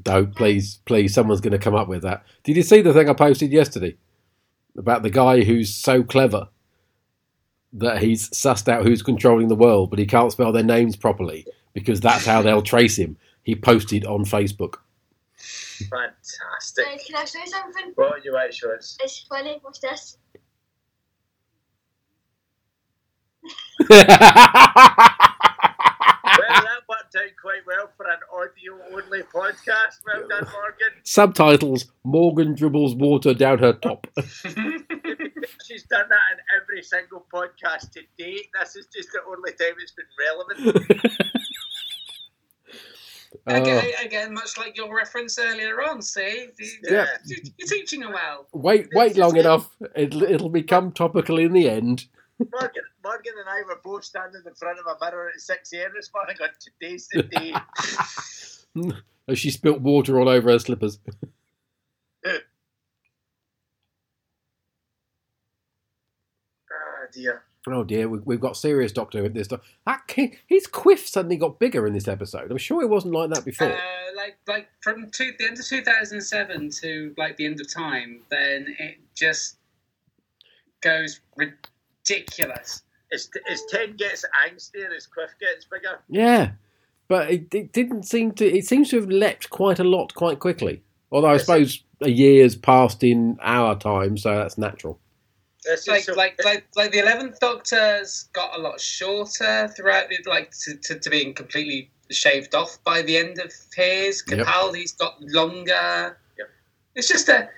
[0.07, 2.25] No, please, please, someone's going to come up with that.
[2.45, 3.97] Did you see the thing I posted yesterday
[4.77, 6.49] about the guy who's so clever
[7.73, 11.45] that he's sussed out who's controlling the world, but he can't spell their names properly
[11.75, 13.17] because that's how they'll trace him?
[13.43, 14.77] He posted on Facebook.
[15.91, 16.87] Fantastic.
[16.87, 17.93] Uh, can I say something?
[17.97, 18.97] What you want to show us?
[19.03, 19.59] It's funny.
[19.63, 20.19] What's this?
[26.39, 26.86] Well, that worked
[27.17, 30.01] out quite well for an audio only podcast.
[30.07, 30.93] Well done, Morgan.
[31.05, 34.07] Subtitles: Morgan dribbles water down her top.
[34.17, 38.49] She's done that in every single podcast to date.
[38.61, 41.17] This is just the only time it's been relevant.
[43.49, 46.49] Oh, Again, again, much like your reference earlier on, see?
[46.83, 47.07] Yeah.
[47.27, 48.47] You're teaching her well.
[48.53, 49.77] wait, wait long enough.
[49.95, 52.07] It'll, it'll become topical in the end.
[52.39, 55.93] Morgan, Morgan and I were both standing in front of a mirror at 6 a.m.
[55.95, 57.23] this morning on today's the
[58.83, 58.93] day.
[59.29, 60.99] As she spilt water all over her slippers.
[62.27, 62.39] Ah,
[67.15, 67.45] dear.
[67.69, 69.49] Oh dear, we, we've got serious doctor with this.
[69.49, 72.51] That ki- his quiff suddenly got bigger in this episode.
[72.51, 73.73] I'm sure it wasn't like that before.
[73.73, 73.79] Uh,
[74.17, 78.75] like, like from two, the end of 2007 to like the end of time, then
[78.81, 79.59] it just
[80.81, 82.83] goes ridiculous.
[83.13, 86.01] As, as Ted gets angstier, as Cliff gets bigger.
[86.09, 86.51] yeah,
[87.09, 88.45] but it, it didn't seem to.
[88.47, 90.83] It seems to have leapt quite a lot quite quickly.
[91.13, 91.43] Although I Yes.
[91.43, 94.99] suppose a year's passed in our time, so that's natural.
[95.65, 100.11] This is like, so- like, like, like the eleventh Doctor's got a lot shorter throughout
[100.13, 104.23] it, like to, to, to being completely shaved off by the end of his.
[104.29, 104.47] Yep.
[104.47, 106.19] Capaldi's got longer.
[106.39, 106.49] Yep.
[106.97, 107.49] It's just a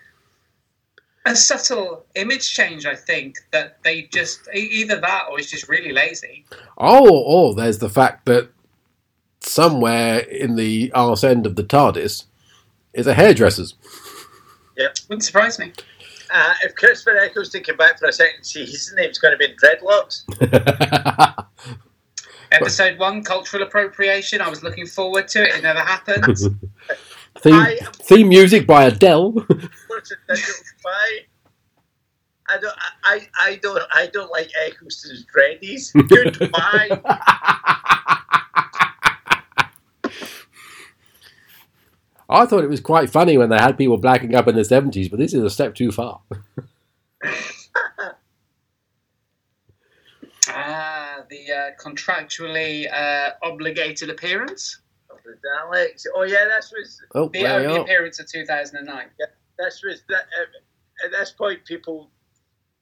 [1.26, 5.92] a subtle image change, I think, that they just either that or it's just really
[5.92, 6.44] lazy.
[6.78, 8.50] Oh, oh, there's the fact that
[9.40, 12.24] somewhere in the arse end of the TARDIS
[12.92, 13.74] is a hairdresser's.
[14.76, 15.72] Yeah, wouldn't surprise me.
[16.30, 19.46] Uh, if Christopher Eccleston came back for a second season, his name's going to be
[19.46, 20.24] in dreadlocks.
[22.52, 24.40] Episode one, cultural appropriation.
[24.40, 25.54] I was looking forward to it.
[25.56, 26.24] It never happened.
[27.40, 29.32] theme, I- theme music by Adele.
[29.32, 31.26] What's a digital spy?
[32.50, 32.74] I don't.
[33.04, 33.82] I, I don't.
[33.92, 35.92] I don't like Eccleston's dreadies.
[36.08, 37.00] Goodbye.
[42.30, 45.10] I thought it was quite funny when they had people blacking up in the 70s,
[45.10, 46.20] but this is a step too far.
[50.50, 54.80] Ah, the uh, contractually uh, obligated appearance.
[55.28, 56.06] The Daleks.
[56.14, 57.00] Oh yeah, this was.
[57.14, 57.80] Oh, The only are.
[57.82, 59.06] appearance of 2009.
[59.58, 60.02] This was.
[60.08, 62.10] The, uh, at this point, people.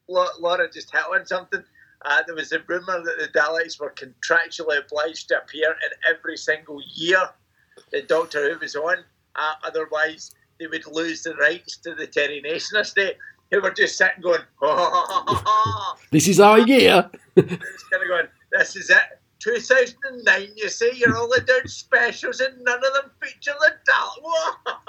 [0.08, 1.62] Lau- Laura just hit on something.
[2.04, 6.36] Uh, there was a rumor that the Daleks were contractually obliged to appear in every
[6.36, 7.22] single year
[7.90, 8.98] that Doctor Who was on.
[9.34, 13.16] Uh, otherwise, they would lose the rights to the Terry Nation estate.
[13.50, 15.96] Who were just sitting going, ha ha ha ha ha.
[16.12, 17.10] This is our year.
[17.36, 18.96] It's kind of going, this is it.
[19.46, 24.76] 2009, you see, you're only doing specials and none of them feature the Dalek.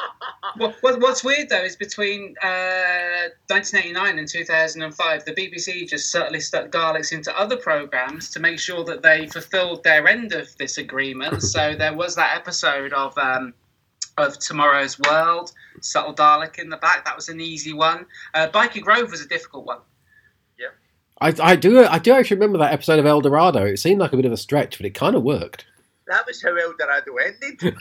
[0.55, 6.39] What, what, what's weird though is between uh, 1989 and 2005, the BBC just subtly
[6.39, 10.79] stuck Daleks into other programs to make sure that they fulfilled their end of this
[10.79, 11.43] agreement.
[11.53, 13.53] so there was that episode of um,
[14.17, 15.51] of Tomorrow's World,
[15.81, 17.05] subtle Dalek in the back.
[17.05, 18.07] That was an easy one.
[18.33, 19.79] Uh, Byker Grove was a difficult one.
[21.19, 23.65] I, I do I do actually remember that episode of El Dorado.
[23.65, 25.65] It seemed like a bit of a stretch, but it kind of worked.
[26.07, 27.59] That was how El Dorado ended.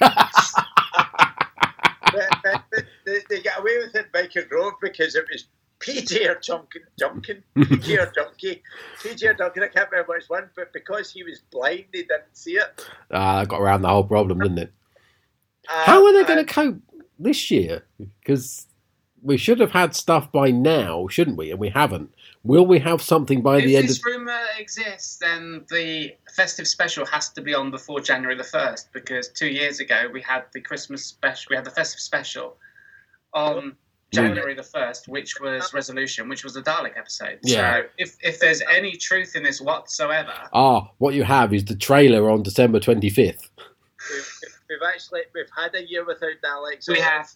[2.12, 5.46] they, they, they, they got away with it in Byker Grove because it was
[5.80, 8.62] PJ or Junkin, Junkin, PJ or Junkie,
[9.02, 12.34] PJ or Duncan, I can't remember which one, but because he was blind, they didn't
[12.34, 12.88] see it.
[13.10, 14.72] Ah, that got around the whole problem, didn't it?
[15.68, 16.78] Uh, How are they uh, going to cope
[17.18, 17.84] this year?
[18.20, 18.66] Because
[19.22, 21.50] we should have had stuff by now, shouldn't we?
[21.50, 22.14] And we haven't.
[22.46, 23.90] Will we have something by if the end of?
[23.90, 24.04] If this of?
[24.04, 29.28] rumor exists, then the festive special has to be on before January the first, because
[29.28, 32.56] two years ago we had the Christmas special, we had the festive special
[33.34, 33.76] on
[34.12, 37.38] January the first, which was Resolution, which was a Dalek episode.
[37.42, 37.80] Yeah.
[37.82, 41.74] So if if there's any truth in this whatsoever, Ah, what you have is the
[41.76, 43.50] trailer on December twenty fifth.
[43.58, 44.32] We've,
[44.70, 46.88] we've actually we've had a year without Daleks.
[46.88, 47.28] we have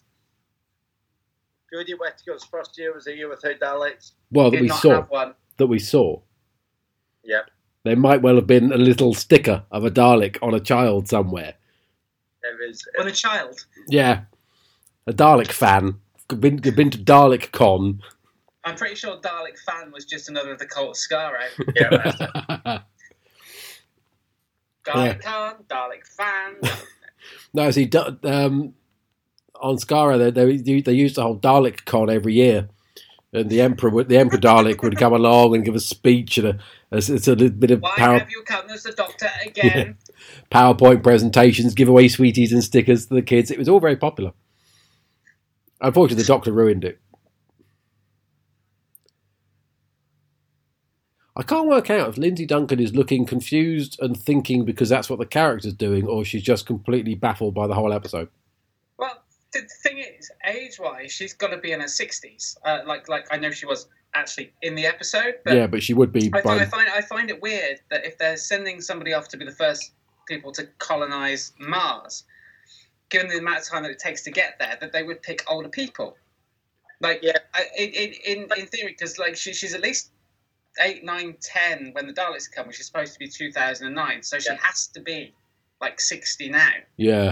[1.73, 4.11] Jodie Whittaker's first year was a year without Daleks.
[4.31, 5.01] Well, that we saw.
[5.03, 5.33] one.
[5.57, 6.19] That we saw.
[7.23, 7.49] Yep.
[7.83, 11.55] There might well have been a little sticker of a Dalek on a child somewhere.
[12.41, 12.83] There is.
[12.99, 13.65] On a child.
[13.87, 14.21] Yeah,
[15.07, 15.95] a Dalek fan.
[16.27, 18.01] Been, been to Dalek Con.
[18.63, 21.41] I'm pretty sure Dalek fan was just another of the cult of Skaro.
[21.75, 22.81] yeah, that's it.
[24.85, 26.55] Dalek Khan, Dalek fan.
[27.53, 28.73] no, see, Da- um,
[29.61, 32.67] on Skaro, they, they they used the whole Dalek Con every year,
[33.33, 36.47] and the Emperor, would, the Emperor Dalek would come along and give a speech and
[36.47, 36.59] a,
[36.91, 39.97] a, it's a little bit of Why power, have you come as the Doctor again?
[40.51, 43.51] PowerPoint presentations, give away sweeties and stickers to the kids.
[43.51, 44.33] It was all very popular.
[45.79, 46.99] Unfortunately, the Doctor ruined it.
[51.35, 55.17] I can't work out if Lindsay Duncan is looking confused and thinking because that's what
[55.17, 58.27] the character's doing, or she's just completely baffled by the whole episode.
[59.53, 62.57] Well, the thing is, age-wise, she's got to be in her sixties.
[62.65, 65.93] Uh, like, like I know she was actually in the episode, but yeah, but she
[65.93, 66.27] would be.
[66.27, 69.27] I, by, find, I find I find it weird that if they're sending somebody off
[69.29, 69.91] to be the first
[70.27, 72.23] people to colonize Mars,
[73.09, 75.43] given the amount of time that it takes to get there, that they would pick
[75.49, 76.15] older people.
[77.01, 77.37] Like, Yeah.
[77.53, 80.11] I, in, in in in theory, because like she, she's at least
[80.79, 83.95] eight, nine, ten when the Daleks come, which is supposed to be two thousand and
[83.95, 84.23] nine.
[84.23, 84.57] So she Yeah.
[84.61, 85.33] has to be
[85.81, 86.69] like sixty now.
[86.97, 87.31] yeah,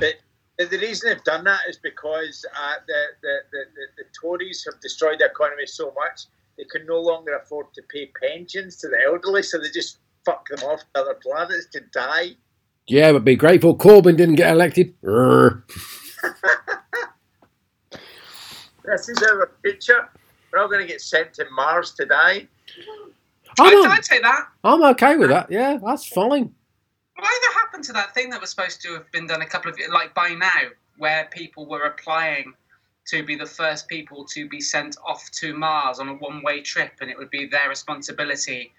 [0.59, 4.65] And the reason they've done that is because uh, the, the, the, the, the Tories
[4.69, 6.25] have destroyed the economy so much
[6.57, 10.45] they can no longer afford to pay pensions to the elderly, so they just fuck
[10.49, 12.31] them off to other planets to die.
[12.87, 14.93] yeah, but be grateful Corbyn didn't get elected.
[15.01, 15.63] Urgh.
[18.89, 20.09] This is our future.
[20.51, 22.47] We're all going to get sent to Mars to die.
[23.59, 24.47] I, I'm, I'd say that.
[24.63, 25.51] I'm okay with that.
[25.51, 26.55] Yeah, that's fine.
[27.15, 29.77] Whatever happened to that thing that was supposed to have been done a couple of
[29.91, 32.53] like by now, where people were applying
[33.07, 36.91] to be the first people to be sent off to Mars on a one-way trip,
[37.01, 38.71] and it would be their responsibility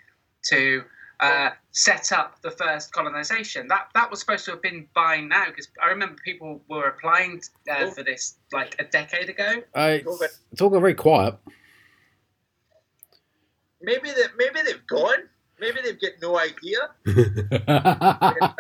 [0.44, 0.82] to
[1.20, 3.68] uh, set up the first colonization.
[3.68, 7.40] That that was supposed to have been by now, because I remember people were applying
[7.70, 9.62] uh, for this like a decade ago.
[9.74, 11.36] Uh, it's, it's all gone very quiet.
[13.82, 15.22] Maybe they, maybe they've gone.
[15.61, 16.79] Maybe they've got no idea.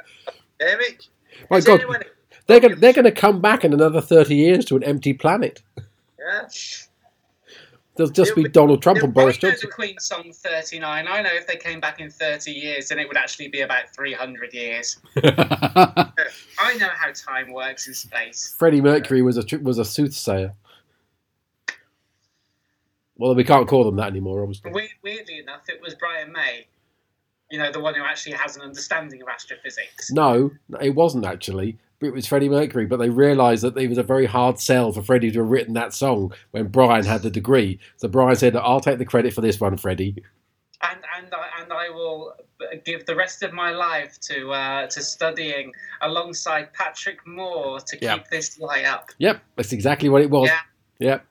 [1.50, 1.60] My.
[1.60, 2.02] God, anyone-
[2.46, 5.62] they're going they're going to come back in another thirty years to an empty planet.
[6.18, 6.48] Yeah.
[7.96, 9.68] There'll just be be- Donald Trump and Boris Johnson.
[9.68, 11.06] the Queen song 39.
[11.06, 13.94] I know if they came back in 30 years, then it would actually be about
[13.94, 14.98] 300 years.
[15.16, 18.54] I know how time works in space.
[18.58, 20.54] Freddie Mercury was a was a soothsayer.
[23.16, 24.72] Well, we can't call them that anymore, obviously.
[25.02, 26.68] Weirdly enough, it was Brian May,
[27.50, 30.10] you know, the one who actually has an understanding of astrophysics.
[30.10, 31.78] No, it wasn't actually.
[32.00, 35.02] It was Freddie Mercury, but they realised that it was a very hard sell for
[35.02, 37.78] Freddie to have written that song when Brian had the degree.
[37.96, 40.22] So Brian said, "I'll take the credit for this one, Freddie."
[40.82, 42.34] And and I, and I will
[42.86, 48.02] give the rest of my life to uh, to studying alongside Patrick Moore to keep
[48.02, 48.18] Yeah.
[48.30, 49.10] this light up.
[49.18, 50.48] Yep, that's exactly what it was.
[50.48, 50.60] Yeah.
[51.00, 51.26] Yep.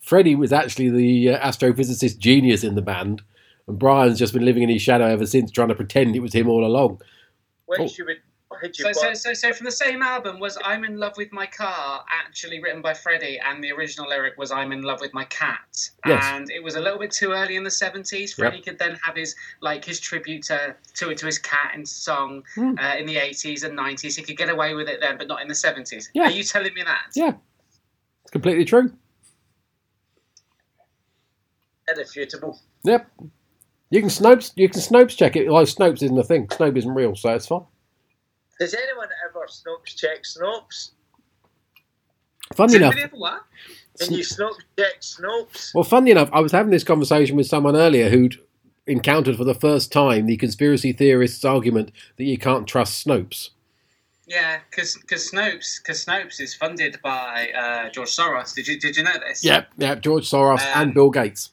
[0.00, 3.22] Freddie was actually the uh, astrophysicist genius in the band,
[3.66, 6.34] and Brian's just been living in his shadow ever since, trying to pretend it was
[6.34, 7.00] him all along.
[7.68, 7.88] Oh.
[7.98, 8.18] you would
[8.60, 11.32] Had you So, so, so, so from the same album was "I'm in Love with
[11.32, 15.12] My Car" actually written by Freddie, and the original lyric was "I'm in love with
[15.14, 16.22] my cat." Yes.
[16.26, 18.34] And it was a little bit too early in the seventies.
[18.34, 22.44] Freddie could then have his like his tribute to to, to his cat in song
[22.54, 22.74] Hmm.
[22.78, 24.14] uh, in the eighties and nineties.
[24.14, 26.10] He could get away with it then, but not in the seventies.
[26.14, 26.24] Yeah.
[26.24, 27.06] Are you telling me that?
[27.16, 27.32] Yeah,
[28.22, 28.92] it's completely true.
[31.88, 32.60] irrefutable.
[32.84, 33.10] Yep.
[33.94, 34.50] You can Snopes.
[34.56, 35.48] You can Snopes check it.
[35.48, 36.48] Like Snopes isn't a thing.
[36.48, 37.62] Snope isn't real, so it's fine.
[38.58, 40.90] Does anyone ever Snopes check Snopes?
[42.56, 43.40] Funny enough, we ever?
[44.00, 45.72] Can you Snopes check Snopes?
[45.76, 48.40] well, funny enough, I was having this conversation with someone earlier who'd
[48.88, 53.50] encountered for the first time the conspiracy theorists' argument that you can't trust Snopes.
[54.26, 58.56] Yeah, because Snopes because Snopes is funded by uh, George Soros.
[58.56, 59.44] Did you did you know this?
[59.44, 60.00] Yep, yep.
[60.00, 61.50] George Soros Um, and Bill Gates.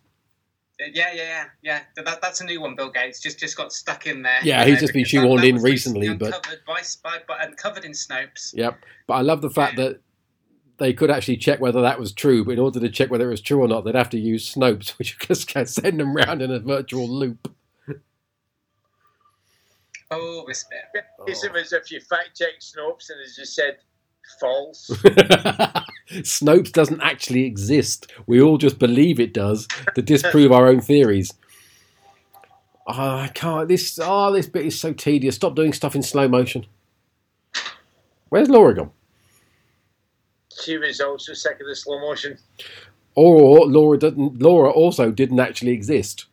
[0.93, 1.79] Yeah, yeah, yeah, yeah.
[1.95, 2.75] That, that- that's a new one.
[2.75, 4.39] Bill Gates just just got stuck in there.
[4.43, 7.43] Yeah, he's know, just been because that- shoehorned in recently, but- uncovered by, by, by
[7.43, 8.51] and covered in Snopes.
[8.53, 8.79] Yep.
[9.07, 9.99] But I love the fact that
[10.77, 13.31] they could actually check whether that was true, but in order to check whether it
[13.31, 16.41] was true or not, they'd have to use Snopes, which just can send them round
[16.41, 17.53] in a virtual loop.
[20.13, 21.05] Oh, this bit.
[21.27, 23.77] It's as if you fact check Snopes and it just said
[24.39, 24.91] false.
[26.19, 28.11] Snopes doesn't actually exist.
[28.27, 31.33] We all just believe it does to disprove our own theories.
[32.87, 33.67] Oh, I can't.
[33.67, 35.35] This oh, this bit is so tedious.
[35.35, 36.65] Stop doing stuff in slow motion.
[38.29, 38.91] Where's Laura gone?
[40.61, 42.37] she was also sick of the slow motion.
[43.15, 44.41] Or Laura didn't.
[44.41, 46.25] Laura also didn't actually exist.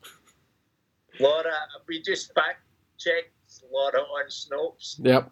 [1.18, 1.52] Laura,
[1.88, 2.60] we just fact
[2.98, 3.32] checked
[3.72, 5.30] Laura on Snopes Yep.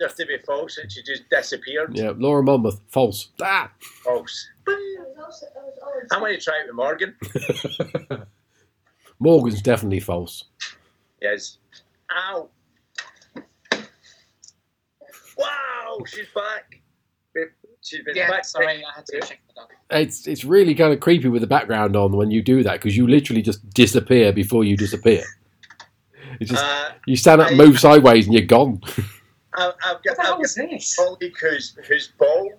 [0.00, 1.96] Just to be false and she just disappeared.
[1.96, 2.12] Yeah.
[2.16, 2.80] Laura Monmouth.
[2.88, 3.28] False.
[3.42, 3.70] Ah.
[4.04, 4.48] False.
[4.66, 4.70] It
[5.00, 8.26] was also, it was always I'm going to try it with Morgan.
[9.20, 10.44] Morgan's definitely false.
[11.20, 11.58] Yes.
[12.10, 12.48] Ow.
[15.36, 16.80] Wow, she's back.
[17.80, 18.44] She's been Yeah, back.
[18.44, 19.68] sorry, I had to check the dog.
[19.90, 22.96] It's it's really kind of creepy with the background on when you do that because
[22.96, 25.22] you literally just disappear before you disappear.
[26.40, 28.80] It's just Uh, you stand up, I- move sideways, and you're gone.
[29.54, 30.98] I, I've got, What I've got was this?
[30.98, 32.52] a colleague who's, who's bald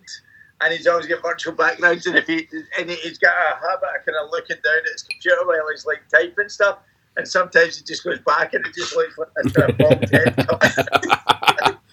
[0.62, 4.06] and he's always got virtual backgrounds and if he and he's got a habit of
[4.06, 6.80] kind of looking down at his computer while he's like typing stuff
[7.18, 10.10] and sometimes he just goes back and it just looks like a kind of bald
[10.10, 11.78] head.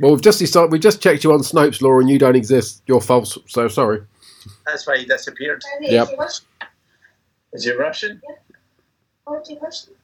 [0.00, 2.82] Well, we've just decided we just checked you on Snopes, Laura, and you don't exist.
[2.86, 3.38] You're false.
[3.46, 4.02] So sorry.
[4.66, 5.62] That's why he disappeared.
[5.80, 6.02] Yep.
[6.02, 6.46] is he Russian?
[7.52, 8.22] Is he Russian?
[9.26, 9.94] Or is he Russian?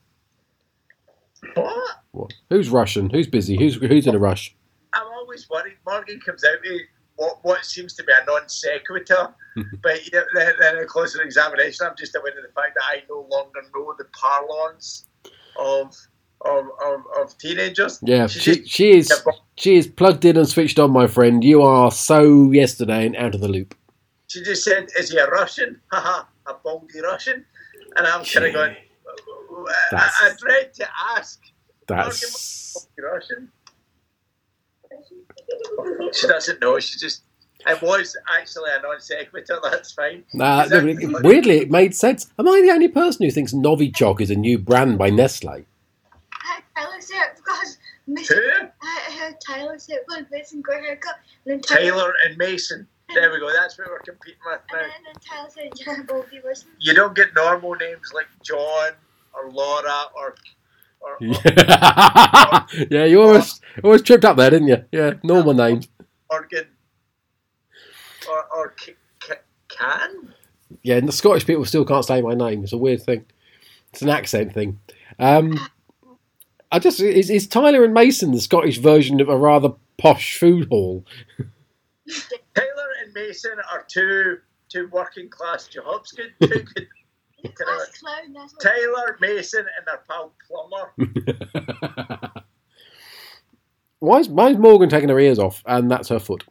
[1.53, 2.33] What?
[2.49, 3.09] Who's Russian?
[3.09, 3.57] Who's busy?
[3.57, 4.55] Who's who's in a rush?
[4.93, 5.77] I'm always worried.
[5.85, 6.81] Morgan comes out with
[7.15, 9.33] what, what seems to be a non sequitur,
[9.83, 12.83] but you know, then, then a closer examination, I'm just aware of the fact that
[12.83, 15.07] I no longer know the parlance
[15.57, 15.95] of
[16.43, 17.99] of, of, of teenagers.
[18.01, 19.13] Yeah, She she she is
[19.57, 21.43] she is plugged in and switched on, my friend.
[21.43, 23.75] You are so yesterday and out of the loop.
[24.27, 25.79] She just said, "Is he a Russian?
[25.91, 27.45] Haha, a baldy Russian."
[27.95, 28.75] And I'm kind of going.
[29.67, 30.87] I, That's- I dread to
[31.17, 31.39] ask.
[31.87, 33.51] That's Russian.
[36.13, 36.79] She doesn't know.
[36.79, 37.23] She just.
[37.67, 39.59] It was actually a non sequitur.
[39.61, 40.23] That's fine.
[40.33, 42.27] nah, no, it- weirdly it made sense.
[42.39, 45.49] Am I the only person who thinks Novichok is a new brand by Nestle?
[45.51, 45.63] I
[46.43, 48.37] had Tyler say because Mason.
[48.37, 48.67] Who?
[48.81, 51.19] I heard Tyler say it because Mason got haircut.
[51.45, 52.87] And then Tyler, Taylor and Mason.
[53.13, 53.51] There we go.
[53.53, 54.79] That's what we're competing with now.
[54.79, 56.69] then, then Tyler said, John Bobby Russian.
[56.79, 58.91] You don't get normal names like John
[59.33, 60.35] or Laura or.
[61.01, 64.83] or, or yeah, you almost almost tripped up there, didn't you?
[64.91, 65.87] Yeah, normal names.
[66.31, 66.67] Morgan.
[68.29, 69.33] Or, or C- C-
[69.67, 70.33] Can?
[70.83, 72.63] Yeah, and the Scottish people still can't say my name.
[72.63, 73.25] It's a weird thing.
[73.91, 74.79] It's an accent thing.
[75.19, 75.59] Um,
[76.71, 80.67] I just is, is Tyler and Mason the Scottish version of a rather posh food
[80.69, 81.05] hall?
[82.55, 84.37] Tyler and Mason are two
[84.69, 86.11] two working class jobs.
[86.13, 86.67] Good, good.
[87.49, 90.93] Class clown, that's Taylor, Mason, and their pal Plumber.
[93.99, 96.43] why, is, why is Morgan taking her ears off and that's her foot?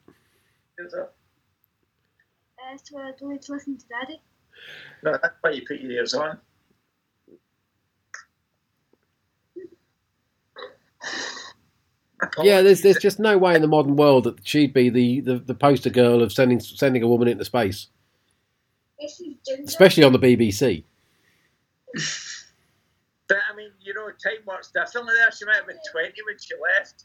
[2.71, 4.21] that's what I do to listen to Daddy.
[5.03, 6.39] No, that's why you put your ears on.
[12.43, 15.39] Yeah, there's there's just no way in the modern world that she'd be the, the,
[15.39, 18.00] the poster girl of sending sending a woman into space, This is Ginger.
[19.65, 20.85] Especially on the BBC.
[23.31, 25.31] But I mean, you know, time works differently there.
[25.31, 27.05] She might have been 20 when she left.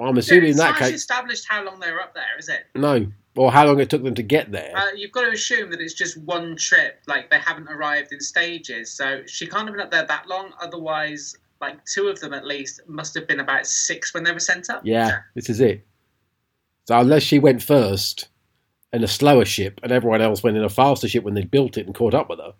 [0.00, 2.48] I'm assuming in it's that not case, established how long they were up there, is
[2.48, 2.64] it?
[2.74, 3.06] no,
[3.36, 4.72] or how long it took them to get there.
[4.74, 7.02] Uh, you've got to assume that it's just one trip.
[7.06, 10.52] Like they haven't arrived in stages, so she can't have been up there that long.
[10.60, 14.40] Otherwise, like two of them at least must have been about six when they were
[14.40, 14.80] sent up.
[14.82, 15.86] Yeah, this is it.
[16.88, 18.28] So unless she went first
[18.94, 21.76] in a slower ship and everyone else went in a faster ship when they built
[21.76, 22.54] it and caught up with her.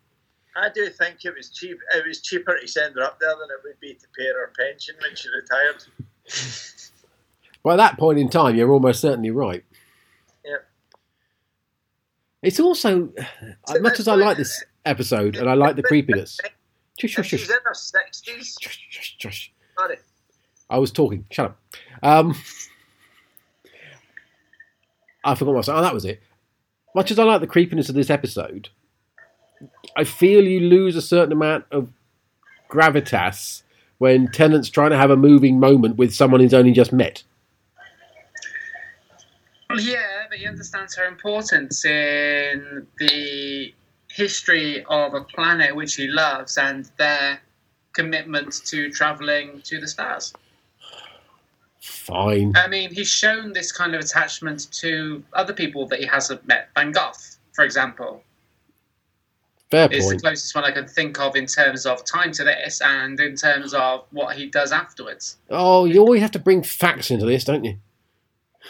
[0.56, 1.78] I do think it was cheap.
[1.94, 4.52] It was cheaper to send her up there than it would be to pay her
[4.56, 5.84] pension when she retired.
[7.62, 9.64] By that point in time, you're almost certainly right.
[10.44, 10.56] Yeah.
[12.42, 13.10] It's also,
[13.68, 16.38] as much as I like this episode and I like the creepiness.
[16.98, 18.56] Shush, shush, she's in her sixties.
[18.60, 19.52] shush, shush, shush.
[19.76, 19.96] Sorry.
[20.70, 21.26] I was talking.
[21.30, 21.60] Shut up.
[22.02, 22.36] Um,
[25.24, 25.78] I forgot myself.
[25.78, 26.22] Oh, that was it.
[26.94, 28.68] Much as I like the creepiness of this episode,
[29.96, 31.90] I feel you lose a certain amount of
[32.70, 33.62] gravitas
[33.98, 37.22] when Tennant's trying to have a moving moment with someone he's only just met.
[39.70, 43.72] Well, yeah, but he understands her importance in the
[44.08, 47.40] history of a planet which he loves and their
[47.92, 50.32] commitment to traveling to the stars.
[51.84, 52.54] Fine.
[52.56, 56.70] I mean, he's shown this kind of attachment to other people that he hasn't met.
[56.74, 57.12] Van Gogh,
[57.52, 58.22] for example,
[59.70, 62.80] Fair is the closest one I can think of in terms of time to this
[62.80, 65.36] and in terms of what he does afterwards.
[65.50, 67.76] Oh, you always have to bring facts into this, don't you?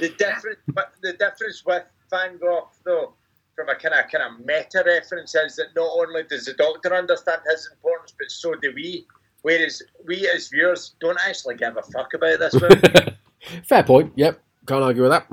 [0.00, 0.58] The difference,
[1.00, 3.12] the difference with Van Gogh, though,
[3.54, 6.92] from a kind of kind of meta reference, is that not only does the Doctor
[6.92, 9.06] understand his importance, but so do we.
[9.44, 13.14] Whereas we as viewers don't actually give a fuck about this one.
[13.64, 14.14] Fair point.
[14.16, 15.26] Yep, can't argue with that.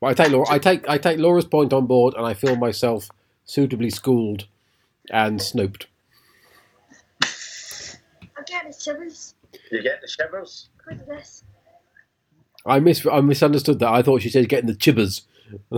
[0.00, 2.54] But I take Laura, I take I take Laura's point on board, and I feel
[2.54, 3.08] myself
[3.46, 4.46] suitably schooled
[5.10, 5.88] and snooped.
[7.20, 7.26] I
[8.46, 9.34] get the shivers.
[9.72, 10.68] you get the shivers.
[10.88, 11.42] Look at this.
[12.64, 13.88] I mis I misunderstood that.
[13.92, 15.22] I thought she said getting the chibbers.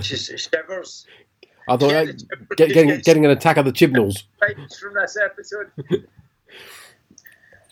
[0.02, 1.06] She's shivers.
[1.66, 2.56] I thought Yeah, uh, the chibbers.
[2.56, 4.24] get, getting getting an attack of the Chibnalls.
[4.42, 5.70] Vibes from this episode.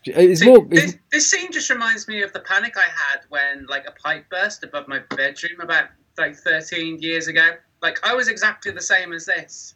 [0.06, 0.64] It's See, more.
[0.66, 3.92] this, It's, this scene just reminds me of the panic I had when like a
[3.92, 5.86] pipe burst above my bedroom about
[6.18, 7.52] like 13 years ago.
[7.82, 9.74] Like I was exactly the same as this,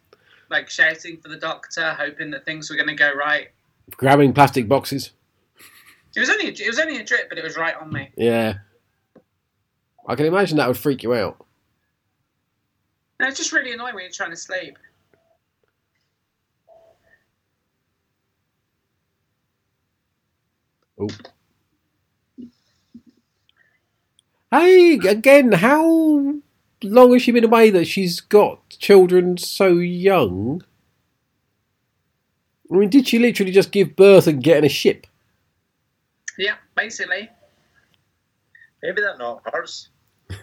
[0.49, 3.49] like shouting for the doctor, hoping that things were going to go right.
[3.91, 5.11] grabbing plastic boxes.
[6.15, 8.09] It was only it was only a drip, but it was right on me.
[8.17, 8.55] Yeah,
[10.07, 11.45] I can imagine that would freak you out.
[13.19, 14.77] And it's just really annoying when you're trying to sleep.
[20.99, 21.07] Oh.
[24.51, 26.35] Hey, again, how
[26.83, 30.63] long has she been away that she's got children so young?
[32.71, 35.07] I mean, did she literally just give birth and get in a ship?
[36.37, 37.29] Yeah, basically.
[38.81, 39.89] Maybe they're not hers.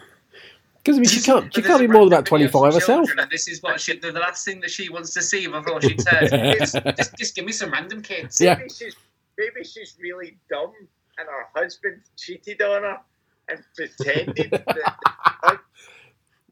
[0.77, 1.53] Because I mean, she can't.
[1.53, 3.09] She can't be more than about twenty-five herself.
[3.17, 5.95] And this is what she, the, last thing that she wants to see before she
[5.95, 6.31] turns.
[6.61, 8.39] is, just, just give me some random kids.
[8.39, 8.57] Yeah.
[9.37, 10.73] Maybe she's really dumb
[11.17, 12.97] and her husband cheated on her
[13.49, 15.59] and pretended that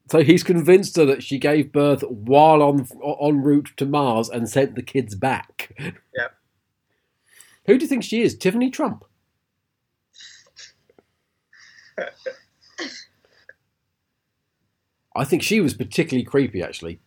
[0.10, 2.88] So he's convinced her that she gave birth while on
[3.22, 5.76] en route to Mars and sent the kids back.
[5.80, 6.36] Yep.
[7.66, 8.38] Who do you think she is?
[8.38, 9.04] Tiffany Trump.
[15.16, 17.00] I think she was particularly creepy, actually.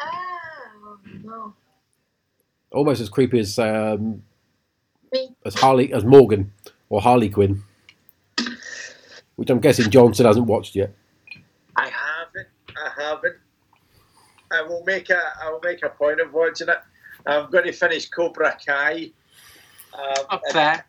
[0.00, 1.54] Oh, no.
[2.76, 4.22] Almost as creepy as um,
[5.44, 6.52] as Harley as Morgan
[6.90, 7.62] or Harley Quinn,
[9.36, 10.92] which I'm guessing Johnson hasn't watched yet.
[11.76, 12.48] I haven't.
[12.76, 13.36] I haven't.
[14.52, 15.20] I will make a.
[15.42, 16.78] I will make a point of watching it.
[17.26, 19.10] I'm going to finish Cobra Kai.
[19.94, 20.84] Um, Up and, there.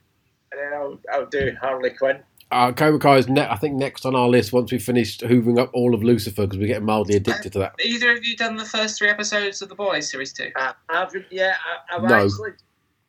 [0.52, 2.20] and then I'll, I'll do Harley Quinn.
[2.50, 5.60] Uh, Cobra Kai is, ne- I think, next on our list once we've finished hoovering
[5.60, 7.76] up all of Lucifer because we're getting mildly addicted to that.
[7.84, 10.50] Either of you done the first three episodes of The Boys series two?
[10.56, 11.58] I haven't yet.
[11.92, 12.16] I, I've No.
[12.16, 12.52] actually.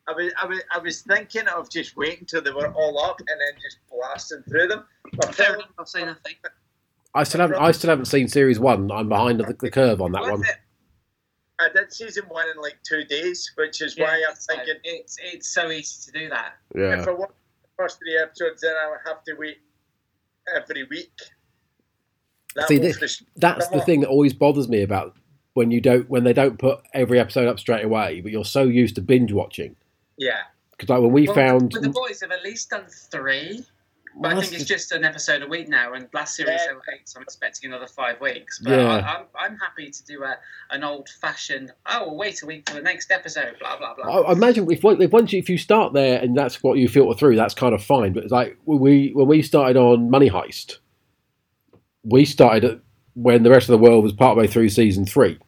[0.07, 3.19] I was, I, was, I was thinking of just waiting till they were all up
[3.19, 4.83] and then just blasting through them.
[5.13, 5.69] But Fair enough.
[5.77, 6.33] I'll say nothing.
[7.13, 7.57] I still haven't.
[7.61, 8.91] I still haven't seen series one.
[8.91, 10.41] I'm behind the, the curve on that one.
[10.43, 10.55] it.
[11.61, 14.57] I did season one in like two days, which is Yeah, why I'm it's like-
[14.65, 16.53] thinking it's it's so easy to do that.
[16.75, 17.01] Yeah.
[17.01, 17.38] if I watch the
[17.79, 19.57] first three episodes, then I would have to wait
[20.55, 21.11] every week.
[22.55, 25.15] That See, this- frust- That's the thing that always bothers me about
[25.53, 28.63] when you don't when they don't put every episode up straight away, but you're so
[28.63, 29.75] used to binge watching.
[30.17, 30.41] Yeah,
[30.71, 33.65] Because like when we Well, found, the boys have at least done three.
[34.21, 36.73] But I think it's just an episode a week now, and last series Yeah.
[36.93, 38.59] eight, so I'm expecting another five weeks.
[38.59, 38.87] But Yeah.
[38.87, 40.35] I, I'm, I'm happy to do a,
[40.71, 44.05] an old fashioned, oh, we'll wait a week for the next episode, blah, blah, blah.
[44.05, 46.89] I I imagine if, if once you, if you start there and that's what you
[46.89, 48.11] filter through, that's kind of fine.
[48.11, 50.79] But it's like when we when we started on Money Heist,
[52.03, 52.79] we started at,
[53.15, 55.39] when the rest of the world was partway through season three.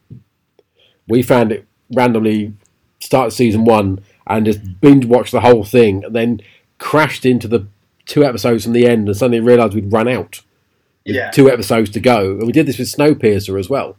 [1.08, 2.54] We found it randomly
[3.00, 6.40] started season one, and just binge watched the whole thing, and then
[6.78, 7.66] crashed into the
[8.06, 10.42] two episodes from the end, and suddenly realised we'd run out.
[11.04, 11.30] Yeah.
[11.32, 13.96] two episodes to go, and we did this with Snowpiercer as well.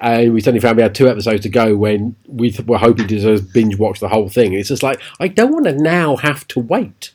[0.00, 3.18] And we suddenly found we had two episodes to go when we were hoping to
[3.18, 4.54] just binge watch the whole thing.
[4.54, 7.12] It's just like I don't want to now have to wait.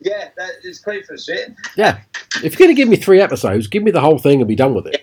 [0.00, 1.56] Yeah, that is quite frustrating.
[1.76, 2.00] Yeah,
[2.44, 4.54] if you're going to give me three episodes, give me the whole thing and be
[4.54, 5.02] done with it.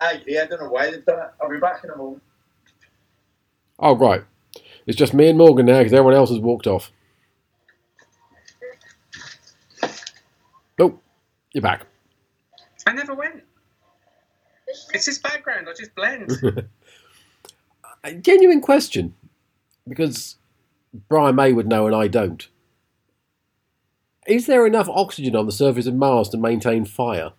[0.00, 0.38] I agree.
[0.38, 1.30] I don't know why they've done it.
[1.40, 2.22] I'll be back in a moment.
[3.78, 4.22] Oh right,
[4.86, 6.90] it's just me and Morgan now because everyone else has walked off.
[10.78, 11.02] Nope,
[11.52, 11.86] you're back.
[12.86, 13.42] I never went.
[14.92, 15.68] It's his background.
[15.68, 16.32] I just blend.
[18.04, 19.14] A genuine question,
[19.88, 20.36] because
[21.08, 22.46] Brian May would know and I don't.
[24.26, 27.32] Is there enough oxygen on the surface of Mars to maintain fire?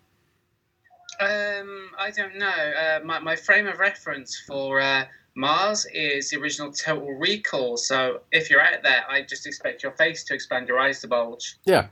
[1.20, 2.48] Um, I don't know.
[2.48, 5.06] Uh, my, my frame of reference for uh,
[5.36, 7.78] Mars is the original Total Recall.
[7.78, 11.07] So if you're out there, I just expect your face to expand, your eyes to
[11.07, 11.57] bulge.
[11.66, 11.88] Yeah.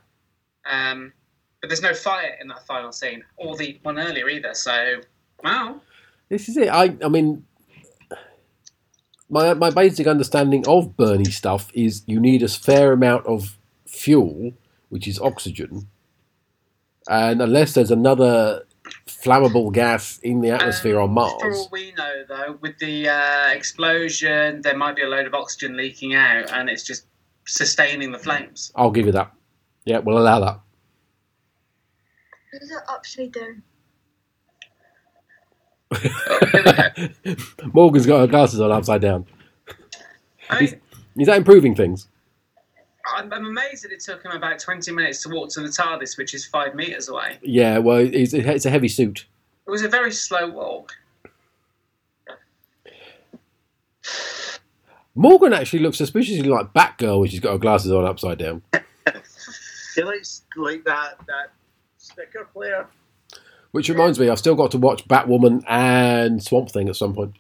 [0.66, 1.14] Um,
[1.64, 4.54] but there's no fire in that final scene, or the one earlier either.
[4.54, 5.00] So,
[5.46, 5.80] wow.
[6.28, 6.68] This is it.
[6.68, 7.46] I, I mean,
[9.30, 13.58] my my basic understanding of Bernie stuff is you need a fair amount of
[13.88, 14.52] fuel,
[14.90, 15.88] which is oxygen,
[17.08, 18.66] and unless there's another
[19.08, 23.08] flammable gas in the atmosphere on Um, For Mars, all we know, though, with the
[23.08, 27.06] uh, explosion, there might be a load of oxygen leaking out, and it's just
[27.46, 28.74] sustaining the flames.
[28.76, 29.32] I'll give you that.
[29.86, 30.60] Yeah, we'll allow that.
[32.62, 33.64] Is it upside down?
[37.74, 39.26] Morgan's got her glasses on upside down.
[40.50, 40.82] I mean,
[41.18, 42.08] Is that improving things?
[43.16, 46.18] I'm, I'm amazed that it took him about 20 minutes to walk to the TARDIS,
[46.18, 47.38] which is five meters away.
[47.42, 49.26] Yeah, well, it's, it's a heavy suit.
[49.68, 50.94] It was a very slow walk.
[55.16, 58.64] Morgan actually looks suspiciously like Batgirl when she's got her glasses on upside down.
[59.96, 61.52] He looks like that that
[62.04, 62.88] sticker player.
[63.72, 67.36] Which reminds me, I've still got to watch Batwoman and Swamp Thing at some point.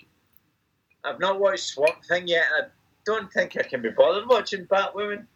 [1.03, 2.45] I've not watched Swamp Thing yet.
[2.59, 2.67] I
[3.05, 5.27] don't think I can be bothered watching Batwoman.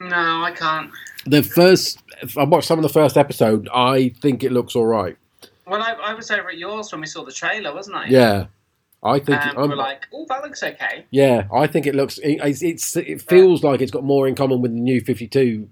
[0.00, 0.90] No, I can't.
[1.26, 1.98] The first,
[2.36, 3.68] I watched some of the first episode.
[3.72, 5.16] I think it looks all right.
[5.66, 8.06] Well, I, I was over at yours when we saw the trailer, wasn't I?
[8.08, 8.46] Yeah,
[9.04, 9.40] I think.
[9.46, 11.04] Um, we I'm- were like, oh, that looks okay.
[11.10, 12.18] yeah, I think it looks.
[12.18, 15.28] It, it's, it's it feels like it's got more in common with the new Fifty
[15.28, 15.68] Two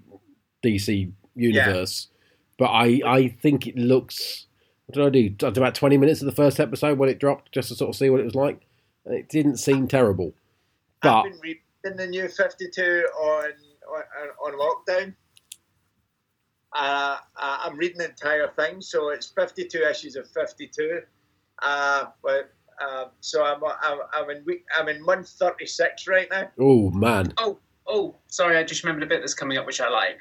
[0.63, 2.07] DC universe,
[2.59, 4.45] but I I think it looks.
[4.85, 5.47] What did I do?
[5.47, 7.89] I did about twenty minutes of the first episode when it dropped, just to sort
[7.89, 8.67] of see what it was like.
[9.05, 10.35] And it didn't seem terrible,
[11.01, 13.51] but I've been reading the new 52 on
[13.87, 15.15] on, on lockdown.
[16.75, 21.01] Uh, uh, I'm reading the entire thing, so it's 52 issues of 52.
[21.63, 26.49] Uh, but uh, so I'm, I'm I'm in week I'm in month 36 right now.
[26.59, 27.57] oh man, Oh
[27.89, 30.19] Oh, sorry, I just remembered a bit that's coming up, which I like.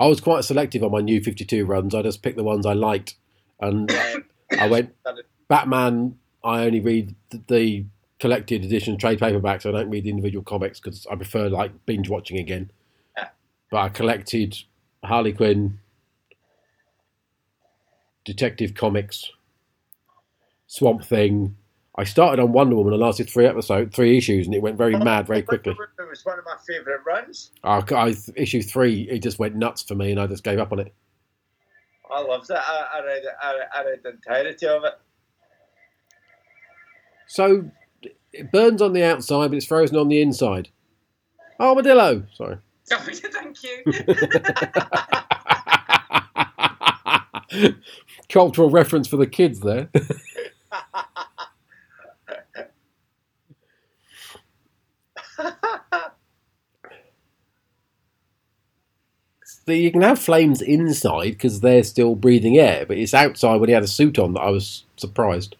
[0.00, 1.94] I was quite selective on my new 52 runs.
[1.94, 3.16] I just picked the ones I liked.
[3.60, 3.92] And
[4.58, 4.94] I went
[5.48, 6.16] Batman.
[6.42, 7.84] I only read the, the
[8.18, 9.66] collected edition trade paperbacks.
[9.66, 12.70] I don't read the individual comics because I prefer like binge watching again.
[13.14, 13.28] Yeah.
[13.70, 14.56] But I collected
[15.04, 15.80] Harley Quinn,
[18.24, 19.30] Detective Comics,
[20.66, 21.56] Swamp Thing.
[22.00, 24.96] I started on Wonder Woman and lasted three episodes, three issues, and it went very
[24.96, 25.72] mad very quickly.
[25.72, 27.50] It was one of my favourite runs.
[27.62, 30.72] I, I, issue three, it just went nuts for me, and I just gave up
[30.72, 30.94] on it.
[32.10, 32.56] I loved it.
[32.56, 33.22] I, I read.
[33.42, 34.94] I, I read the entirety of it.
[37.26, 37.70] So
[38.32, 40.70] it burns on the outside, but it's frozen on the inside.
[41.60, 42.24] Armadillo.
[42.32, 42.56] Sorry.
[42.92, 43.84] Oh, thank you.
[48.30, 49.90] Cultural reference for the kids there.
[59.70, 63.68] So you can have flames inside because they're still breathing air, but it's outside when
[63.68, 65.54] he had a suit on that I was surprised.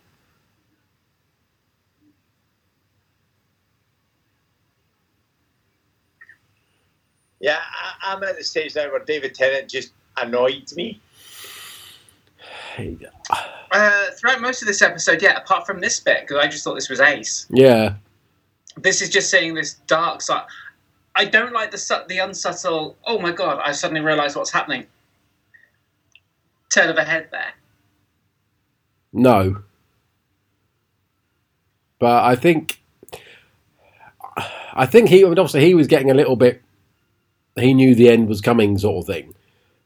[7.38, 11.00] Yeah, I, I'm at the stage now where David Tennant just annoyed me.
[13.70, 16.74] uh, throughout most of this episode, yeah, apart from this bit, because I just thought
[16.74, 17.46] this was ace.
[17.48, 17.94] Yeah,
[18.76, 20.46] This is just seeing this dark side.
[21.20, 22.96] I don't like the the unsubtle.
[23.04, 23.60] Oh my god!
[23.62, 24.86] I suddenly realised what's happening.
[26.74, 27.52] Turn of a head there.
[29.12, 29.62] No.
[31.98, 32.80] But I think
[34.72, 36.62] I think he obviously he was getting a little bit
[37.54, 39.34] he knew the end was coming sort of thing.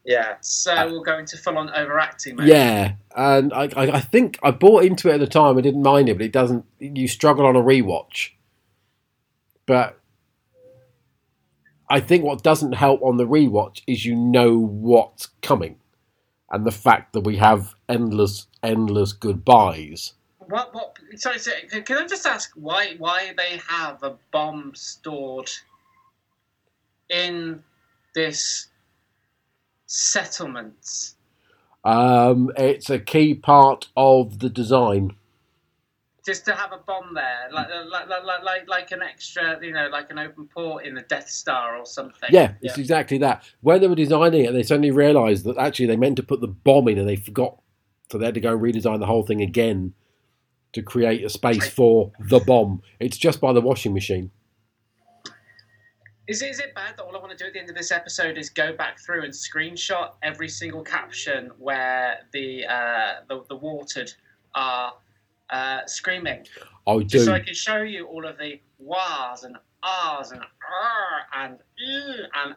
[0.05, 2.47] Yeah, So uh, we're going to full on overacting mode.
[2.47, 2.93] Yeah.
[3.17, 6.09] And I, I, I think I bought into it at the time, I didn't mind
[6.11, 8.31] it, but it doesn't you struggle on a rewatch.
[9.67, 9.99] But
[11.89, 15.77] I think what doesn't help on the rewatch is you know what's coming,
[16.51, 20.15] and the fact that we have endless, endless goodbyes.
[20.39, 20.75] What?
[20.75, 20.97] What?
[21.17, 22.95] Sorry, sorry, can I just ask why?
[22.99, 25.51] Why they have a bomb stored
[27.09, 27.63] in
[28.15, 28.69] this
[29.87, 31.15] settlement?
[31.85, 35.17] Um, it's a key part of the design.
[36.25, 39.89] Just to have a bomb there, like like like like like an extra, you know,
[39.89, 42.31] like an open port in the Death Star or something.
[42.33, 43.45] Yeah, it's exactly that.
[43.61, 46.49] When they were designing it, they suddenly realised that actually they meant to put the
[46.49, 47.61] bomb in, and they forgot,
[48.11, 49.93] so they had to go and redesign the whole thing again
[50.73, 52.81] to create a space for the bomb.
[53.01, 54.31] It's just by the washing machine.
[56.27, 57.77] Is it, is it bad that all I want to do at the end of
[57.77, 63.45] this episode is go back through and screenshot every single caption where the uh, the,
[63.51, 64.11] the watered
[64.55, 64.95] are
[65.51, 66.47] uh, screaming?
[66.87, 67.25] I Just do.
[67.25, 72.03] so I can show you all of the wahs and ahs and r and e
[72.35, 72.55] and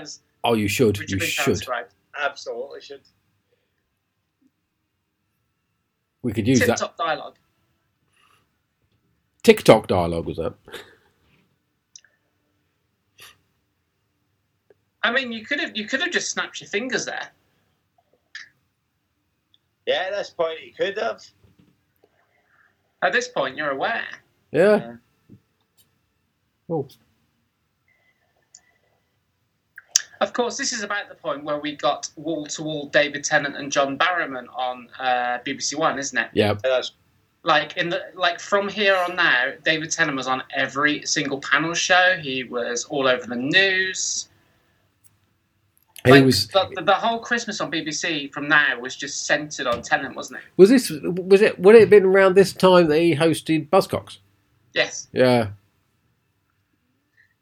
[0.00, 0.98] rs, Oh, you should.
[0.98, 1.42] which You should.
[1.44, 1.94] transcribed.
[2.18, 3.00] Absolutely should.
[6.22, 6.76] We could use Tip that.
[6.78, 7.36] top dialogue.
[9.42, 10.54] TikTok dialogue was that?
[15.02, 17.28] I mean, you could have you could have just snapped your fingers there.
[19.86, 21.24] Yeah, that's this point he could have.
[23.02, 24.04] At this point, you're aware.
[24.52, 24.94] Yeah.
[26.68, 26.88] Oh,
[30.20, 33.56] Of course, this is about the point where we got wall to wall David Tennant
[33.56, 36.28] and John Barrowman on uh, BBC One, isn't it?
[36.32, 36.54] yeah.
[37.44, 41.72] Like in the like from here on now, David Tennant was on every single panel
[41.72, 42.18] show.
[42.20, 44.27] He was all over the news.
[46.04, 46.46] He Like, was.
[46.48, 50.38] the, the, the whole Christmas on BBC from now was just centered on Tennant, wasn't
[50.40, 50.44] it?
[50.56, 50.90] Was this?
[50.90, 51.58] Was it?
[51.58, 54.18] Would it have been around this time that he hosted Buzzcocks?
[54.74, 55.08] Yes.
[55.12, 55.48] Yeah.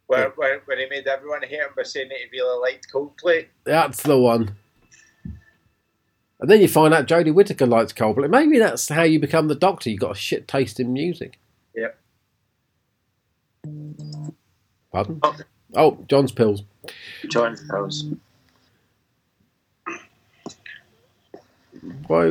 [0.06, 3.46] where, where, where he made everyone hate him by saying that he really liked Coldplay.
[3.64, 4.56] That's the one.
[6.40, 8.28] And then you find out Jodie Whittaker likes Coldplay.
[8.30, 9.90] Maybe that's how you become the Doctor.
[9.90, 11.38] You got a shit taste in music.
[11.74, 11.98] Yep.
[14.92, 15.20] Pardon?
[15.22, 15.36] Oh.
[15.74, 16.62] Oh, John's pills.
[17.28, 18.04] John House.
[22.06, 22.24] Why?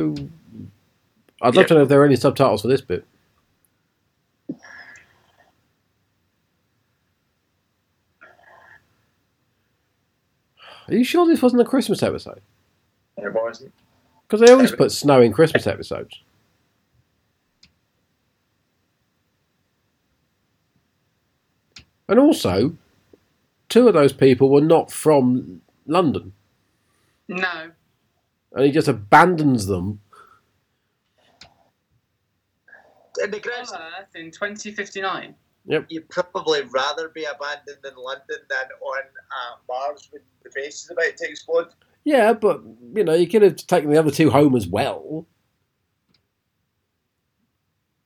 [1.42, 1.62] I'd love Yeah.
[1.64, 3.04] to know if there are any subtitles for this bit.
[10.88, 12.40] Are you sure this wasn't a Christmas episode?
[13.16, 13.72] It wasn't.
[14.26, 16.20] Because they always put snow in Christmas episodes.
[22.08, 22.76] And also,
[23.68, 26.32] two of those people were not from London.
[27.28, 27.70] No.
[28.52, 30.00] And he just abandons them.
[33.22, 35.34] In the grand On Earth in 2059.
[35.68, 35.86] Yep.
[35.88, 40.90] you'd probably rather be abandoned in London than on uh, Mars when the base is
[40.90, 41.68] about to explode.
[42.04, 42.62] Yeah, but,
[42.94, 45.26] you know, you could have taken the other two home as well.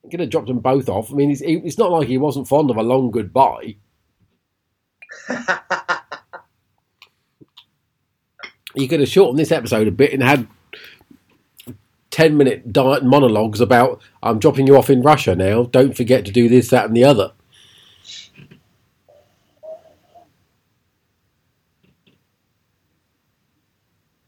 [0.05, 1.13] You could have dropped them both off.
[1.13, 3.77] I mean, it's, it's not like he wasn't fond of a long goodbye.
[8.75, 10.47] You could have shortened this episode a bit and had
[12.11, 15.65] 10 minute di- monologues about, I'm dropping you off in Russia now.
[15.65, 17.33] Don't forget to do this, that, and the other.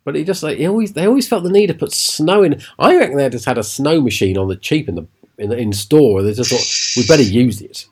[0.04, 2.60] But he just like he always they always felt the need to put snow in.
[2.76, 5.06] I reckon they just had a snow machine on the cheap in the
[5.38, 6.22] in the in store.
[6.22, 7.86] They just thought we better use it.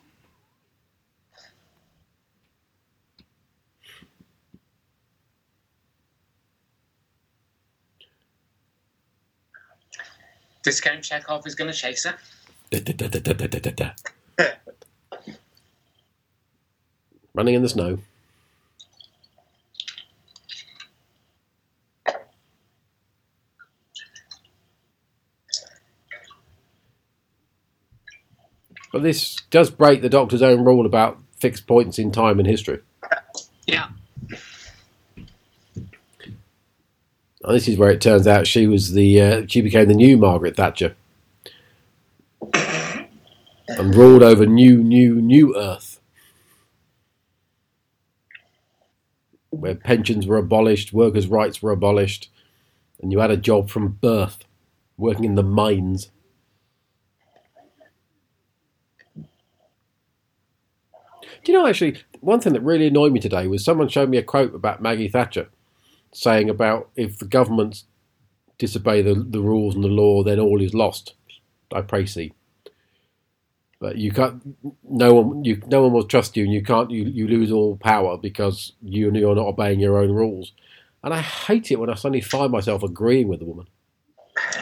[10.63, 12.15] Discount Chekhov is going to chase her.
[17.33, 17.99] Running in the snow.
[28.91, 32.79] But this does break the Doctor's own rule about fixed points in time and history.
[33.65, 33.87] Yeah.
[37.43, 40.17] And this is where it turns out she was the uh, she became the new
[40.17, 40.95] Margaret Thatcher.
[43.67, 46.01] And ruled over new, new, new Earth,
[49.49, 52.29] where pensions were abolished, workers' rights were abolished,
[53.01, 54.43] and you had a job from birth,
[54.97, 56.11] working in the mines.
[61.43, 64.17] Do you know actually one thing that really annoyed me today was someone showed me
[64.17, 65.47] a quote about Maggie Thatcher
[66.13, 67.85] saying about if the governments
[68.57, 71.15] disobey the, the rules and the law, then all is lost.
[71.73, 72.33] I pray see.
[73.79, 74.55] But you can't.
[74.83, 75.43] No one.
[75.43, 75.61] You.
[75.65, 76.91] No one will trust you, and you can't.
[76.91, 77.03] You.
[77.05, 79.11] You lose all power because you.
[79.11, 80.53] You're not obeying your own rules.
[81.03, 83.65] And I hate it when I suddenly find myself agreeing with the woman.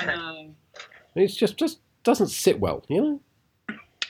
[0.05, 0.55] Know.
[1.15, 3.21] It's just just doesn't sit well, you know.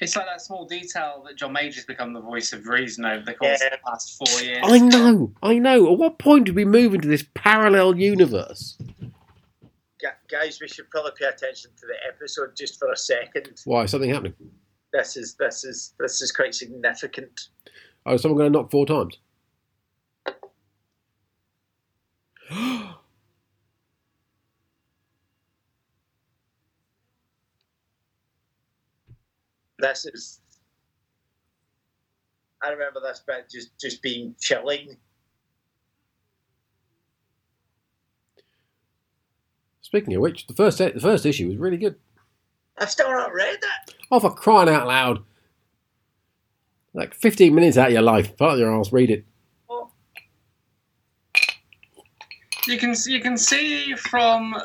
[0.01, 3.33] It's like that small detail that John Major's become the voice of reason over the
[3.33, 4.59] course of the past four years.
[4.63, 5.33] I know.
[5.43, 5.91] I know.
[5.91, 8.77] At what point did we move into this parallel universe?
[10.01, 13.61] Gu- Guys, we should probably pay attention to the episode just for a second.
[13.65, 14.33] Why is something happening?
[14.93, 17.49] This is this is this is quite significant.
[18.05, 19.17] Oh, is someone going to knock four times?
[29.89, 30.39] This is.
[32.61, 34.97] I remember this bit just just being chilling.
[39.81, 41.95] Speaking of which, the first the first issue was really good.
[42.77, 43.95] I've still not read it.
[44.11, 45.23] Oh, for crying out loud!
[46.93, 49.25] Like fifteen minutes out of your life, part of your ass, read it.
[52.67, 54.55] You can you can see from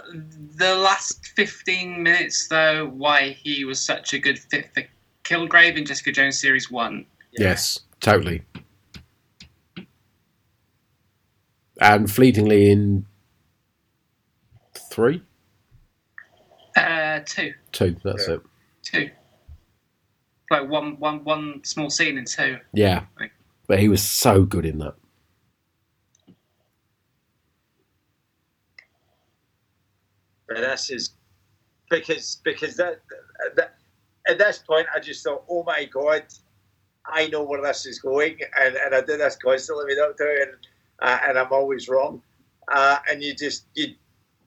[0.57, 4.83] the last fifteen minutes though why he was such a good fit for
[5.25, 7.07] Kilgrave in Jessica Jones series one.
[7.33, 8.43] Yes, totally.
[11.81, 13.07] And fleetingly in
[14.91, 15.23] three,
[16.77, 17.97] Uh, two, two.
[18.05, 18.35] That's Yeah.
[18.35, 18.41] it.
[18.83, 19.11] two.
[20.51, 22.59] Like one one one small scene in two.
[22.73, 23.07] Yeah,
[23.67, 24.95] but he was so good in that.
[30.47, 31.15] But this is
[31.91, 33.01] because because that,
[33.57, 33.74] that
[34.27, 36.25] at this point I just thought, oh my god,
[37.07, 40.53] I know where this is going, and, and I do this constantly with Doctor, and
[41.01, 42.23] uh, and I'm always wrong,
[42.69, 43.95] uh, and you just you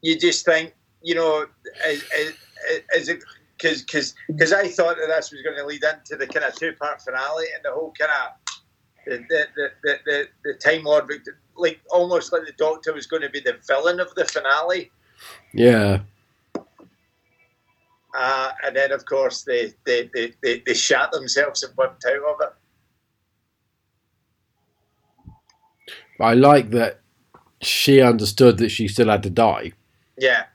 [0.02, 1.46] you just think you know
[1.86, 2.34] is, is,
[2.96, 3.24] is it
[3.58, 7.02] because I thought that this was going to lead into the kind of two part
[7.02, 8.48] finale and the whole kind of
[9.06, 9.26] the,
[9.56, 11.10] the, the, the, the Time Lord
[11.56, 14.92] like almost like the Doctor was going to be the villain of the finale.
[15.54, 16.02] Yeah,
[18.14, 22.16] Uh, and then, of course, they, they, they, they, they shot themselves and burnt out
[22.16, 22.54] of it.
[26.20, 27.02] I like that
[27.62, 29.74] she understood that she still had to die.
[30.18, 30.46] Yeah.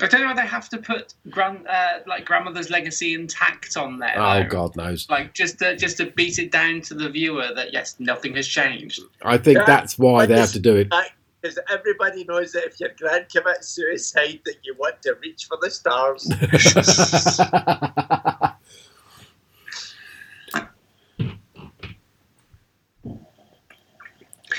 [0.00, 3.98] I don't know whether they have to put grand uh, like grandmother's legacy intact on
[3.98, 4.14] there.
[4.16, 4.48] Oh though.
[4.48, 5.08] God knows.
[5.10, 8.46] Like just to, just to beat it down to the viewer that yes, nothing has
[8.46, 9.00] changed.
[9.22, 10.92] I think Yeah, that's why they have to do it.
[11.40, 15.56] Because everybody knows that if your grand commits suicide, that you want to reach for
[15.60, 16.28] the stars.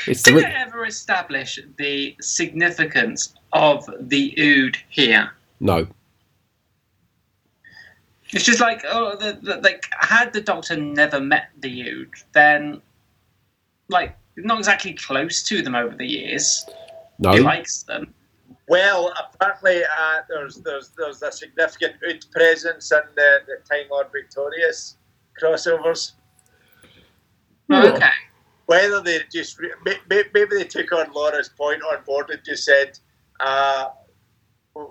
[0.08, 5.32] it's Did it ri- ever establish the significance of the ood here?
[5.60, 5.88] no.
[8.32, 12.80] It's just like oh, the, the, like had the Doctor never met the ood, then
[13.90, 16.66] like not exactly close to them over the years.
[17.20, 18.14] No, He likes them.
[18.68, 24.08] well, apparently, uh, there's, there's, there's a significant Ood presence in the, the Time Lord
[24.12, 24.98] Victorious
[25.42, 26.14] crossovers.
[27.70, 27.84] Yeah.
[27.94, 28.10] Okay.
[28.68, 32.40] Whether they just, re- may- may- maybe they took on Laura's point on board and
[32.46, 32.98] just said,
[33.40, 33.90] uh,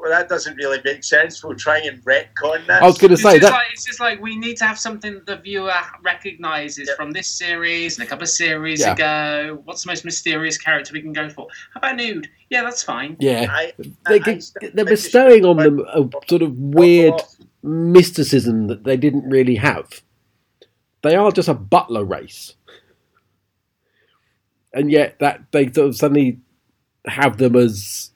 [0.01, 1.43] well, that doesn't really make sense.
[1.43, 2.82] We'll try and retcon that.
[2.82, 3.52] I was going to say just, that.
[3.52, 6.97] like, it's just like we need to have something that the viewer recognizes Yep.
[6.97, 8.93] from this series and a couple of series Yeah.
[8.93, 9.60] ago.
[9.65, 11.47] What's the most mysterious character we can go for?
[11.74, 12.28] How about nude?
[12.51, 13.16] Yeah, that's fine.
[13.20, 16.43] Yeah, I, they, I- I could- still they're think they bestowing on them a sort
[16.43, 17.15] of weird
[17.62, 20.02] mysticism that they didn't really have.
[21.02, 22.55] They are just a butler race,
[24.73, 26.40] and yet that they sort of suddenly
[27.06, 28.10] have them as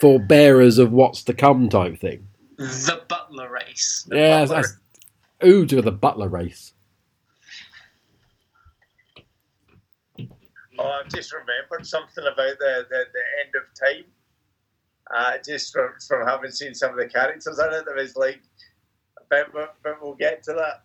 [0.00, 2.26] forebearers of what's to come type thing.
[2.56, 4.06] The butler race.
[4.08, 4.62] The yeah, butler.
[4.62, 4.76] that's,
[5.44, 6.72] ooh to the butler race.
[10.78, 14.04] Oh, I've just remembered something about the, the, the end of time.
[15.14, 18.40] Uh, just from, from having seen some of the characters in it, there was like,
[19.30, 20.82] but, but, but we'll get to that.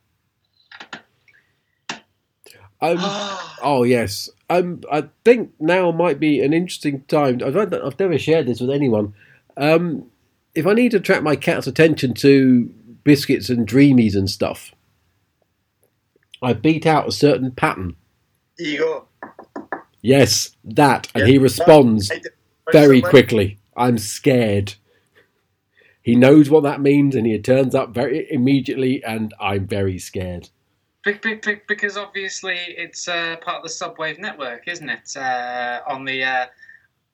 [2.81, 2.97] Um,
[3.61, 7.41] oh yes, um, I think now might be an interesting time.
[7.43, 9.13] I've, I've never shared this with anyone.
[9.57, 10.09] Um,
[10.55, 12.65] if I need to attract my cat's attention to
[13.03, 14.71] biscuits and dreamies and stuff,
[16.41, 17.95] I beat out a certain pattern.
[18.57, 19.05] You.
[20.01, 21.31] Yes, that, and Yeah.
[21.33, 22.11] he responds
[22.71, 23.59] very quickly.
[23.77, 24.75] I'm scared.
[26.01, 30.49] He knows what that means, and he turns up very immediately, and I'm very scared.
[31.03, 35.15] Be- be- be- Because obviously it's uh, part of the subwave network, isn't it?
[35.17, 36.45] Uh, on the uh,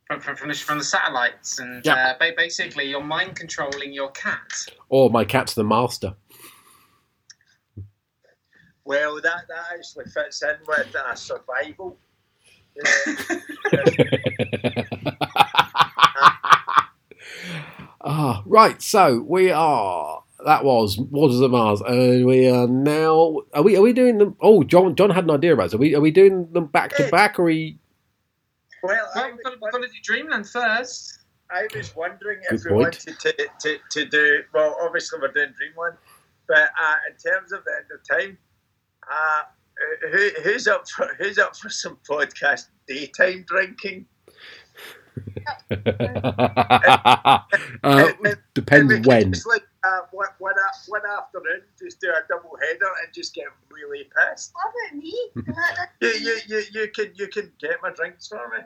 [0.08, 2.16] from from, from, the, satellites, and Yeah.
[2.20, 4.66] uh, basically you're mind controlling your cat.
[4.90, 6.16] Or my cat's the master.
[8.86, 11.98] Well, that, that actually fits in with uh, survival.
[12.76, 12.84] Yeah.
[18.02, 18.82] ah, right.
[18.82, 20.24] So we are.
[20.46, 23.42] That was Waters of Mars, and we are now.
[23.54, 23.76] Are we?
[23.76, 24.36] Are we doing them?
[24.40, 24.96] Oh, John.
[24.96, 25.68] John had an idea about.
[25.68, 25.74] It.
[25.74, 25.96] Are we?
[25.96, 27.40] Are we doing them back to back?
[27.40, 27.80] Or are we?
[28.84, 31.24] well, I Well, we've got, we've got to do Dreamland first.
[31.50, 32.82] I was wondering Good if we point.
[33.08, 34.78] wanted to, to, to do well.
[34.82, 35.98] Obviously, we're doing Dreamland,
[36.48, 38.38] but uh, in terms of the end of time,
[39.12, 39.42] uh,
[40.12, 44.06] who, who's up for who's up for some podcast daytime drinking?
[45.72, 47.40] uh,
[48.54, 49.34] depends And we could when.
[49.34, 53.34] Just like uh, one, one, a- one afternoon, just do a double header and just
[53.34, 54.52] get really pissed.
[54.54, 55.18] What about me?
[56.02, 58.64] You, you, you, you can you can get my drinks for me.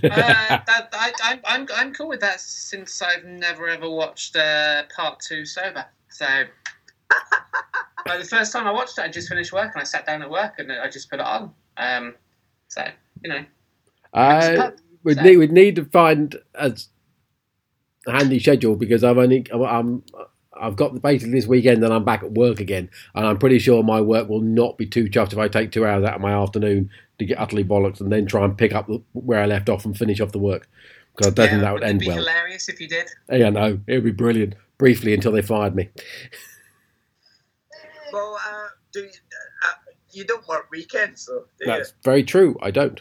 [0.10, 4.84] Uh, that, I, I, I'm I'm cool with that since I've never ever watched uh,
[4.96, 5.84] part two sober.
[6.10, 6.26] So.
[8.04, 10.22] Like the first time I watched it, I just finished work and I sat down
[10.22, 11.52] at work and I just put it on.
[11.76, 12.16] Um,
[12.66, 12.84] so
[13.22, 13.44] you know,
[14.12, 14.72] Uh,
[15.04, 16.76] we'd So- need we'd need to find a
[18.08, 20.02] handy schedule because I've only I'm
[20.60, 23.82] I've got basically this weekend and I'm back at work again, and I'm pretty sure
[23.82, 26.32] my work will not be too chuffed if I take two hours out of my
[26.32, 29.68] afternoon to get utterly bollocks and then try and pick up the, where I left
[29.68, 30.68] off and finish off the work
[31.14, 32.18] because I don't think that would end it be well.
[32.18, 33.08] hilarious if you did.
[33.30, 34.54] Yeah, no, it would be brilliant.
[34.78, 35.88] Briefly until they fired me.
[38.12, 39.72] Well, uh, do you, uh,
[40.12, 41.66] you don't work weekends, though, do you?
[41.66, 42.58] That's very true.
[42.60, 43.00] I don't.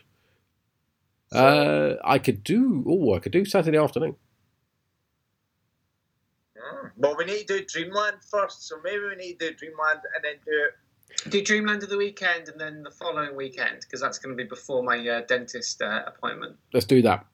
[1.34, 2.86] Uh, I could do.
[2.88, 4.16] Oh, I could do Saturday afternoon.
[7.02, 10.24] Well, we need to do Dreamland first, so maybe we need to do Dreamland and
[10.24, 11.30] then do it.
[11.32, 14.48] Do Dreamland of the weekend and then the following weekend because that's going to be
[14.48, 16.56] before my uh, dentist uh, appointment.
[16.74, 17.26] Let's do that.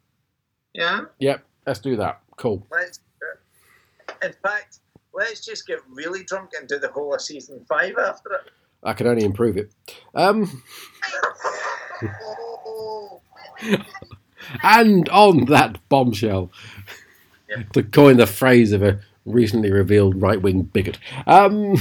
[0.73, 1.01] Yeah.
[1.19, 2.21] Yep, let's do that.
[2.37, 2.65] Cool.
[2.71, 4.79] Let's, uh, in fact,
[5.13, 8.51] let's just get really drunk and do the whole of season five after it.
[8.83, 9.71] I can only improve it.
[10.15, 10.63] Um,
[14.63, 16.51] and on that bombshell,
[17.49, 17.63] Yeah.
[17.73, 20.97] to coin the phrase of a recently revealed right wing bigot,
[21.27, 21.75] um,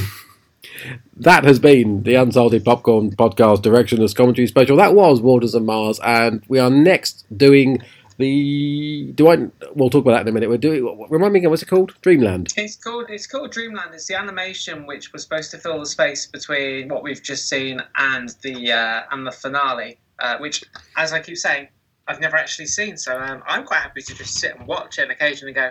[1.16, 4.76] that has been the Unsalted Popcorn Podcast Directionless Commentary Special.
[4.76, 7.82] That was Waters of Mars, and we are next doing
[8.18, 9.12] the.
[9.14, 9.48] Do I?
[9.74, 10.48] We'll talk about that in a minute.
[10.48, 11.06] We're doing.
[11.08, 11.94] Remind me again, what's it called?
[12.02, 12.52] Dreamland.
[12.56, 13.94] It's called it's called Dreamland.
[13.94, 17.80] It's the animation which was supposed to fill the space between what we've just seen
[17.96, 20.64] and the uh, and the finale, uh, which,
[20.96, 21.68] as I keep saying,
[22.08, 22.96] I've never actually seen.
[22.96, 25.70] So um, I'm quite happy to just sit and watch it and occasionally go,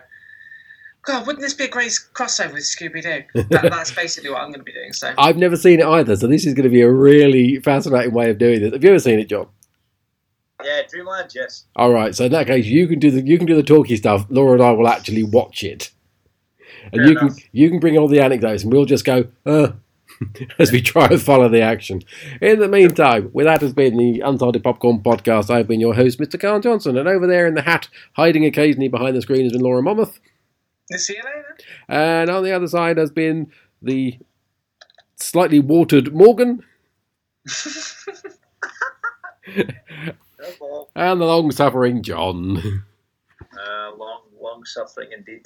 [1.05, 3.43] God, wouldn't this be a great crossover with Scooby Doo?
[3.49, 4.91] That, that's basically what I'm going to be doing.
[4.91, 8.13] So I've never seen it either, so this is going to be a really fascinating
[8.13, 8.73] way of doing this.
[8.73, 9.47] Have you ever seen it, John?
[10.63, 11.65] yeah, Dreamland, yes.
[11.75, 12.15] All right.
[12.15, 14.25] So in that case, you can do the you can do the talky stuff.
[14.29, 15.91] Laura and I will actually watch it,
[16.91, 19.73] and Fair you can you can bring all the anecdotes, and we'll just go uh,
[20.59, 22.01] as we try to follow the action.
[22.41, 25.49] In the meantime, with that has been the Unsalted Popcorn Podcast.
[25.49, 26.39] I've been your host, Mr.
[26.39, 29.61] Carl Johnson, and over there in the hat, hiding occasionally behind the screen, has been
[29.61, 30.19] Laura Monmouth,
[30.91, 31.57] see you later.
[31.87, 33.51] and on the other side has been
[33.81, 34.17] the
[35.17, 36.63] slightly watered Morgan
[40.95, 42.57] and the long-suffering John.
[43.57, 45.45] uh, long, long suffering indeed.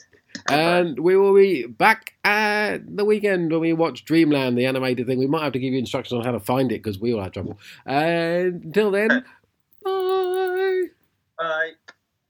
[0.49, 5.19] And we will be back at the weekend when we watch Dreamland, the animated thing.
[5.19, 7.21] We might have to give you instructions on how to find it because we all
[7.21, 7.59] had trouble.
[7.85, 9.09] And until then,
[9.83, 10.83] bye.
[11.37, 11.71] bye.